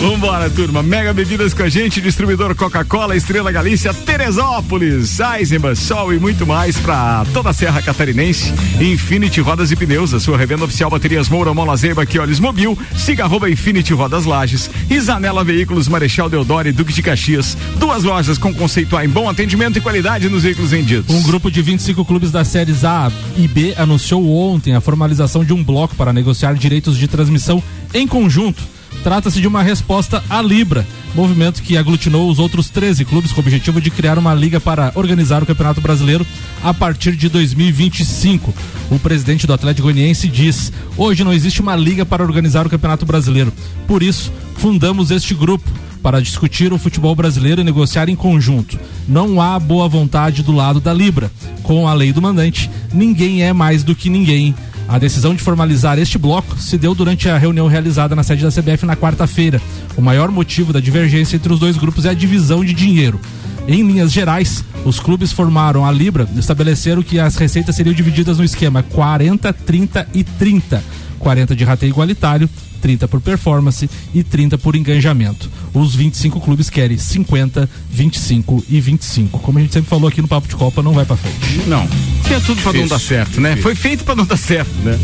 Vambora, 0.01 0.49
turma. 0.49 0.83
Mega 0.83 1.13
Bebidas 1.13 1.53
com 1.53 1.63
a 1.63 1.69
gente, 1.69 2.01
distribuidor 2.01 2.55
Coca-Cola, 2.55 3.17
Estrela 3.17 3.53
Galícia, 3.53 3.93
Teresópolis, 3.93 5.19
Eisenbahn, 5.21 5.75
Sol 5.75 6.15
e 6.15 6.19
muito 6.19 6.47
mais 6.47 6.79
pra 6.79 7.27
toda 7.33 7.51
a 7.51 7.53
Serra 7.53 7.83
Catarinense. 7.83 8.53
Infinity 8.81 9.41
Rodas 9.41 9.71
e 9.71 9.77
Pneus, 9.77 10.15
a 10.15 10.21
sua 10.21 10.39
revenda 10.39 10.65
oficial 10.65 10.91
Baterias 10.91 11.29
Moura, 11.29 11.53
Mola 11.53 11.77
Zeiba, 11.77 12.05
Olhos 12.21 12.41
Mobil, 12.41 12.79
siga 12.97 13.25
arroba 13.25 13.51
Infinity 13.51 13.93
Rodas 13.93 14.25
Lages 14.25 14.71
Zanela 15.01 15.43
Veículos, 15.43 15.89
Marechal 15.89 16.29
Deodoro 16.29 16.69
e 16.69 16.73
Duque 16.73 16.93
de 16.93 17.03
Caxias. 17.03 17.57
Duas 17.79 18.05
lojas 18.05 18.39
com 18.39 18.55
conceito 18.55 18.97
A 18.97 19.05
em 19.05 19.09
bom 19.09 19.29
atendimento 19.29 19.79
e 19.79 19.81
qualidade 19.81 20.29
nos 20.29 20.43
veículos 20.43 20.71
vendidos. 20.71 21.15
Um 21.15 21.23
grupo 21.23 21.51
de 21.51 21.63
25 21.63 22.05
clubes 22.05 22.31
das 22.31 22.49
séries 22.49 22.85
A 22.85 23.11
e 23.37 23.49
B 23.49 23.75
anunciou 23.77 24.29
ontem 24.31 24.75
a 24.75 24.81
formalização 24.81 25.45
de 25.45 25.53
um 25.61 25.65
bloco 25.65 25.95
para 25.95 26.13
negociar 26.13 26.55
direitos 26.55 26.97
de 26.97 27.07
transmissão 27.07 27.63
em 27.93 28.07
conjunto. 28.07 28.63
Trata-se 29.05 29.41
de 29.41 29.47
uma 29.47 29.63
resposta 29.63 30.23
à 30.29 30.43
Libra, 30.43 30.87
movimento 31.15 31.63
que 31.63 31.77
aglutinou 31.77 32.29
os 32.31 32.39
outros 32.39 32.69
13 32.69 33.05
clubes 33.05 33.33
com 33.33 33.41
o 33.41 33.45
objetivo 33.45 33.81
de 33.81 33.91
criar 33.91 34.19
uma 34.19 34.35
liga 34.35 34.61
para 34.61 34.93
organizar 34.95 35.43
o 35.43 35.47
Campeonato 35.47 35.81
Brasileiro 35.81 36.27
a 36.63 36.75
partir 36.75 37.15
de 37.17 37.29
2025. 37.29 38.53
O 38.91 38.99
presidente 38.99 39.47
do 39.47 39.53
Atlético 39.53 39.87
Goianiense 39.87 40.29
diz: 40.29 40.73
"Hoje 40.97 41.25
não 41.25 41.33
existe 41.33 41.61
uma 41.61 41.77
liga 41.77 42.05
para 42.05 42.23
organizar 42.23 42.67
o 42.67 42.71
Campeonato 42.71 43.07
Brasileiro. 43.07 43.53
Por 43.87 44.03
isso, 44.03 44.33
fundamos 44.57 45.11
este 45.11 45.35
grupo 45.35 45.71
para 46.03 46.21
discutir 46.21 46.73
o 46.73 46.79
futebol 46.79 47.15
brasileiro 47.15 47.61
e 47.61 47.65
negociar 47.65 48.09
em 48.09 48.17
conjunto. 48.17 48.79
Não 49.07 49.41
há 49.41 49.59
boa 49.59 49.89
vontade 49.89 50.43
do 50.43 50.53
lado 50.53 50.81
da 50.81 50.93
Libra. 50.93 51.31
Com 51.63 51.87
a 51.87 51.95
lei 51.95 52.13
do 52.13 52.23
mandante, 52.23 52.71
ninguém 52.93 53.43
é 53.43 53.53
mais 53.53 53.83
do 53.83 53.95
que 53.95 54.11
ninguém. 54.11 54.55
A 54.91 54.99
decisão 54.99 55.37
de 55.37 55.41
formalizar 55.41 56.01
este 56.01 56.19
bloco 56.19 56.61
se 56.61 56.77
deu 56.77 56.97
durante 56.97 57.29
a 57.29 57.39
reunião 57.39 57.69
realizada 57.69 58.17
na 58.17 58.25
sede 58.25 58.43
da 58.43 58.51
CBF 58.51 58.85
na 58.85 58.97
quarta-feira. 58.97 59.63
O 59.97 60.03
maior 60.03 60.33
motivo 60.33 60.73
da 60.73 60.81
divergência 60.81 61.37
entre 61.37 61.53
os 61.53 61.61
dois 61.61 61.77
grupos 61.77 62.07
é 62.07 62.09
a 62.09 62.13
divisão 62.13 62.65
de 62.65 62.75
dinheiro. 62.75 63.21
Em 63.69 63.87
linhas 63.87 64.11
gerais, 64.11 64.65
os 64.85 64.99
clubes 64.99 65.31
formaram 65.31 65.87
a 65.87 65.93
Libra 65.93 66.29
e 66.35 66.41
estabeleceram 66.41 67.05
que 67.05 67.21
as 67.21 67.37
receitas 67.37 67.77
seriam 67.77 67.95
divididas 67.95 68.39
no 68.39 68.45
esquema 68.45 68.83
40, 68.83 69.53
30 69.53 70.09
e 70.13 70.25
30. 70.25 70.83
40 71.21 71.55
de 71.55 71.63
rateio 71.63 71.91
igualitário, 71.91 72.51
30 72.81 73.07
por 73.09 73.21
performance 73.21 73.89
e 74.15 74.23
30 74.23 74.59
por 74.59 74.75
engajamento. 74.75 75.49
Os 75.75 75.95
25 75.95 76.41
clubes 76.41 76.69
querem 76.71 76.99
50, 76.99 77.69
25 77.91 78.65
e 78.69 78.81
25. 78.81 79.39
Como 79.39 79.59
a 79.59 79.61
gente 79.63 79.73
sempre 79.75 79.89
falou 79.91 80.09
aqui 80.09 80.21
no 80.23 80.29
Papo 80.29 80.49
de 80.49 80.57
Copa, 80.57 80.83
não 80.83 80.93
vai 80.93 81.05
pra 81.05 81.17
frente. 81.17 81.69
Não. 81.69 81.87
Tinha 82.27 82.41
tudo 82.41 82.61
pra 82.63 82.73
não 82.73 82.83
Difícil. 82.85 82.89
dar 82.89 82.99
certo, 82.99 83.41
né? 83.41 83.57
Foi 83.57 83.75
feito 83.75 84.05
pra 84.05 84.15
não 84.17 84.25
dar 84.25 84.37
certo, 84.37 84.71
né? 84.85 84.99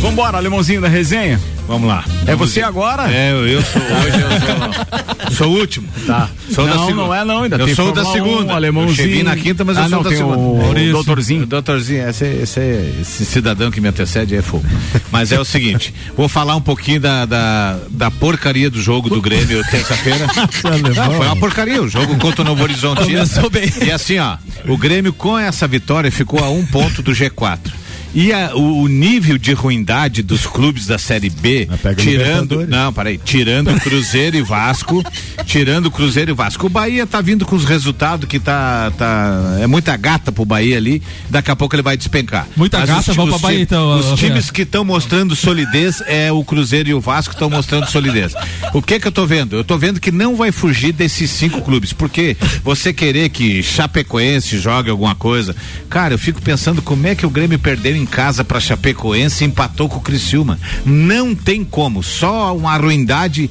Vambora, 0.00 0.36
alemãozinho 0.38 0.80
da 0.80 0.88
resenha. 0.88 1.40
Vamos 1.66 1.86
lá. 1.88 2.02
É 2.26 2.32
Vamos 2.34 2.50
você 2.50 2.60
ver. 2.60 2.66
agora? 2.66 3.12
É, 3.12 3.30
eu, 3.32 3.46
eu 3.46 3.62
sou 3.62 3.82
hoje, 3.82 4.20
eu 4.20 4.30
sou, 4.40 5.34
sou 5.36 5.48
o 5.54 5.58
último. 5.60 5.86
Tá. 6.06 6.30
Sou 6.50 6.64
da 6.66 6.74
não, 6.76 6.86
segunda. 6.86 7.02
não 7.06 7.14
é 7.14 7.24
não, 7.26 7.42
ainda 7.42 7.56
eu 7.56 7.66
tem 7.66 7.74
sou 7.74 7.92
da 7.92 8.04
Fórmula 8.04 8.24
1, 8.26 8.36
segunda. 8.36 8.54
alemãozinho. 8.54 8.92
Eu 8.92 8.96
cheguei 9.08 9.22
na 9.22 9.36
quinta, 9.36 9.64
mas 9.66 9.76
eu 9.76 9.82
Ah, 9.82 9.88
sou 9.88 9.96
não, 9.98 10.02
da 10.02 10.10
segunda. 10.16 10.38
o 10.38 10.58
Maurício. 10.62 10.92
doutorzinho. 10.92 11.42
O 11.42 11.46
doutorzinho, 11.46 12.08
esse, 12.08 12.24
esse, 12.24 12.60
esse 13.02 13.24
cidadão 13.26 13.70
que 13.70 13.80
me 13.82 13.88
antecede 13.88 14.34
é 14.34 14.40
fogo. 14.40 14.64
Mas 15.12 15.30
é 15.30 15.38
o 15.38 15.44
seguinte, 15.44 15.92
vou 16.16 16.26
falar 16.28 16.56
um 16.56 16.60
pouquinho 16.62 17.00
da, 17.00 17.17
da, 17.24 17.78
da 17.90 18.10
porcaria 18.10 18.70
do 18.70 18.80
jogo 18.80 19.08
do 19.08 19.20
Grêmio 19.20 19.62
terça-feira. 19.70 20.26
Não, 20.94 21.16
foi 21.16 21.26
uma 21.26 21.36
porcaria 21.36 21.82
o 21.82 21.88
jogo 21.88 22.16
contra 22.18 22.42
o 22.42 22.44
Novo 22.44 22.62
Horizonte. 22.62 23.02
Começou 23.04 23.50
bem. 23.50 23.72
E 23.84 23.90
assim, 23.90 24.18
ó, 24.18 24.36
o 24.66 24.76
Grêmio 24.76 25.12
com 25.12 25.38
essa 25.38 25.66
vitória 25.66 26.10
ficou 26.10 26.42
a 26.42 26.50
um 26.50 26.64
ponto 26.66 27.02
do 27.02 27.12
G4. 27.12 27.77
E 28.14 28.32
a- 28.32 28.52
o, 28.54 28.82
o 28.82 28.88
nível 28.88 29.36
de 29.38 29.52
ruindade 29.52 30.22
dos 30.22 30.46
clubes 30.46 30.86
da 30.86 30.98
Série 30.98 31.28
B, 31.30 31.68
o 31.70 31.94
tirando. 31.94 32.66
Não, 32.66 32.92
peraí. 32.92 33.18
Tirando 33.22 33.78
Cruzeiro 33.80 34.36
e 34.36 34.42
Vasco. 34.42 35.04
Tirando 35.44 35.90
Cruzeiro 35.90 36.30
e 36.30 36.34
Vasco. 36.34 36.66
O 36.66 36.68
Bahia 36.70 37.06
tá 37.06 37.20
vindo 37.20 37.44
com 37.46 37.54
os 37.56 37.64
resultados 37.64 38.28
que 38.28 38.38
tá. 38.38 38.90
tá 38.96 39.58
é 39.60 39.66
muita 39.66 39.96
gata 39.96 40.32
pro 40.32 40.44
Bahia 40.44 40.76
ali. 40.76 41.02
Daqui 41.28 41.50
a 41.50 41.56
pouco 41.56 41.74
ele 41.74 41.82
vai 41.82 41.96
despencar. 41.96 42.46
Muita 42.56 42.78
Mas 42.78 42.88
gata, 42.88 43.10
os- 43.10 43.16
vamos 43.16 43.34
os 43.34 43.40
pra 43.40 43.48
Bahia, 43.50 43.62
então, 43.62 43.98
Os 43.98 44.18
times 44.18 44.50
que 44.50 44.62
estão 44.62 44.84
mostrando 44.84 45.36
solidez 45.36 46.02
é 46.06 46.32
o 46.32 46.42
Cruzeiro 46.44 46.88
e 46.88 46.94
o 46.94 47.00
Vasco 47.00 47.34
estão 47.34 47.48
mostrando 47.50 47.86
solidez. 47.90 48.32
O 48.72 48.82
que 48.82 48.98
que 48.98 49.06
eu 49.06 49.12
tô 49.12 49.26
vendo? 49.26 49.56
Eu 49.56 49.64
tô 49.64 49.76
vendo 49.78 50.00
que 50.00 50.10
não 50.10 50.34
vai 50.36 50.50
fugir 50.52 50.92
desses 50.92 51.30
cinco 51.30 51.60
clubes, 51.62 51.92
porque 51.92 52.36
você 52.64 52.92
querer 52.92 53.28
que 53.28 53.62
Chapecoense 53.62 54.58
jogue 54.58 54.90
alguma 54.90 55.14
coisa, 55.14 55.54
cara, 55.88 56.14
eu 56.14 56.18
fico 56.18 56.40
pensando 56.42 56.80
como 56.82 57.06
é 57.06 57.14
que 57.14 57.26
o 57.26 57.30
Grêmio 57.30 57.58
perdeu 57.58 57.97
em 57.98 58.06
casa 58.06 58.44
pra 58.44 58.60
Chapecoense 58.60 59.44
e 59.44 59.46
empatou 59.46 59.88
com 59.88 59.98
o 59.98 60.02
Criciúma. 60.02 60.58
Não 60.84 61.34
tem 61.34 61.64
como, 61.64 62.02
só 62.02 62.56
uma 62.56 62.76
ruindade 62.76 63.50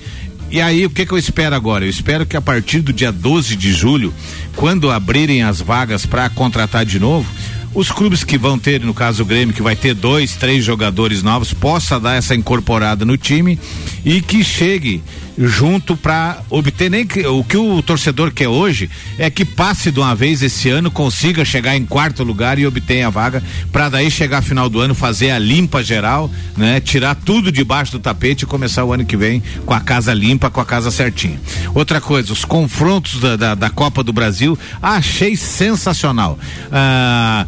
e 0.50 0.62
aí, 0.62 0.86
o 0.86 0.90
que 0.90 1.06
que 1.06 1.12
eu 1.12 1.18
espero 1.18 1.54
agora? 1.56 1.84
Eu 1.84 1.90
espero 1.90 2.26
que 2.26 2.38
a 2.38 2.42
partir 2.42 2.80
do 2.80 2.94
dia 2.94 3.12
12 3.12 3.54
de 3.58 3.74
julho, 3.74 4.14
quando 4.56 4.90
abrirem 4.90 5.44
as 5.44 5.60
vagas 5.60 6.06
para 6.06 6.30
contratar 6.30 6.86
de 6.86 7.00
novo, 7.00 7.30
os 7.78 7.92
clubes 7.92 8.24
que 8.24 8.40
vão 8.40 8.58
ter, 8.58 8.82
no 8.82 8.92
caso 8.92 9.22
o 9.22 9.26
Grêmio, 9.26 9.54
que 9.54 9.62
vai 9.62 9.76
ter 9.76 9.94
dois, 9.94 10.36
três 10.36 10.66
jogadores 10.66 11.22
novos, 11.22 11.54
possa 11.54 12.00
dar 12.00 12.16
essa 12.16 12.34
incorporada 12.34 13.06
no 13.06 13.16
time 13.16 13.60
e 14.04 14.20
que 14.20 14.44
chegue 14.44 15.04
junto 15.38 15.96
para 15.96 16.42
obter 16.50 16.90
nem 16.90 17.06
que, 17.06 17.26
o 17.28 17.44
que 17.44 17.56
o 17.56 17.82
torcedor 17.84 18.32
quer 18.32 18.48
hoje 18.48 18.90
é 19.20 19.30
que 19.30 19.46
passe 19.46 19.92
de 19.92 20.00
uma 20.00 20.16
vez 20.16 20.42
esse 20.42 20.70
ano, 20.70 20.90
consiga 20.90 21.46
chegar 21.46 21.78
em 21.78 21.86
quarto 21.86 22.24
lugar 22.24 22.58
e 22.58 22.66
obtenha 22.66 23.06
a 23.06 23.10
vaga 23.12 23.44
para 23.72 23.90
daí 23.90 24.10
chegar 24.10 24.42
final 24.42 24.68
do 24.68 24.80
ano 24.80 24.96
fazer 24.96 25.30
a 25.30 25.38
limpa 25.38 25.84
geral, 25.84 26.32
né? 26.56 26.80
Tirar 26.80 27.14
tudo 27.14 27.52
debaixo 27.52 27.92
do 27.92 28.00
tapete 28.00 28.44
e 28.44 28.48
começar 28.48 28.84
o 28.84 28.92
ano 28.92 29.06
que 29.06 29.16
vem 29.16 29.44
com 29.66 29.74
a 29.76 29.80
casa 29.80 30.14
limpa, 30.14 30.50
com 30.50 30.60
a 30.60 30.66
casa 30.66 30.90
certinha. 30.90 31.40
Outra 31.76 32.02
coisa, 32.02 32.34
os 32.34 32.44
confrontos 32.44 33.20
da, 33.20 33.36
da, 33.36 33.54
da 33.54 33.70
Copa 33.70 34.04
do 34.04 34.12
Brasil, 34.12 34.58
achei 34.82 35.36
sensacional. 35.36 36.40
Ah, 36.72 37.46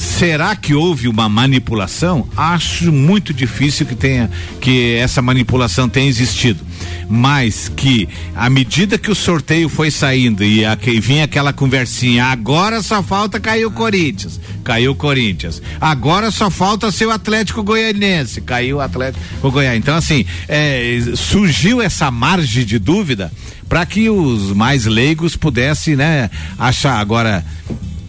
Será 0.00 0.56
que 0.56 0.72
houve 0.72 1.08
uma 1.08 1.28
manipulação? 1.28 2.26
Acho 2.34 2.90
muito 2.90 3.34
difícil 3.34 3.84
que 3.84 3.94
tenha 3.94 4.30
que 4.58 4.94
essa 4.94 5.20
manipulação 5.20 5.90
tenha 5.90 6.08
existido. 6.08 6.64
Mas 7.06 7.68
que 7.68 8.08
à 8.34 8.48
medida 8.48 8.96
que 8.96 9.10
o 9.10 9.14
sorteio 9.14 9.68
foi 9.68 9.90
saindo 9.90 10.42
e 10.42 10.64
a, 10.64 10.74
vinha 11.02 11.24
aquela 11.24 11.52
conversinha, 11.52 12.24
agora 12.24 12.82
só 12.82 13.02
falta 13.02 13.38
cair 13.38 13.66
o 13.66 13.70
Corinthians. 13.70 14.40
Caiu 14.64 14.92
o 14.92 14.94
Corinthians. 14.94 15.60
Agora 15.78 16.30
só 16.30 16.50
falta 16.50 16.90
ser 16.90 17.04
o 17.04 17.10
Atlético 17.10 17.62
Goianense. 17.62 18.40
Caiu 18.40 18.78
o 18.78 18.80
Atlético 18.80 19.50
Goiás. 19.50 19.76
Então, 19.76 19.96
assim, 19.96 20.24
é, 20.48 20.98
surgiu 21.14 21.82
essa 21.82 22.10
margem 22.10 22.64
de 22.64 22.78
dúvida 22.78 23.30
para 23.68 23.84
que 23.84 24.08
os 24.08 24.52
mais 24.54 24.86
leigos 24.86 25.36
pudessem, 25.36 25.94
né, 25.94 26.30
achar 26.58 26.98
agora 26.98 27.44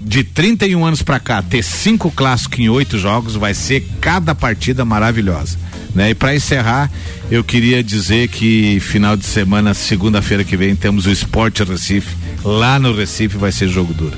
de 0.04 0.24
31 0.24 0.84
anos 0.84 1.02
pra 1.02 1.20
cá, 1.20 1.42
ter 1.42 1.64
cinco 1.64 2.10
clássicos 2.12 2.60
em 2.60 2.70
oito 2.70 2.98
jogos 2.98 3.36
vai 3.36 3.54
ser 3.54 3.88
cada 4.02 4.34
partida 4.34 4.84
maravilhosa. 4.84 5.58
Né? 5.94 6.12
E 6.12 6.16
para 6.16 6.36
encerrar, 6.36 6.90
eu 7.30 7.44
queria 7.44 7.84
dizer 7.84 8.28
que 8.30 8.80
final 8.80 9.16
de 9.16 9.26
semana, 9.26 9.74
segunda-feira 9.74 10.44
que 10.44 10.58
vem, 10.58 10.76
temos 10.76 11.06
o 11.06 11.12
Esporte 11.12 11.64
Recife. 11.64 12.16
Lá 12.44 12.80
no 12.80 12.94
Recife 12.96 13.38
vai 13.38 13.52
ser 13.52 13.68
jogo 13.68 13.94
duro. 13.94 14.18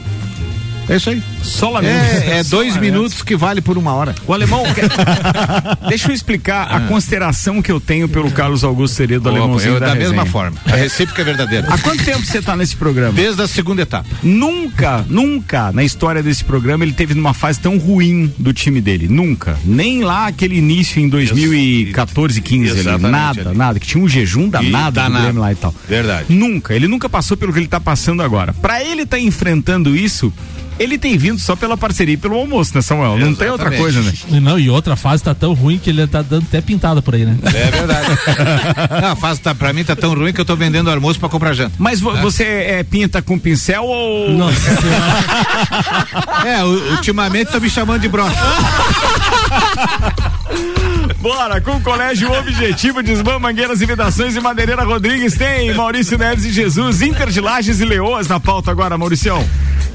É 0.90 0.96
isso 0.98 1.10
aí. 1.10 1.22
Só 1.42 1.70
lamento. 1.70 1.94
É, 1.94 2.40
é 2.40 2.44
dois 2.44 2.76
lamento. 2.76 2.82
minutos 2.94 3.22
que 3.22 3.36
vale 3.36 3.62
por 3.62 3.78
uma 3.78 3.94
hora. 3.94 4.14
O 4.28 4.34
alemão. 4.34 4.64
quer- 4.74 4.90
Deixa 5.88 6.10
eu 6.10 6.14
explicar 6.14 6.64
a 6.72 6.82
consideração 6.82 7.62
que 7.62 7.72
eu 7.72 7.80
tenho 7.80 8.08
pelo 8.10 8.30
Carlos 8.32 8.64
Augusto 8.64 8.96
Seredo 8.96 9.22
do 9.22 9.30
Opa, 9.30 9.40
Alemãozinho 9.40 9.74
eu 9.76 9.80
da, 9.80 9.88
da 9.88 9.96
mesma 9.96 10.26
forma. 10.26 10.58
A 10.66 10.76
recíproca 10.76 11.22
é 11.22 11.26
verdadeira. 11.26 11.68
Há 11.70 11.78
quanto 11.78 12.04
tempo 12.04 12.24
você 12.26 12.40
está 12.40 12.56
nesse 12.56 12.76
programa? 12.76 13.14
Desde 13.14 13.42
a 13.42 13.48
segunda 13.48 13.82
etapa. 13.82 14.08
Nunca, 14.22 15.06
nunca 15.08 15.72
na 15.72 15.84
história 15.84 16.22
desse 16.22 16.44
programa 16.44 16.84
ele 16.84 16.94
teve 16.94 17.14
numa 17.14 17.34
fase 17.34 17.60
tão 17.60 17.78
ruim 17.78 18.34
do 18.38 18.54
time 18.54 18.82
dele. 18.82 19.08
Nunca. 19.08 19.58
Nem 19.64 20.04
lá 20.04 20.28
aquele 20.28 20.58
início 20.58 21.00
em 21.02 21.08
2014, 21.08 22.42
15 22.42 22.72
ali. 22.90 23.02
Nada, 23.02 23.50
ali. 23.50 23.58
nada. 23.58 23.80
Que 23.80 23.88
tinha 23.88 24.04
um 24.04 24.08
jejum 24.08 24.50
danado 24.50 24.92
do 24.92 24.96
danado. 24.96 25.24
Grêmio 25.24 25.42
lá 25.42 25.52
e 25.52 25.56
tal. 25.56 25.74
Verdade. 25.88 26.26
Nunca. 26.30 26.74
Ele 26.74 26.88
nunca 26.88 27.08
passou 27.10 27.38
pelo 27.38 27.54
que 27.54 27.60
ele 27.60 27.68
tá 27.68 27.80
passando 27.80 28.22
agora. 28.22 28.54
Pra 28.54 28.84
ele 28.84 29.06
tá 29.06 29.20
enfrentando 29.20 29.96
isso, 29.96 30.34
ele 30.80 30.98
tem 30.98 31.18
vindo 31.18 31.40
só 31.40 31.56
pela 31.56 31.78
parceria 31.78 32.14
e 32.14 32.18
pelo 32.18 32.36
almoço, 32.36 32.72
né, 32.76 32.82
Samuel? 32.82 33.18
Não 33.18 33.34
tem 33.36 33.50
outra 33.50 33.72
coisa, 33.72 34.02
né? 34.02 34.14
Não, 34.42 34.58
e 34.60 34.70
outra 34.70 34.96
fase 34.96 35.24
tá 35.24 35.34
tão 35.36 35.54
ruim 35.54 35.78
que 35.78 35.90
ele 35.90 36.06
tá 36.08 36.22
dando 36.22 36.44
até 36.48 36.62
pintada 36.62 37.02
por 37.02 37.16
aí, 37.16 37.26
né? 37.26 37.38
É 37.46 37.72
verdade. 37.72 38.08
Não, 39.02 39.12
a 39.12 39.16
fase 39.16 39.40
tá, 39.42 39.54
pra 39.56 39.74
mim 39.74 39.84
tá 39.84 39.96
tão 39.96 40.14
ruim 40.14 40.34
que 40.34 40.40
eu 40.42 40.46
tô 40.46 40.56
vendendo 40.56 40.90
almoço 40.90 41.20
pra 41.20 41.30
comprar 41.30 41.54
janta. 41.54 41.74
Mas 41.78 42.00
vo- 42.00 42.16
você 42.18 42.44
é, 42.44 42.84
pinta 42.84 43.22
com 43.22 43.38
pincel 43.40 43.84
ou. 43.84 44.30
É, 46.46 46.64
u- 46.64 46.92
ultimamente 46.92 47.52
tá 47.52 47.60
me 47.60 47.70
chamando 47.70 48.02
de 48.02 48.10
brocha. 48.10 48.36
Bora, 51.24 51.62
com 51.62 51.78
o 51.78 51.82
Colégio 51.82 52.30
Objetivo, 52.38 53.02
Desmã, 53.02 53.40
Mangueiras 53.40 53.80
e 53.80 53.86
Vedações 53.86 54.36
e 54.36 54.42
Madeireira 54.42 54.84
Rodrigues 54.84 55.38
tem 55.38 55.74
Maurício 55.74 56.18
Neves 56.18 56.44
e 56.44 56.52
Jesus, 56.52 57.02
Inter 57.02 57.30
de 57.30 57.40
Lages 57.40 57.80
e 57.80 57.86
Leoas 57.86 58.28
na 58.28 58.42
pauta 58.42 58.70
agora, 58.70 58.98
Mauricião. 58.98 59.42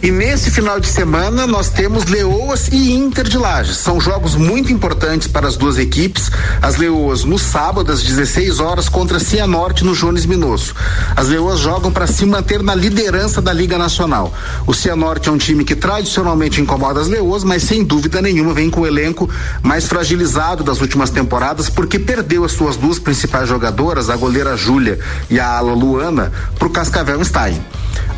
E 0.01 0.12
nesse 0.12 0.53
final 0.53 0.79
de 0.79 0.87
semana 0.87 1.45
nós 1.45 1.70
temos 1.70 2.05
Leoas 2.05 2.68
e 2.68 2.93
Inter 2.93 3.29
de 3.29 3.37
Lages. 3.37 3.79
São 3.79 4.01
jogos 4.01 4.37
muito 4.37 4.72
importantes 4.72 5.26
para 5.26 5.49
as 5.49 5.57
duas 5.57 5.76
equipes. 5.76 6.31
As 6.62 6.76
Leoas 6.76 7.24
no 7.24 7.37
sábado 7.37 7.91
às 7.91 8.03
16 8.05 8.61
horas 8.61 8.89
contra 8.89 9.18
Cianorte 9.18 9.85
no 9.85 9.97
Jones 9.97 10.24
Minosso. 10.24 10.72
As 11.16 11.26
Leoas 11.26 11.59
jogam 11.59 11.91
para 11.91 12.07
se 12.07 12.24
manter 12.24 12.62
na 12.62 12.76
liderança 12.76 13.43
da 13.43 13.53
Liga 13.53 13.76
Nacional. 13.76 14.33
O 14.68 14.72
Cianorte 14.72 15.29
é 15.29 15.33
um 15.33 15.39
time 15.39 15.64
que 15.64 15.74
tradicionalmente 15.74 16.61
incomoda 16.61 17.01
as 17.01 17.09
Leoas, 17.09 17.43
mas 17.43 17.64
sem 17.64 17.83
dúvida 17.83 18.22
nenhuma 18.22 18.55
vem 18.55 18.70
com 18.70 18.83
o 18.83 18.87
elenco 18.87 19.29
mais 19.62 19.89
fragilizado 19.89 20.62
das 20.62 20.81
últimas 20.81 21.11
temporadas 21.18 21.68
porque 21.68 21.98
perdeu 21.98 22.44
as 22.44 22.52
suas 22.52 22.76
duas 22.76 23.00
principais 23.00 23.48
jogadoras, 23.48 24.08
a 24.08 24.14
goleira 24.14 24.56
Júlia 24.56 25.00
e 25.28 25.40
a 25.40 25.48
ala 25.48 25.74
Luana, 25.74 26.30
para 26.56 26.68
o 26.68 26.70
Cascavel 26.70 27.24
Stein. 27.24 27.60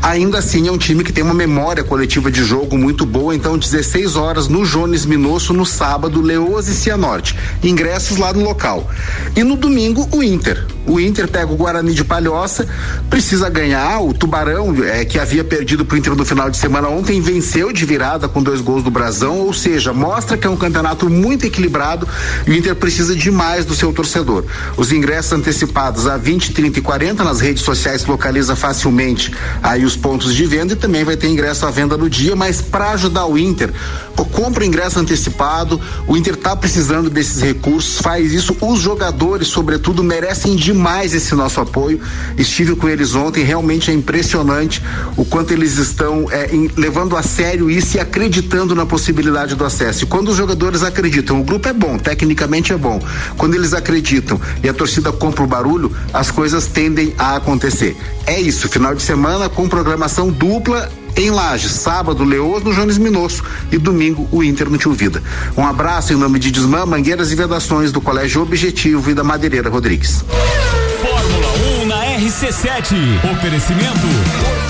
Ainda 0.03 0.39
assim 0.39 0.67
é 0.67 0.73
um 0.73 0.79
time 0.79 1.05
que 1.05 1.13
tem 1.13 1.23
uma 1.23 1.35
memória 1.35 1.85
coletiva 1.85 2.31
de 2.31 2.43
jogo 2.43 2.79
muito 2.79 3.05
boa, 3.05 3.35
então 3.35 3.59
16 3.59 4.17
horas 4.17 4.49
no 4.49 4.65
Jones 4.65 5.05
Minosso 5.05 5.53
no 5.53 5.67
sábado, 5.67 6.23
Leoas 6.23 6.69
e 6.69 6.75
Cianorte. 6.75 7.37
Ingressos 7.63 8.17
lá 8.17 8.33
no 8.33 8.43
local. 8.43 8.89
E 9.37 9.45
no 9.45 9.57
domingo 9.57 10.09
o 10.11 10.23
Inter. 10.23 10.67
O 10.87 10.99
Inter 10.99 11.29
pega 11.29 11.53
o 11.53 11.57
Guarani 11.57 11.93
de 11.93 12.03
Palhoça, 12.03 12.67
precisa 13.11 13.51
ganhar. 13.51 14.01
O 14.01 14.15
Tubarão, 14.15 14.75
é, 14.83 15.05
que 15.05 15.19
havia 15.19 15.45
perdido 15.45 15.85
pro 15.85 15.97
Inter 15.97 16.17
no 16.17 16.25
final 16.25 16.51
de 16.51 16.57
semana 16.57 16.89
ontem, 16.89 17.21
venceu 17.21 17.71
de 17.71 17.85
virada 17.85 18.27
com 18.27 18.43
dois 18.43 18.61
gols 18.63 18.83
do 18.83 18.91
Brasão, 18.91 19.41
ou 19.41 19.53
seja, 19.53 19.93
mostra 19.93 20.37
que 20.37 20.47
é 20.47 20.51
um 20.51 20.57
campeonato 20.57 21.09
muito 21.11 21.47
equilibrado 21.47 22.09
e 22.47 22.51
o 22.51 22.55
Inter 22.55 22.75
precisa 22.75 23.15
demais 23.15 23.67
do 23.67 23.75
seu 23.75 23.93
torcedor. 23.93 24.45
Os 24.77 24.91
ingressos 24.91 25.33
antecipados 25.33 26.07
a 26.07 26.17
20, 26.17 26.53
30 26.53 26.79
e 26.79 26.83
40 26.83 27.23
nas 27.23 27.41
redes 27.41 27.63
sociais 27.63 28.05
localiza 28.07 28.57
facilmente 28.57 29.33
aí 29.63 29.85
os 29.91 29.97
pontos 29.97 30.35
de 30.35 30.47
venda 30.47 30.73
e 30.73 30.77
também 30.77 31.03
vai 31.05 31.17
ter 31.17 31.27
ingresso 31.29 31.67
à 31.67 31.71
venda 31.71 31.97
no 31.97 32.09
dia, 32.09 32.37
mas 32.37 32.61
para 32.63 32.91
ajudar 32.93 33.27
o 33.27 33.37
Inter, 33.37 33.73
compra 34.33 34.63
o 34.63 34.67
ingresso 34.67 34.99
antecipado. 34.99 35.81
O 36.07 36.17
Inter 36.17 36.37
tá 36.37 36.55
precisando 36.55 37.11
desses 37.11 37.43
recursos, 37.43 37.99
faz 37.99 38.33
isso. 38.33 38.57
Os 38.61 38.79
jogadores, 38.81 39.49
sobretudo, 39.49 40.05
merecem 40.05 40.55
demais 40.55 41.13
esse 41.13 41.35
nosso 41.35 41.61
apoio. 41.61 42.01
Estive 42.39 42.77
com 42.77 42.89
eles 42.89 43.15
ontem, 43.15 43.43
realmente 43.43 43.91
é 43.91 43.95
impressionante 43.95 44.83
o 45.17 45.25
quanto 45.25 45.53
eles 45.53 45.77
estão 45.79 46.27
é, 46.31 46.55
em- 46.55 46.71
levando 46.77 47.17
a 47.17 47.23
sério 47.23 47.69
isso 47.71 47.97
e 47.97 48.01
acreditando 48.01 48.75
na 48.75 48.87
possibilidade 48.87 49.55
do 49.55 49.65
acesso. 49.65 50.05
E 50.05 50.07
quando 50.07 50.29
os 50.29 50.37
jogadores 50.37 50.83
acreditam, 50.83 51.41
o 51.41 51.45
grupo 51.45 51.69
é 51.69 51.73
bom, 51.73 51.99
tecnicamente 51.99 52.73
é 52.73 52.77
bom. 52.77 53.03
Quando 53.37 53.55
eles 53.55 53.73
acreditam 53.75 54.41
e 54.63 54.69
a 54.69 54.73
torcida 54.75 55.11
compra 55.13 55.43
o 55.43 55.47
barulho, 55.47 55.91
as 56.13 56.31
coisas 56.31 56.67
tendem 56.67 57.13
a 57.19 57.37
acontecer. 57.37 57.97
É 58.27 58.41
isso, 58.41 58.69
final 58.69 58.95
de 58.95 59.03
semana 59.03 59.49
com 59.49 59.69
programação 59.83 60.29
dupla 60.31 60.91
em 61.17 61.31
Lages, 61.31 61.73
sábado 61.73 62.23
Leoas 62.23 62.63
no 62.63 62.75
Jones 62.75 62.99
Minosso 62.99 63.43
e 63.73 63.79
domingo 63.79 64.29
o 64.31 64.45
Inter 64.45 64.69
no 64.69 64.77
Tio 64.77 64.93
Vida. 64.93 65.23
Um 65.57 65.67
abraço 65.67 66.13
em 66.13 66.17
nome 66.17 66.39
de 66.39 66.51
Desmã, 66.51 66.85
Mangueiras 66.85 67.33
e 67.33 67.35
Vedações 67.35 67.91
do 67.91 67.99
Colégio 67.99 68.43
Objetivo 68.43 69.11
e 69.11 69.15
da 69.15 69.25
Madeireira 69.25 69.71
Rodrigues. 69.71 70.23
Fórmula 71.01 71.83
1 71.83 71.87
na 71.87 72.05
RC7. 72.19 72.95
Oferecimento 73.33 74.70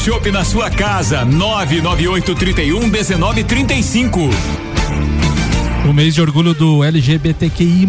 shopping 0.01 0.31
na 0.31 0.43
sua 0.43 0.67
casa. 0.71 1.23
998 1.23 2.33
31 2.33 2.89
19 2.89 3.43
35. 3.43 4.19
O 5.87 5.93
mês 5.93 6.15
de 6.15 6.21
orgulho 6.21 6.55
do 6.55 6.83
LGBTQI+, 6.83 7.87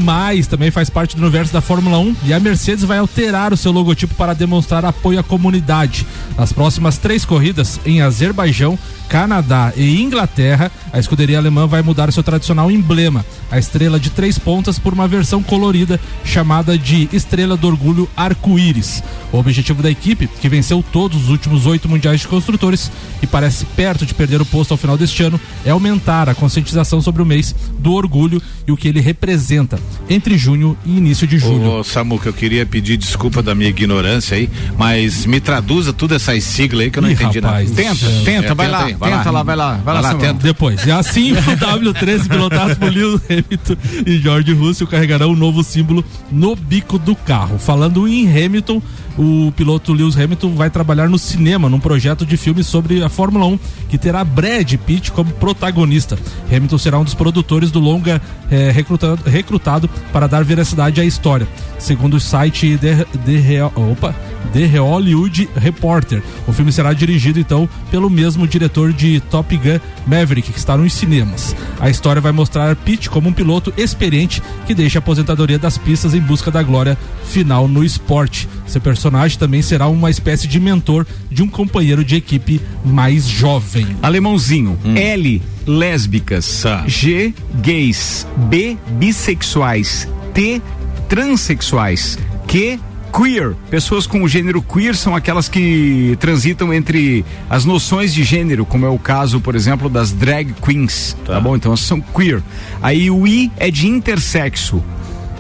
também 0.49 0.71
faz 0.71 0.91
parte 0.91 1.17
do 1.17 1.23
universo 1.23 1.53
da 1.53 1.63
Fórmula 1.63 1.99
1 1.99 2.17
e 2.25 2.33
a 2.35 2.41
Mercedes 2.41 2.85
vai 2.85 2.99
alterar 2.99 3.53
o 3.53 3.57
seu 3.57 3.73
logotipo 3.73 4.15
para 4.15 4.35
demonstrar 4.35 4.85
apoio 4.85 5.21
à 5.21 5.23
comunidade. 5.23 6.07
Nas 6.37 6.53
próximas 6.53 6.99
três 6.99 7.25
corridas, 7.25 7.81
em 7.85 8.03
Azerbaijão, 8.03 8.79
Canadá 9.13 9.75
e 9.77 10.01
Inglaterra, 10.01 10.73
a 10.91 10.99
escuderia 10.99 11.37
alemã 11.37 11.67
vai 11.67 11.83
mudar 11.83 12.11
seu 12.11 12.23
tradicional 12.23 12.71
emblema, 12.71 13.27
a 13.51 13.59
estrela 13.59 14.01
de 14.01 14.09
três 14.09 14.39
pontas, 14.39 14.79
por 14.79 14.95
uma 14.95 15.07
versão 15.07 15.43
colorida 15.43 16.01
chamada 16.25 16.79
de 16.79 17.11
Estrela 17.13 17.55
do 17.55 17.67
Orgulho 17.67 18.09
Arco-Íris. 18.17 19.03
O 19.31 19.37
objetivo 19.37 19.83
da 19.83 19.91
equipe, 19.91 20.27
que 20.41 20.49
venceu 20.49 20.83
todos 20.91 21.25
os 21.25 21.29
últimos 21.29 21.67
oito 21.67 21.91
mundiais 21.91 22.23
de 22.23 22.29
construtores 22.29 22.91
e 23.21 23.27
parece 23.27 23.67
perto 23.67 24.07
de 24.07 24.15
perder 24.15 24.41
o 24.41 24.47
posto 24.47 24.73
ao 24.73 24.79
final 24.79 24.97
deste 24.97 25.23
ano, 25.23 25.39
é 25.63 25.69
aumentar 25.71 26.31
a 26.31 26.35
conscientização 26.35 27.03
sobre 27.03 27.21
o 27.21 27.27
mês 27.27 27.55
do 27.79 27.93
orgulho 27.93 28.41
e 28.67 28.73
o 28.73 28.77
que 28.79 28.89
ele 28.89 29.01
representa 29.01 29.79
entre 30.09 30.39
junho 30.39 30.75
e 30.87 30.97
início 30.97 31.27
de 31.27 31.37
julho. 31.37 31.81
Ô, 31.81 31.85
Samuca, 31.85 32.31
eu 32.31 32.33
queria 32.33 32.65
pedir 32.65 32.97
desculpa 32.97 33.43
da 33.43 33.55
minha 33.55 33.69
ignorância 33.69 34.39
aí, 34.39 34.49
mas 34.79 35.27
me 35.27 35.39
traduza 35.39 35.93
tudo 35.93 36.15
essas 36.15 36.43
siglas 36.45 36.85
aí 36.85 36.91
que 36.91 36.99
eu 36.99 37.03
não 37.03 37.11
Ih, 37.11 37.13
entendi 37.13 37.41
rapaz, 37.41 37.69
nada. 37.71 37.83
Tenta, 37.83 38.07
É, 38.07 38.23
tenta, 38.25 38.55
vai 38.55 38.67
tenta 38.67 38.79
lá, 38.79 38.85
aí, 38.87 39.02
vai 39.09 39.19
tenta 39.19 39.31
lá. 39.31 39.39
lá, 39.39 39.43
vai 39.45 39.57
lá, 39.57 39.71
vai, 39.75 39.81
Vai 39.83 39.95
lá, 39.95 40.01
lá, 40.01 40.15
tenta. 40.15 40.43
Depois, 40.43 40.85
e 40.87 40.91
assim 40.91 41.33
o 41.33 41.37
W13 41.37 42.29
pilotado 42.29 42.77
por 42.77 42.91
Lewis 42.93 43.21
Hamilton 43.29 43.77
e 44.07 44.19
George 44.19 44.53
Russell 44.53 44.87
carregarão 44.87 45.31
um 45.33 45.37
novo 45.37 45.63
símbolo 45.63 46.05
no 46.31 46.55
bico 46.57 46.99
do 46.99 47.15
carro. 47.15 47.59
Falando 47.59 48.07
em 48.09 48.27
Hamilton, 48.29 48.81
o 49.19 49.53
piloto 49.55 49.93
Lewis 49.93 50.17
Hamilton 50.17 50.55
vai 50.55 50.71
trabalhar 50.71 51.09
no 51.09 51.19
cinema 51.19 51.69
num 51.69 51.79
projeto 51.81 52.25
de 52.25 52.37
filme 52.37 52.65
sobre 52.65 53.03
a 53.05 53.09
Fórmula 53.11 53.45
1 53.47 53.59
que 53.91 53.99
terá 53.99 54.25
Brad 54.25 54.73
Pitt 54.87 55.13
como 55.13 55.31
protagonista. 55.33 56.19
Hamilton 56.51 56.79
será 56.79 56.99
um 56.99 57.05
dos 57.05 57.13
produtores 57.15 57.71
do 57.71 57.79
longa 57.79 58.23
eh, 58.51 58.71
recrutado, 58.73 59.23
recrutado 59.29 59.89
para 60.13 60.27
dar 60.27 60.43
veracidade 60.45 60.99
à 61.01 61.05
história. 61.05 61.47
Segundo 61.79 62.15
o 62.15 62.21
site 62.21 62.79
The, 62.79 63.05
The, 63.27 63.37
Real- 63.37 63.73
opa, 63.77 64.15
The 64.55 64.67
Hollywood 64.79 65.49
Reporter, 65.57 66.23
o 66.47 66.53
filme 66.53 66.73
será 66.73 66.93
dirigido 66.95 67.39
então 67.39 67.69
pelo 67.91 68.09
mesmo 68.09 68.47
diretor 68.49 68.82
de 68.91 69.21
Top 69.21 69.55
Gun 69.55 69.79
Maverick, 70.07 70.51
que 70.51 70.59
está 70.59 70.79
nos 70.79 70.95
cinemas. 70.95 71.55
A 71.79 71.91
história 71.91 72.23
vai 72.23 72.33
mostrar 72.33 72.75
Pitt 72.75 73.11
como 73.11 73.29
um 73.29 73.33
piloto 73.33 73.73
experiente 73.77 74.43
que 74.67 74.75
deixa 74.75 74.99
a 74.99 75.01
aposentadoria 75.01 75.59
das 75.59 75.77
pistas 75.77 76.15
em 76.15 76.21
busca 76.21 76.51
da 76.51 76.63
glória 76.63 76.97
final 77.25 77.69
no 77.69 77.85
esporte. 77.85 78.49
Seu 78.67 78.81
personagem 78.81 79.39
também 79.39 79.61
será 79.61 79.87
uma 79.89 80.11
espécie 80.11 80.49
de 80.49 80.59
mentor 80.59 81.07
de 81.31 81.43
um 81.43 81.49
companheiro 81.49 82.03
de 82.03 82.17
equipe 82.17 82.61
mais 82.85 83.29
jovem. 83.29 83.87
Alemãozinho. 84.03 84.79
L, 84.97 85.43
lésbicas. 85.67 86.65
G, 86.87 87.35
gays. 87.61 88.27
B, 88.49 88.79
bissexuais. 88.93 90.09
T, 90.33 90.63
transexuais. 91.09 92.19
Q, 92.47 92.81
queer. 93.13 93.55
Pessoas 93.71 94.07
com 94.07 94.23
o 94.23 94.29
gênero 94.29 94.63
queer 94.63 94.97
são 94.97 95.15
aquelas 95.15 95.49
que 95.49 96.17
transitam 96.19 96.73
entre 96.73 97.25
as 97.51 97.65
noções 97.65 98.15
de 98.15 98.25
gênero, 98.25 98.65
como 98.65 98.87
é 98.87 98.89
o 98.89 98.99
caso, 98.99 99.41
por 99.41 99.55
exemplo, 99.55 99.89
das 99.89 100.13
drag 100.13 100.55
queens. 100.55 101.17
Tá, 101.25 101.39
bom? 101.39 101.55
Então 101.55 101.77
são 101.77 102.01
queer. 102.01 102.43
Aí 102.83 103.11
o 103.11 103.27
I 103.27 103.53
é 103.57 103.71
de 103.71 103.87
intersexo. 103.87 104.83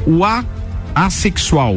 O 0.07 0.25
A, 0.25 0.45
assexual. 0.95 1.77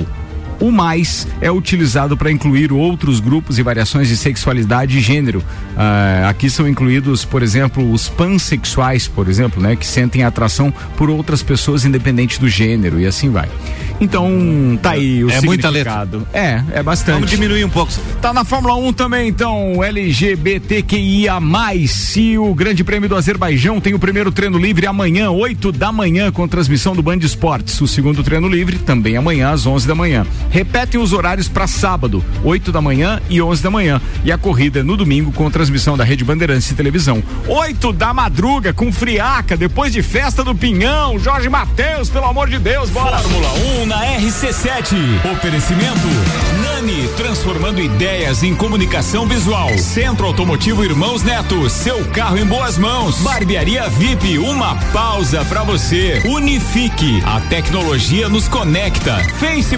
O 0.59 0.71
mais 0.71 1.27
é 1.41 1.51
utilizado 1.51 2.15
para 2.15 2.31
incluir 2.31 2.71
outros 2.71 3.19
grupos 3.19 3.59
e 3.59 3.63
variações 3.63 4.07
de 4.07 4.17
sexualidade 4.17 4.97
e 4.97 5.01
gênero. 5.01 5.43
Ah, 5.77 6.27
aqui 6.29 6.49
são 6.49 6.67
incluídos, 6.67 7.25
por 7.25 7.43
exemplo, 7.43 7.91
os 7.91 8.09
pansexuais, 8.09 9.07
por 9.07 9.27
exemplo, 9.27 9.61
né, 9.61 9.75
que 9.75 9.85
sentem 9.85 10.23
atração 10.23 10.73
por 10.97 11.09
outras 11.09 11.43
pessoas 11.43 11.85
independente 11.85 12.39
do 12.39 12.47
gênero 12.47 12.99
e 12.99 13.05
assim 13.05 13.29
vai. 13.29 13.49
Então, 13.99 14.77
tá 14.81 14.91
aí 14.91 15.23
o 15.23 15.29
É 15.29 15.39
significado. 15.39 16.27
É, 16.33 16.61
é 16.73 16.83
bastante. 16.83 17.15
Vamos 17.15 17.29
diminuir 17.29 17.63
um 17.63 17.69
pouco. 17.69 17.93
Tá 18.21 18.33
na 18.33 18.43
Fórmula 18.43 18.75
1 18.75 18.93
também, 18.93 19.29
então, 19.29 19.83
LGBTQIA. 19.83 21.35
E 22.17 22.37
o 22.37 22.53
Grande 22.53 22.83
Prêmio 22.83 23.07
do 23.07 23.15
Azerbaijão 23.15 23.79
tem 23.79 23.93
o 23.93 23.99
primeiro 23.99 24.31
treino 24.31 24.57
livre 24.57 24.87
amanhã, 24.87 25.29
8 25.29 25.71
da 25.71 25.91
manhã, 25.91 26.31
com 26.31 26.47
transmissão 26.47 26.95
do 26.95 27.01
Band 27.01 27.17
Esportes. 27.17 27.79
O 27.79 27.87
segundo 27.87 28.23
treino 28.23 28.47
livre 28.47 28.77
também 28.77 29.15
amanhã, 29.17 29.51
às 29.51 29.65
11 29.65 29.87
da 29.87 29.95
manhã. 29.95 30.25
Repetem 30.49 30.99
os 30.99 31.13
horários 31.13 31.49
para 31.49 31.67
sábado, 31.67 32.23
8 32.43 32.71
da 32.71 32.81
manhã 32.81 33.21
e 33.29 33.41
11 33.41 33.61
da 33.61 33.69
manhã. 33.71 34.01
E 34.23 34.31
a 34.31 34.37
corrida 34.37 34.79
é 34.79 34.83
no 34.83 34.95
domingo, 34.95 35.31
com 35.31 35.49
transmissão 35.51 35.97
da 35.97 36.03
Rede 36.03 36.23
Bandeirantes 36.23 36.67
de 36.67 36.75
Televisão. 36.75 37.23
8 37.47 37.91
da 37.91 38.13
madruga, 38.13 38.73
com 38.73 38.91
friaca, 38.91 39.57
depois 39.57 39.91
de 39.91 40.01
festa 40.01 40.43
do 40.43 40.55
Pinhão. 40.55 41.19
Jorge 41.19 41.49
Matheus, 41.49 42.09
pelo 42.09 42.25
amor 42.25 42.49
de 42.49 42.59
Deus, 42.59 42.89
bora! 42.89 43.17
Fórmula 43.17 43.49
1 43.81 43.85
na 43.85 44.05
RC7. 44.17 44.95
Oferecimento 45.33 46.07
Nani, 46.61 47.07
transformando 47.17 47.81
ideias 47.81 48.43
em 48.43 48.55
comunicação 48.55 49.27
visual. 49.27 49.69
Centro 49.77 50.27
Automotivo 50.27 50.83
Irmãos 50.83 51.23
Neto, 51.23 51.69
seu 51.69 52.03
carro 52.05 52.37
em 52.37 52.45
boas 52.45 52.77
mãos. 52.77 53.19
Barbearia 53.21 53.89
VIP, 53.89 54.37
uma 54.37 54.75
pausa 54.91 55.43
pra 55.45 55.63
você. 55.63 56.21
Unifique, 56.25 57.21
a 57.25 57.41
tecnologia 57.41 58.29
nos 58.29 58.47
conecta. 58.47 59.17
Face 59.39 59.77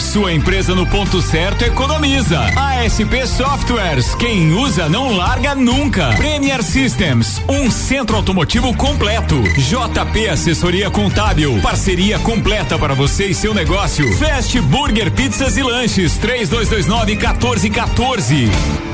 Sua 0.00 0.32
empresa 0.32 0.74
no 0.74 0.86
ponto 0.86 1.20
certo 1.20 1.62
economiza. 1.62 2.40
ASP 2.56 3.26
Softwares, 3.26 4.14
quem 4.14 4.52
usa 4.54 4.88
não 4.88 5.14
larga 5.14 5.54
nunca. 5.54 6.08
Premier 6.16 6.62
Systems, 6.62 7.40
um 7.48 7.70
centro 7.70 8.16
automotivo 8.16 8.74
completo. 8.74 9.40
JP 9.42 10.28
Assessoria 10.28 10.90
Contábil, 10.90 11.60
parceria 11.60 12.18
completa 12.18 12.78
para 12.78 12.94
você 12.94 13.26
e 13.26 13.34
seu 13.34 13.54
negócio. 13.54 14.12
Fast 14.16 14.60
Burger 14.62 15.12
Pizzas 15.12 15.56
e 15.56 15.62
Lanches, 15.62 16.16
3229 16.16 17.16
1414. 17.16 18.89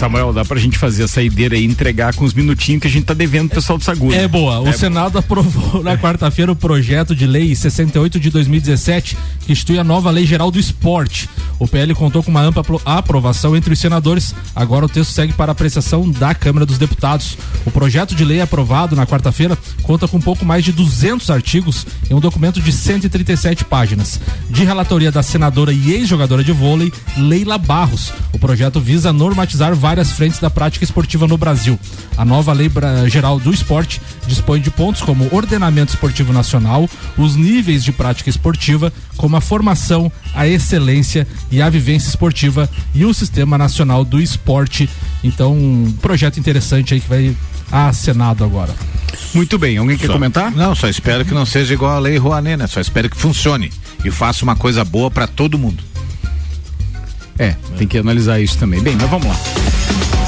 Samuel, 0.00 0.32
dá 0.32 0.44
pra 0.46 0.58
gente 0.58 0.78
fazer 0.78 1.04
a 1.04 1.08
saideira 1.08 1.56
e 1.58 1.64
entregar 1.64 2.14
com 2.14 2.24
os 2.24 2.32
minutinhos 2.32 2.80
que 2.80 2.88
a 2.88 2.90
gente 2.90 3.04
tá 3.04 3.12
devendo 3.12 3.48
pro 3.50 3.56
pessoal 3.60 3.76
do 3.78 3.84
Sagu. 3.84 4.10
É 4.12 4.26
boa. 4.26 4.60
O 4.60 4.68
É 4.68 4.72
Senado 4.72 5.18
aprovou 5.18 5.82
na 5.84 5.96
quarta-feira 5.98 6.50
o 6.50 6.56
projeto 6.56 7.14
de 7.14 7.26
lei 7.26 7.54
68 7.54 8.18
de 8.18 8.30
2017, 8.30 9.16
que 9.44 9.52
institui 9.52 9.78
a 9.78 9.84
nova 9.84 10.10
Lei 10.10 10.24
Geral 10.24 10.50
do 10.50 10.58
Esporte. 10.58 11.28
O 11.58 11.68
PL 11.68 11.94
contou 11.94 12.22
com 12.22 12.30
uma 12.30 12.40
ampla 12.40 12.62
apro- 12.62 12.80
aprovação 12.84 13.54
entre 13.54 13.74
os 13.74 13.78
senadores. 13.78 14.34
Agora 14.56 14.86
o 14.86 14.88
texto 14.88 15.10
segue 15.10 15.34
para 15.34 15.52
apreciação 15.52 16.10
da 16.10 16.34
Câmara 16.34 16.64
dos 16.64 16.78
Deputados. 16.78 17.36
O 17.66 17.70
projeto 17.70 18.14
de 18.14 18.24
lei 18.24 18.40
aprovado 18.40 18.96
na 18.96 19.06
quarta-feira 19.06 19.58
conta 19.82 20.08
com 20.08 20.16
um 20.16 20.20
pouco 20.22 20.46
mais 20.46 20.64
de 20.64 20.72
200 20.72 21.28
artigos 21.28 21.86
em 22.10 22.14
um 22.14 22.20
documento 22.20 22.58
de 22.62 22.72
137 22.72 23.66
páginas. 23.66 24.18
De 24.48 24.64
relatoria 24.64 25.12
da 25.12 25.22
senadora 25.22 25.72
e 25.74 25.92
ex-jogadora 25.92 26.42
de 26.42 26.52
vôlei, 26.52 26.90
Leila 27.18 27.58
Barros. 27.58 28.12
O 28.32 28.38
projeto 28.38 28.80
visa 28.80 29.12
normatizar 29.12 29.74
várias 29.90 30.12
frentes 30.12 30.38
da 30.38 30.48
prática 30.48 30.84
esportiva 30.84 31.26
no 31.26 31.36
Brasil. 31.36 31.76
A 32.16 32.24
nova 32.24 32.52
Lei 32.52 32.70
Geral 33.08 33.40
do 33.40 33.52
Esporte 33.52 34.00
dispõe 34.24 34.60
de 34.60 34.70
pontos 34.70 35.02
como 35.02 35.28
ordenamento 35.34 35.92
esportivo 35.92 36.32
nacional, 36.32 36.88
os 37.18 37.34
níveis 37.34 37.82
de 37.82 37.90
prática 37.90 38.30
esportiva, 38.30 38.92
como 39.16 39.34
a 39.36 39.40
formação, 39.40 40.10
a 40.32 40.46
excelência 40.46 41.26
e 41.50 41.60
a 41.60 41.68
vivência 41.68 42.08
esportiva 42.08 42.70
e 42.94 43.04
o 43.04 43.12
Sistema 43.12 43.58
Nacional 43.58 44.04
do 44.04 44.20
Esporte. 44.20 44.88
Então, 45.24 45.54
um 45.56 45.92
projeto 46.00 46.38
interessante 46.38 46.94
aí 46.94 47.00
que 47.00 47.08
vai 47.08 47.36
a 47.72 47.92
Senado 47.92 48.44
agora. 48.44 48.72
Muito 49.34 49.58
bem, 49.58 49.76
alguém 49.76 49.98
quer 49.98 50.06
Só- 50.06 50.12
comentar? 50.12 50.52
Não, 50.52 50.72
só 50.72 50.88
espero 50.88 51.24
que 51.24 51.34
não 51.34 51.44
seja 51.44 51.74
igual 51.74 51.96
a 51.96 51.98
lei 51.98 52.16
Rouanet, 52.16 52.56
né? 52.56 52.68
Só 52.68 52.80
espero 52.80 53.10
que 53.10 53.16
funcione 53.16 53.72
e 54.04 54.10
faça 54.12 54.44
uma 54.44 54.54
coisa 54.54 54.84
boa 54.84 55.10
pra 55.10 55.26
todo 55.26 55.58
mundo. 55.58 55.89
É, 57.40 57.56
tem 57.78 57.88
que 57.88 57.96
analisar 57.96 58.38
isso 58.38 58.58
também. 58.58 58.82
Bem, 58.82 58.96
mas 59.00 59.08
vamos 59.08 59.26
lá. 59.26 59.34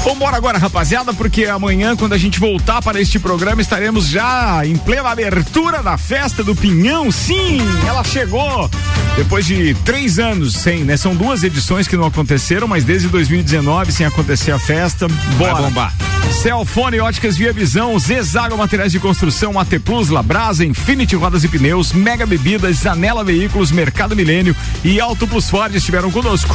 Vambora 0.03 0.35
agora, 0.35 0.57
rapaziada, 0.57 1.13
porque 1.13 1.45
amanhã, 1.45 1.95
quando 1.95 2.13
a 2.13 2.17
gente 2.17 2.39
voltar 2.39 2.81
para 2.81 2.99
este 2.99 3.19
programa, 3.19 3.61
estaremos 3.61 4.07
já 4.07 4.65
em 4.65 4.75
plena 4.75 5.09
abertura 5.09 5.83
da 5.83 5.95
festa 5.95 6.43
do 6.43 6.55
Pinhão. 6.55 7.11
Sim, 7.11 7.59
ela 7.87 8.03
chegou 8.03 8.69
depois 9.15 9.45
de 9.45 9.75
três 9.85 10.17
anos 10.17 10.55
sem, 10.55 10.83
né? 10.83 10.97
São 10.97 11.15
duas 11.15 11.43
edições 11.43 11.87
que 11.87 11.95
não 11.95 12.07
aconteceram, 12.07 12.67
mas 12.67 12.83
desde 12.83 13.07
2019 13.07 13.91
sem 13.91 14.05
acontecer 14.07 14.51
a 14.51 14.59
festa. 14.59 15.07
Bora. 15.37 15.53
Vai 15.53 15.63
bombar. 15.63 15.93
Celfone, 16.41 16.99
óticas 16.99 17.37
Via 17.37 17.53
Visão, 17.53 17.97
Zezago 17.99 18.57
Materiais 18.57 18.91
de 18.91 18.99
Construção, 18.99 19.57
AT 19.59 19.79
Plus, 19.85 20.09
Labrasa, 20.09 20.65
Infinity 20.65 21.15
Rodas 21.15 21.43
e 21.43 21.47
Pneus, 21.47 21.93
Mega 21.93 22.25
Bebidas, 22.25 22.77
Zanela 22.77 23.23
Veículos, 23.23 23.71
Mercado 23.71 24.15
Milênio 24.15 24.55
e 24.83 24.99
Auto 24.99 25.27
Plus 25.27 25.49
Ford 25.49 25.73
estiveram 25.75 26.11
conosco. 26.11 26.53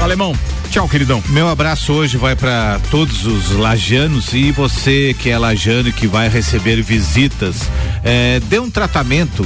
Alemão, 0.00 0.32
tchau, 0.70 0.88
queridão. 0.88 1.22
Meu 1.28 1.48
abraço 1.48 1.92
hoje 1.92 2.16
vai 2.16 2.36
para 2.36 2.80
todos 2.90 3.26
os 3.26 3.50
lajanos 3.50 4.32
e 4.32 4.52
você 4.52 5.14
que 5.18 5.28
é 5.28 5.36
lajano 5.36 5.88
e 5.88 5.92
que 5.92 6.06
vai 6.06 6.28
receber 6.28 6.80
visitas, 6.82 7.68
é, 8.04 8.40
dê 8.48 8.58
um 8.60 8.70
tratamento 8.70 9.44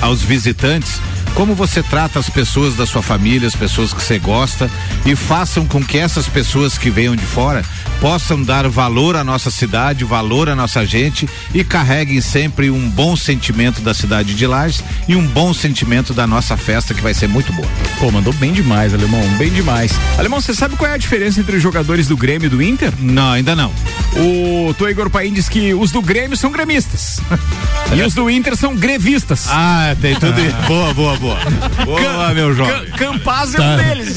aos 0.00 0.22
visitantes 0.22 1.00
como 1.34 1.54
você 1.54 1.82
trata 1.82 2.18
as 2.18 2.28
pessoas 2.28 2.76
da 2.76 2.86
sua 2.86 3.02
família, 3.02 3.46
as 3.46 3.54
pessoas 3.54 3.92
que 3.92 4.02
você 4.02 4.18
gosta 4.18 4.70
e 5.06 5.14
façam 5.14 5.66
com 5.66 5.82
que 5.82 5.98
essas 5.98 6.28
pessoas 6.28 6.76
que 6.76 6.90
venham 6.90 7.14
de 7.14 7.24
fora 7.24 7.62
possam 8.00 8.42
dar 8.42 8.66
valor 8.68 9.14
à 9.16 9.22
nossa 9.22 9.50
cidade, 9.50 10.04
valor 10.04 10.48
à 10.48 10.54
nossa 10.56 10.84
gente 10.86 11.28
e 11.54 11.62
carreguem 11.62 12.20
sempre 12.20 12.70
um 12.70 12.88
bom 12.88 13.14
sentimento 13.14 13.80
da 13.82 13.92
cidade 13.92 14.34
de 14.34 14.46
Lages 14.46 14.82
e 15.06 15.14
um 15.14 15.26
bom 15.26 15.52
sentimento 15.52 16.14
da 16.14 16.26
nossa 16.26 16.56
festa 16.56 16.94
que 16.94 17.02
vai 17.02 17.12
ser 17.12 17.28
muito 17.28 17.52
boa. 17.52 17.68
Pô, 17.98 18.10
mandou 18.10 18.32
bem 18.32 18.52
demais, 18.52 18.94
Alemão, 18.94 19.20
bem 19.36 19.50
demais. 19.50 19.92
Alemão, 20.18 20.40
você 20.40 20.54
sabe 20.54 20.76
qual 20.76 20.90
é 20.90 20.94
a 20.94 20.98
diferença 20.98 21.40
entre 21.40 21.56
os 21.56 21.62
jogadores 21.62 22.08
do 22.08 22.16
Grêmio 22.16 22.46
e 22.46 22.48
do 22.48 22.62
Inter? 22.62 22.92
Não, 22.98 23.32
ainda 23.32 23.54
não. 23.54 23.70
O 24.16 24.74
Tô 24.74 24.88
Igor 24.88 25.10
Paim 25.10 25.32
diz 25.32 25.48
que 25.48 25.74
os 25.74 25.92
do 25.92 26.00
Grêmio 26.02 26.36
são 26.36 26.50
gremistas 26.50 27.20
e 27.94 28.02
os 28.02 28.14
do 28.14 28.30
Inter 28.30 28.56
são 28.56 28.74
grevistas. 28.74 29.46
Ah, 29.50 29.94
tem 30.00 30.14
tudo. 30.14 30.34
boa, 30.66 30.94
boa, 30.94 31.16
boa. 31.16 31.38
Boa, 31.84 32.34
meu 32.34 32.54
jovem. 32.54 32.86
Ca- 32.90 32.96
Campaz 32.98 33.54
é 33.54 33.58
Tá. 33.58 33.64
um 33.64 33.76
deles. 33.76 34.16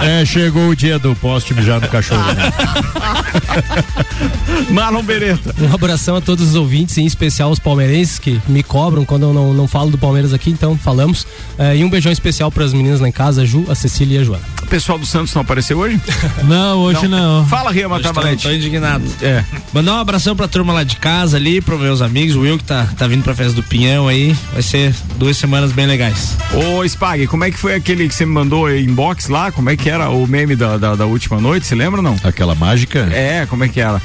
É, 0.00 0.24
chegou 0.24 0.68
o 0.68 0.76
dia 0.76 0.98
do 0.98 1.14
poste 1.16 1.52
mijar 1.52 1.80
no 1.80 1.88
cachorro. 1.88 2.22
né? 2.34 2.52
Marlon 4.70 5.02
Beretta. 5.02 5.54
Um 5.60 5.74
abração 5.74 6.16
a 6.16 6.20
todos 6.20 6.50
os 6.50 6.54
ouvintes, 6.54 6.98
em 6.98 7.06
especial 7.06 7.50
os 7.50 7.58
palmeirenses 7.58 8.18
que 8.18 8.40
me 8.48 8.62
cobram 8.62 9.04
quando 9.04 9.24
eu 9.24 9.32
não, 9.32 9.52
não 9.52 9.68
falo 9.68 9.90
do 9.90 9.98
Palmeiras 9.98 10.32
aqui, 10.32 10.50
então 10.50 10.76
falamos. 10.76 11.26
É, 11.58 11.76
e 11.76 11.84
um 11.84 11.90
beijão 11.90 12.12
especial 12.12 12.50
para 12.50 12.64
as 12.64 12.72
meninas 12.72 13.00
lá 13.00 13.08
em 13.08 13.12
casa, 13.12 13.42
a 13.42 13.44
Ju, 13.44 13.64
a 13.68 13.74
Cecília 13.74 14.18
e 14.18 14.20
a 14.20 14.24
Joana. 14.24 14.44
O 14.62 14.66
pessoal 14.66 14.98
do 14.98 15.06
Santos 15.06 15.34
não 15.34 15.42
apareceu 15.42 15.78
hoje? 15.78 16.00
Não, 16.44 16.78
hoje 16.80 17.08
não. 17.08 17.46
Fala, 17.46 17.70
Ria 17.70 17.88
Hoje 17.88 18.02
tô, 18.02 18.48
tô 18.48 18.50
indignado. 18.50 19.04
É. 19.22 19.44
Mandar 19.72 19.94
um 19.94 19.98
abração 19.98 20.34
pra 20.36 20.48
turma 20.48 20.72
lá 20.72 20.84
de 20.84 20.96
casa 20.96 21.36
ali, 21.36 21.60
pros 21.60 21.80
meus 21.80 22.02
amigos, 22.02 22.34
o 22.34 22.40
Will 22.40 22.58
que 22.58 22.64
tá, 22.64 22.86
tá 22.96 23.06
vindo 23.06 23.22
pra 23.22 23.34
festa 23.34 23.54
do 23.54 23.62
Pinhão 23.62 24.08
aí. 24.08 24.36
Vai 24.52 24.62
ser 24.62 24.94
duas 25.16 25.36
semanas 25.36 25.72
bem 25.72 25.86
legais. 25.86 26.36
Ô, 26.52 26.84
Spag, 26.84 27.26
como 27.26 27.44
é 27.44 27.50
que 27.50 27.58
foi 27.58 27.74
aquele 27.74 28.08
que 28.08 28.14
você 28.14 28.26
me 28.26 28.32
mandou 28.32 28.70
inbox 28.74 29.28
lá? 29.28 29.52
Como 29.52 29.70
é 29.70 29.76
que 29.76 29.88
era 29.88 30.10
o 30.10 30.26
meme 30.26 30.56
da, 30.56 30.76
da, 30.76 30.94
da 30.94 31.06
última 31.06 31.40
noite? 31.40 31.66
Você 31.66 31.74
lembra 31.74 32.00
ou 32.00 32.02
não? 32.02 32.16
Aquela 32.24 32.54
mágica? 32.54 33.08
É, 33.14 33.46
como 33.46 33.64
é 33.64 33.68
que 33.68 33.80
era? 33.80 34.00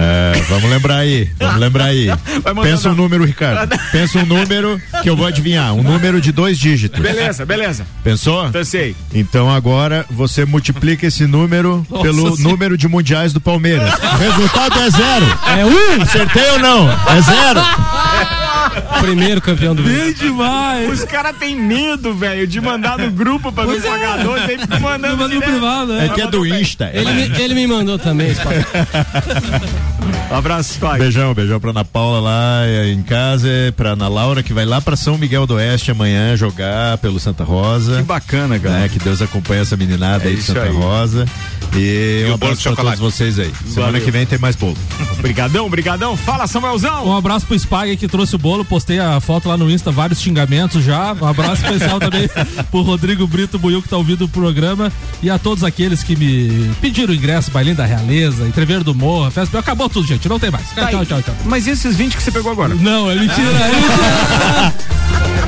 É, 0.00 0.32
vamos 0.48 0.70
lembrar 0.70 0.98
aí, 0.98 1.28
vamos 1.40 1.56
lembrar 1.56 1.84
aí. 1.86 2.06
Pensa 2.62 2.90
um 2.90 2.94
número, 2.94 3.24
Ricardo. 3.24 3.76
Pensa 3.90 4.18
um 4.20 4.26
número 4.26 4.80
que 5.02 5.10
eu 5.10 5.16
vou 5.16 5.26
adivinhar. 5.26 5.74
Um 5.74 5.82
número 5.82 6.20
de 6.20 6.30
dois 6.30 6.56
dígitos. 6.56 7.00
Beleza, 7.00 7.44
beleza. 7.44 7.84
Pensou? 8.04 8.48
Pensei. 8.50 8.94
Então 9.12 9.50
agora 9.50 10.06
você 10.08 10.44
multiplica 10.44 11.06
esse 11.06 11.26
número 11.26 11.84
Nossa 11.90 12.02
pelo 12.04 12.36
Senhora. 12.36 12.42
número 12.42 12.78
de 12.78 12.86
mundiais 12.86 13.32
do 13.32 13.40
Palmeiras. 13.40 13.92
O 13.94 14.16
resultado 14.18 14.78
é 14.80 14.90
zero. 14.90 15.38
É 15.58 15.66
um! 15.66 16.02
Acertei 16.02 16.50
ou 16.52 16.58
não? 16.60 16.88
É 16.90 17.20
zero. 17.20 17.60
Primeiro 19.00 19.40
campeão 19.40 19.74
do 19.74 19.82
mundo. 19.82 19.94
Bem 19.94 20.12
demais. 20.12 20.90
Os 20.90 21.04
caras 21.04 21.36
têm 21.38 21.54
medo, 21.56 22.14
velho, 22.14 22.46
de 22.46 22.60
mandar 22.60 22.98
no 22.98 23.10
grupo 23.10 23.50
pra 23.52 23.64
ver 23.64 23.78
o 23.78 23.82
pagador, 23.82 24.40
tem 24.46 24.56
que 24.56 24.62
ficar 24.62 24.80
mandando 24.80 25.16
Manda 25.16 25.34
no 25.34 25.40
direto. 25.40 25.50
privado, 25.50 25.92
É 25.92 26.08
né? 26.08 26.08
que 26.14 26.20
é 26.20 26.26
do 26.26 26.46
Insta. 26.46 26.90
Ele 26.92 27.12
me, 27.12 27.40
ele 27.40 27.54
me 27.54 27.66
mandou 27.66 27.98
também, 27.98 28.30
Spag. 28.34 28.64
Abraço, 30.30 30.74
Spag. 30.74 30.98
Beijão, 30.98 31.32
beijão 31.34 31.58
pra 31.60 31.70
Ana 31.70 31.84
Paula 31.84 32.20
lá 32.20 32.60
eh, 32.66 32.90
em 32.92 33.02
casa, 33.02 33.48
pra 33.76 33.90
Ana 33.90 34.08
Laura 34.08 34.42
que 34.42 34.52
vai 34.52 34.64
lá 34.64 34.80
pra 34.80 34.94
São 34.96 35.16
Miguel 35.16 35.46
do 35.46 35.54
Oeste 35.54 35.90
amanhã 35.90 36.36
jogar 36.36 36.98
pelo 36.98 37.18
Santa 37.18 37.44
Rosa. 37.44 37.96
Que 37.98 38.02
bacana, 38.02 38.58
cara. 38.58 38.80
né? 38.80 38.88
Que 38.88 38.98
Deus 38.98 39.22
acompanhe 39.22 39.62
essa 39.62 39.76
meninada 39.76 40.24
É 40.24 40.28
aí 40.28 40.36
de 40.36 40.42
Santa 40.42 40.62
aí. 40.64 40.72
Rosa. 40.72 41.26
E, 41.74 42.24
E 42.26 42.30
um 42.30 42.34
abraço 42.34 42.56
de 42.56 42.62
pra 42.62 42.70
chocolate. 42.72 42.98
todos 42.98 43.14
vocês 43.14 43.38
aí. 43.38 43.52
Semana 43.66 43.92
Valeu. 43.92 44.00
que 44.04 44.10
vem 44.10 44.26
tem 44.26 44.38
mais 44.38 44.54
bolo. 44.56 44.76
Brigadão, 45.20 45.68
brigadão. 45.68 46.16
Fala, 46.16 46.46
Samuelzão. 46.46 47.06
Um 47.06 47.16
abraço 47.16 47.46
pro 47.46 47.58
Spag 47.58 47.96
que 47.96 48.06
trouxe 48.08 48.34
o 48.36 48.38
bolo, 48.38 48.64
postei 48.68 48.98
a 48.98 49.20
foto 49.20 49.48
lá 49.48 49.56
no 49.56 49.70
Insta, 49.70 49.90
vários 49.90 50.20
xingamentos 50.20 50.84
já. 50.84 51.14
Um 51.14 51.26
abraço 51.26 51.64
especial 51.64 51.98
também 51.98 52.28
pro 52.70 52.82
Rodrigo 52.82 53.26
Brito 53.26 53.58
Buiu 53.58 53.82
que 53.82 53.88
tá 53.88 53.96
ouvindo 53.96 54.24
o 54.24 54.28
programa 54.28 54.92
e 55.22 55.30
a 55.30 55.38
todos 55.38 55.64
aqueles 55.64 56.02
que 56.02 56.14
me 56.14 56.70
pediram 56.80 57.14
ingresso, 57.14 57.50
bailinho 57.50 57.76
da 57.76 57.86
Realeza, 57.86 58.46
entreveiro 58.46 58.84
do 58.84 58.94
Morra, 58.94 59.30
festa. 59.30 59.58
Acabou 59.58 59.88
tudo, 59.88 60.06
gente, 60.06 60.28
não 60.28 60.38
tem 60.38 60.50
mais. 60.50 60.68
Tá 60.70 60.86
tchau, 60.88 61.04
tchau, 61.04 61.22
tchau. 61.22 61.34
Mas 61.44 61.66
e 61.66 61.70
esses 61.70 61.96
20 61.96 62.16
que 62.16 62.22
você 62.22 62.30
pegou 62.30 62.52
agora? 62.52 62.74
Não, 62.74 63.10
é 63.10 63.14
mentira, 63.14 63.50
é 63.50 63.72
mentira. 63.72 65.38